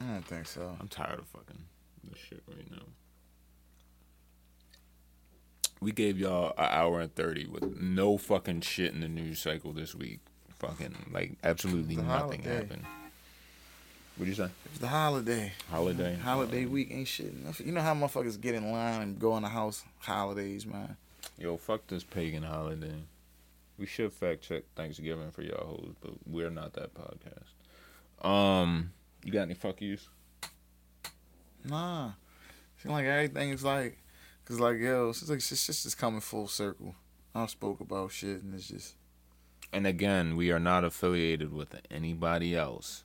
[0.00, 0.76] I don't think so.
[0.80, 1.64] I'm tired of fucking
[2.04, 2.82] this shit right now.
[5.80, 9.72] We gave y'all an hour and thirty with no fucking shit in the news cycle
[9.72, 10.20] this week.
[10.58, 12.54] Fucking like absolutely nothing holiday.
[12.54, 12.84] happened.
[14.16, 14.48] What do you say?
[14.66, 15.52] It's the holiday.
[15.70, 16.16] Holiday.
[16.16, 17.32] Holiday week ain't shit.
[17.64, 20.96] You know how motherfuckers get in line and go in the house holidays, man.
[21.38, 22.94] Yo, fuck this pagan holiday.
[23.78, 28.26] We should fact check Thanksgiving for y'all hoes, but we're not that podcast.
[28.26, 28.92] Um,
[29.24, 30.08] you got any fuck yous?
[31.64, 32.12] Nah.
[32.76, 33.98] Seem like everything is like,
[34.44, 36.94] cause like yo, it's like it's just, it's just coming full circle.
[37.34, 38.94] I spoke about shit and it's just,
[39.72, 43.04] And again, we are not affiliated with anybody else.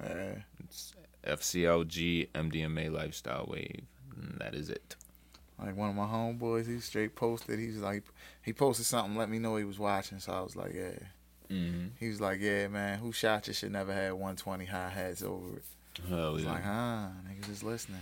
[0.00, 0.36] yeah.
[0.62, 0.94] It's
[1.26, 3.84] FCLG MDMA Lifestyle Wave.
[4.16, 4.96] And that is it.
[5.64, 7.58] Like one of my homeboys, he straight posted.
[7.58, 8.04] He was like,
[8.42, 10.18] he posted something, let me know he was watching.
[10.18, 10.98] So I was like, yeah.
[11.50, 11.86] Mm-hmm.
[11.98, 15.64] He was like, yeah, man, who shot you should never had 120 hi-hats over it.
[16.08, 16.52] Hell was yeah.
[16.52, 18.00] like, huh, niggas is listening.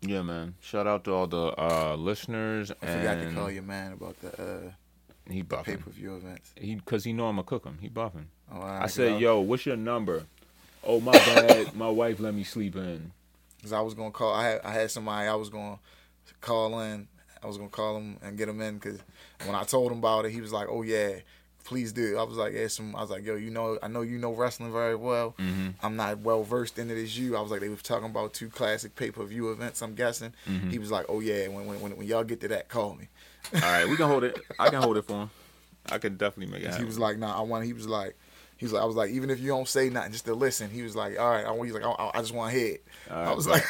[0.00, 0.54] Yeah, man.
[0.60, 2.72] Shout out to all the uh, listeners.
[2.82, 4.70] I forgot to call your man about the uh,
[5.30, 5.80] He pay buffing.
[5.80, 6.52] per view events.
[6.56, 7.78] He because he know I'm gonna cook him.
[7.80, 8.26] He buffing.
[8.50, 10.24] Oh, I said, yo, what's your number?
[10.82, 13.12] Oh my bad, my wife let me sleep in.
[13.62, 14.32] Cause I was gonna call.
[14.32, 15.78] I had I had somebody I was gonna
[16.40, 17.08] call in.
[17.42, 19.00] I was gonna call him and get him in because
[19.44, 21.16] when I told him about it, he was like, "Oh yeah,
[21.64, 24.02] please do." I was like, "Yeah, some." I was like, "Yo, you know, I know
[24.02, 25.34] you know wrestling very well.
[25.38, 25.68] Mm-hmm.
[25.82, 28.32] I'm not well versed in it as you." I was like, "They were talking about
[28.34, 29.82] two classic pay per view events.
[29.82, 30.70] I'm guessing." Mm-hmm.
[30.70, 33.08] He was like, "Oh yeah, when when when, when y'all get to that, call me."
[33.54, 34.38] All right, we can hold it.
[34.58, 35.30] I can hold it for him.
[35.90, 36.82] I could definitely make it happen.
[36.82, 38.16] He was like, "Nah, I want." He was like.
[38.60, 40.68] He was like, I was like, even if you don't say nothing, just to listen.
[40.68, 41.46] He was like, all right.
[41.46, 41.64] I want.
[41.64, 42.84] He's like, I, I just want to hear it.
[43.10, 43.64] All I was bet.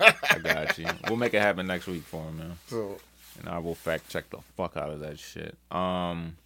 [0.00, 0.86] like, I got you.
[1.06, 2.58] We'll make it happen next week for him, man.
[2.66, 2.98] so
[3.38, 5.56] and I will fact check the fuck out of that shit.
[5.70, 6.36] Um,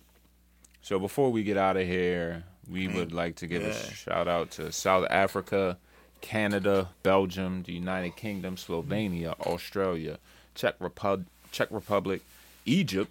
[0.83, 4.51] so before we get out of here, we would like to give a shout out
[4.53, 5.79] to South Africa,
[6.21, 10.19] Canada, Belgium, the United Kingdom, Slovenia, Australia,
[10.55, 12.21] Czech Repub- Czech Republic,
[12.67, 13.11] Egypt,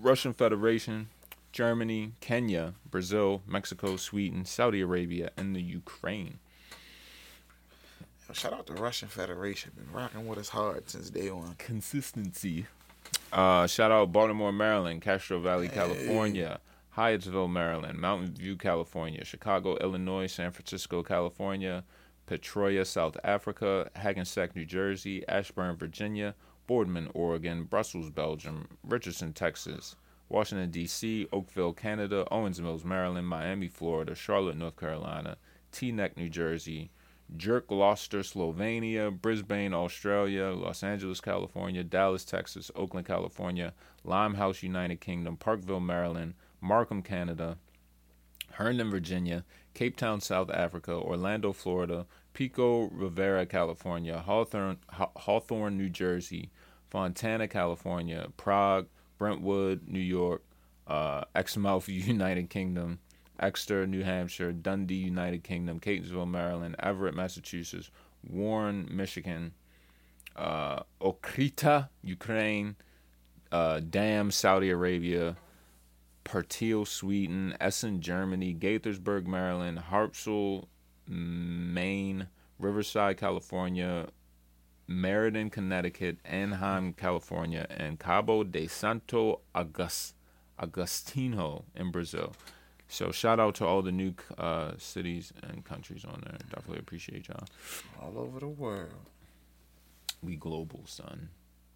[0.00, 1.08] Russian Federation,
[1.52, 6.38] Germany, Kenya, Brazil, Mexico, Sweden, Saudi Arabia, and the Ukraine.
[8.32, 9.72] shout out to the Russian Federation.
[9.76, 11.54] Been rocking with us hard since day one.
[11.58, 12.66] consistency.
[13.30, 16.60] Uh, shout out Baltimore, Maryland, Castro Valley, California,
[16.96, 21.84] Hyattsville, Maryland, Mountain View, California, Chicago, Illinois, San Francisco, California,
[22.26, 26.34] Pretoria, South Africa, Hackensack, New Jersey, Ashburn, Virginia,
[26.66, 29.96] Boardman, Oregon, Brussels, Belgium, Richardson, Texas,
[30.32, 35.36] Washington, D.C., Oakville, Canada, Owings Mills, Maryland, Miami, Florida, Charlotte, North Carolina,
[35.70, 36.90] Teaneck, New Jersey,
[37.36, 45.36] Jerk Gloucester, Slovenia, Brisbane, Australia, Los Angeles, California, Dallas, Texas, Oakland, California, Limehouse, United Kingdom,
[45.36, 46.32] Parkville, Maryland,
[46.62, 47.58] Markham, Canada,
[48.52, 49.44] Herndon, Virginia,
[49.74, 56.50] Cape Town, South Africa, Orlando, Florida, Pico Rivera, California, Hawthorne, Hawthorne, New Jersey,
[56.88, 58.86] Fontana, California, Prague,
[59.22, 60.42] Brentwood, New York,
[60.88, 62.98] uh, Exmouth, United Kingdom,
[63.38, 67.92] Exeter, New Hampshire, Dundee, United Kingdom, Catonsville, Maryland, Everett, Massachusetts,
[68.28, 69.52] Warren, Michigan,
[70.34, 72.74] uh, Okrita, Ukraine,
[73.52, 75.36] uh, Dam, Saudi Arabia,
[76.24, 80.66] Pertil, Sweden, Essen, Germany, Gaithersburg, Maryland, Harpswell,
[81.06, 82.26] Maine,
[82.58, 84.08] Riverside, California,
[85.00, 90.14] Meriden, Connecticut, Anaheim, California, and Cabo de Santo August,
[90.60, 92.34] Agostinho in Brazil.
[92.88, 96.36] So shout out to all the new uh, cities and countries on there.
[96.50, 97.46] Definitely appreciate y'all.
[98.00, 98.92] All over the world.
[100.22, 101.30] We global, son.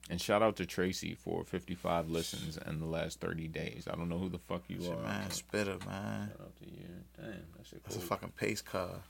[0.09, 3.89] And shout out to Tracy for 55 listens in the last 30 days.
[3.91, 5.03] I don't know who the fuck you Shit, are.
[5.03, 6.29] man, spitter, man.
[6.29, 6.87] Shout out to you.
[7.17, 7.27] Damn,
[7.57, 9.01] that shit That's a fucking pace car.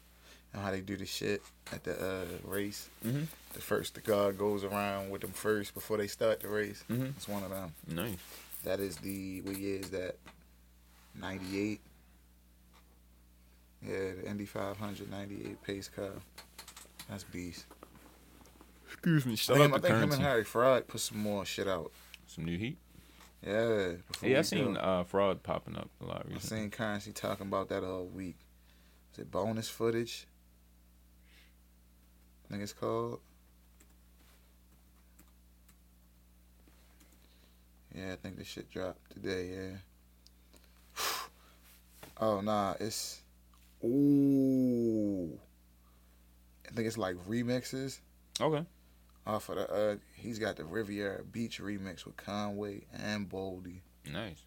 [0.57, 1.43] How they do the shit
[1.73, 2.89] at the uh, race.
[3.05, 3.27] Mhm.
[3.53, 6.83] The first, the car goes around with them first before they start the race.
[6.89, 7.15] Mhm.
[7.16, 7.74] It's one of them.
[7.87, 8.16] Nice.
[8.65, 10.16] That is the what year is that?
[11.15, 11.81] Ninety eight.
[13.83, 16.11] Yeah, the Indy 500 98 pace car.
[17.09, 17.66] That's beast.
[18.87, 19.35] Excuse me.
[19.35, 21.93] I think, I think him and Harry Fraud put some more shit out.
[22.27, 22.78] Some new heat.
[23.47, 23.93] Yeah.
[24.09, 26.57] before Yeah, I seen uh, fraud popping up a lot recently.
[26.59, 28.37] I seen Currency talking about that all week.
[29.12, 30.27] Is it bonus footage?
[32.47, 33.20] I think it's called.
[37.94, 41.02] Yeah, I think this shit dropped today, yeah.
[42.20, 43.20] oh nah, it's
[43.85, 45.39] ooh.
[46.68, 48.01] I think it's like remixes
[48.40, 48.64] Okay.
[49.27, 53.81] off of the uh he's got the Riviera Beach remix with Conway and Boldy.
[54.12, 54.43] Nice.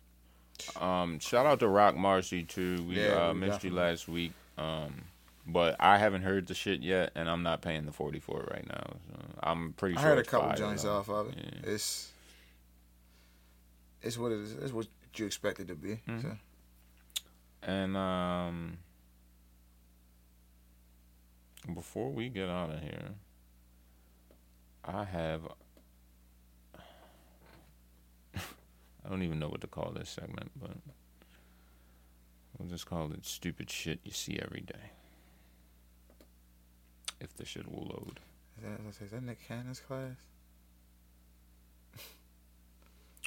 [0.80, 2.84] Um, shout out to Roc Marci too.
[2.88, 4.34] We Yeah, uh, we missed you last week.
[4.58, 5.06] Um,
[5.46, 8.50] but I haven't heard the shit yet, and I'm not paying the forty for it
[8.52, 8.84] right now.
[9.08, 10.08] So I'm pretty I sure.
[10.08, 11.36] I heard a couple joints off of it.
[11.38, 11.72] Yeah.
[11.74, 12.12] It's
[14.02, 14.54] it's what it is.
[14.54, 16.00] It's what you expect it to be.
[16.08, 16.22] Mhm.
[16.22, 16.38] So.
[17.64, 18.78] And um,
[21.74, 23.10] before we get out of here,
[24.86, 25.42] I have.
[28.36, 30.78] I don't even know what to call this segment, but
[32.58, 34.92] we'll just call it "Stupid Shit You See Every Day."
[37.20, 38.20] If the shit will load.
[38.58, 40.16] is that is that Nick Cannon's class?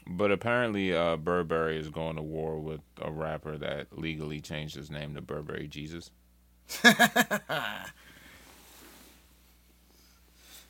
[0.04, 4.90] But apparently, uh, Burberry is going to war with a rapper that legally changed his
[4.90, 6.10] name to Burberry Jesus.
[6.82, 6.92] Did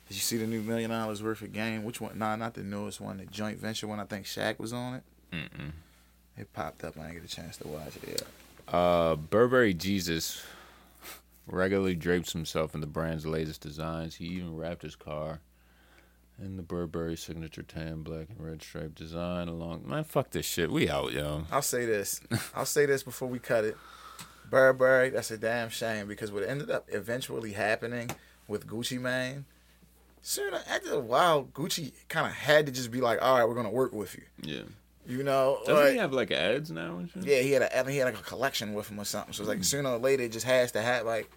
[0.09, 1.83] you see the new million dollars worth of game?
[1.83, 2.19] Which one?
[2.19, 3.17] Nah, not the newest one.
[3.17, 3.99] The joint venture one.
[3.99, 5.03] I think Shaq was on it.
[5.31, 5.71] Mm-mm.
[6.37, 6.97] It popped up.
[6.99, 8.21] I didn't get a chance to watch it.
[8.69, 8.77] Yeah.
[8.77, 10.43] Uh, Burberry Jesus
[11.47, 14.15] regularly drapes himself in the brand's latest designs.
[14.15, 15.41] He even wrapped his car
[16.41, 19.47] in the Burberry signature tan, black, and red stripe design.
[19.47, 20.71] Along, man, fuck this shit.
[20.71, 21.45] We out, yo.
[21.51, 22.21] I'll say this.
[22.55, 23.77] I'll say this before we cut it.
[24.49, 28.11] Burberry, that's a damn shame because what ended up eventually happening
[28.47, 29.45] with Gucci Mane,
[30.21, 33.55] sooner after a while, Gucci kind of had to just be like, "All right, we're
[33.55, 34.63] gonna work with you." Yeah.
[35.05, 37.25] You know, Doesn't like- he have like ads now and shit?
[37.25, 39.33] yeah, he had a, I think he had like a collection with him or something.
[39.33, 41.29] So it's like sooner or later, it just has to have like.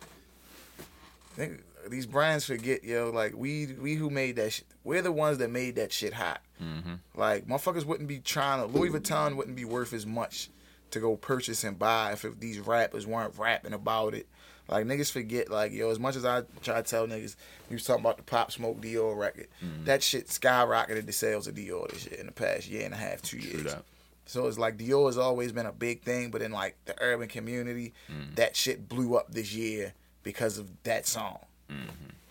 [0.79, 3.11] I think these brands forget, yo.
[3.11, 4.67] Like we, we who made that shit.
[4.85, 6.41] We're the ones that made that shit hot.
[6.63, 6.95] Mm-hmm.
[7.15, 8.67] Like motherfuckers wouldn't be trying to.
[8.67, 10.49] Louis Vuitton wouldn't be worth as much
[10.93, 14.27] to go purchase and buy if, if these rappers weren't rapping about it.
[14.69, 17.37] Like niggas forget, like yo, as much as I try to tell niggas,
[17.71, 19.47] we was talking about the Pop Smoke Dior record.
[19.65, 19.85] Mm-hmm.
[19.85, 22.97] That shit skyrocketed the sales of Dior this shit in the past year and a
[22.97, 23.73] half, two True years.
[23.75, 23.85] that.
[24.25, 27.29] So it's like Dior has always been a big thing, but in like the urban
[27.29, 27.95] community,
[28.35, 29.93] that shit blew up this year
[30.25, 31.39] because of that song.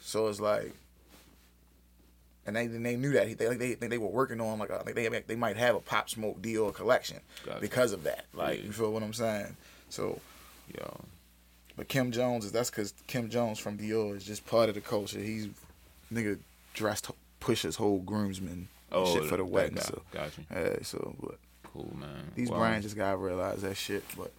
[0.02, 0.74] So it's like,
[2.46, 4.94] and they they knew that they they they, they were working on like a, like
[4.96, 7.60] they they might have a Pop Smoke Dior collection Gotcha.
[7.62, 8.26] because of that.
[8.34, 8.66] Like Yeah.
[8.66, 9.56] you feel what I'm saying?
[9.90, 10.20] So,
[10.78, 11.00] Yo.
[11.76, 14.82] But Kim Jones is that's because Kim Jones from Dior is just part of the
[14.82, 15.20] culture.
[15.20, 15.48] He's
[16.14, 16.40] nigga
[16.74, 19.76] dressed push his whole groomsmen and shit for the wedding.
[19.76, 19.82] guy.
[19.82, 20.44] So Got you.
[20.52, 21.38] yeah, so but
[21.74, 22.32] Cool, man.
[22.36, 24.04] these Well, brands just gotta realize that shit.
[24.18, 24.32] But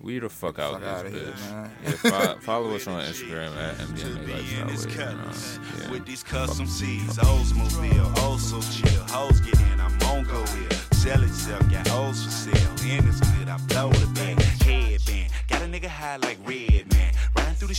[0.00, 1.50] We the fuck out fuck this outta here, bitch.
[1.50, 1.70] man.
[1.84, 1.90] Yeah,
[2.34, 4.66] fo- follow us on Instagram at to MDMA be in Lifestyle.
[4.66, 5.58] with, colors.
[5.58, 5.90] uh, yeah.
[5.90, 9.02] With these custom C's, Oldsmobile, oh so chill.
[9.08, 10.70] Hoes get in, I'm on go here.
[10.92, 12.72] Sell itself, got O's for sale.
[12.98, 14.40] In it's good, I blow the bag.
[14.62, 16.75] Headband, got a nigga high like red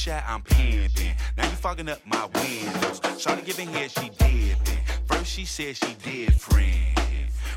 [0.05, 1.15] I'm pimping.
[1.37, 2.99] Now you fogging up my windows.
[3.17, 4.79] Shawty giving head, she dipping.
[5.07, 6.95] First she said she did friend.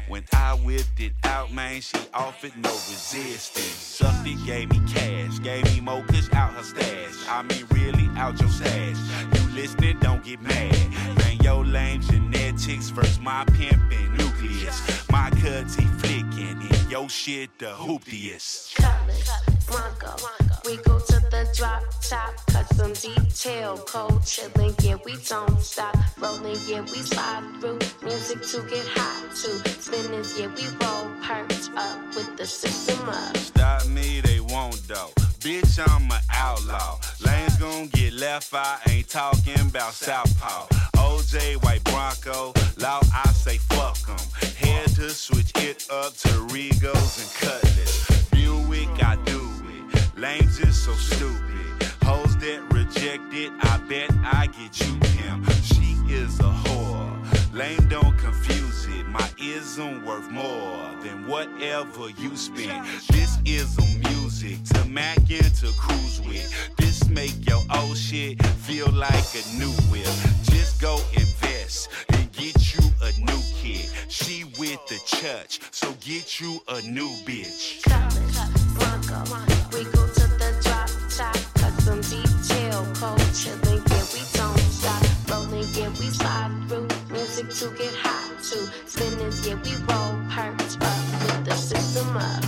[0.09, 4.01] When I whipped it out, man, she offered no resistance.
[4.25, 7.29] It, gave me cash, gave me kush out her stash.
[7.29, 8.97] I mean, really out your stash.
[9.35, 10.75] You listening, don't get mad.
[11.19, 15.09] Man, your lame genetics versus my pimpin' nucleus.
[15.11, 18.75] My cuts he flicking, your shit the hoopiest.
[18.77, 19.31] colors,
[19.67, 20.17] Bronco.
[20.65, 21.20] We go to
[21.55, 25.97] drop top, custom detail, cold chillin', yeah, we don't stop.
[26.19, 27.79] Rolling, yeah, we slide through.
[28.03, 29.51] Music to get hot to.
[29.81, 33.37] Spinners, yeah, we roll perched up with the system up.
[33.37, 35.12] Stop me, they won't though.
[35.41, 36.99] Bitch, I'm an outlaw.
[37.25, 40.67] Lanes gon' get left, I ain't talking about Southpaw.
[40.97, 44.19] OJ, White Bronco, law, I say fuck fuck 'em.
[44.57, 48.29] Head to switch it up to Regos and Cutlass.
[48.31, 49.40] Buick, I do
[50.21, 50.23] it.
[50.23, 51.41] Lanes is so stupid.
[52.05, 55.45] Hoes that reject it, I bet I get you him.
[55.63, 57.55] She is a whore.
[57.55, 59.07] Lame, don't confuse it.
[59.07, 62.87] My ism worth more than whatever you spend.
[63.09, 66.77] This is a music to Mac and to cruise with.
[66.77, 70.07] This make your old shit feel like a new whip.
[70.45, 73.91] Just go invest and get you a new kid.
[74.09, 77.83] She with the church, so get you a new bitch.
[77.83, 78.39] colors,
[78.75, 79.49] Bronco.
[83.47, 83.55] yeah,
[84.12, 85.03] we don't stop.
[85.31, 85.67] rolling.
[85.75, 86.89] yeah, we slide through.
[87.11, 88.71] Music to get high to.
[88.87, 91.01] Spinners, yeah, we roll perks up.
[91.23, 92.40] With the system up.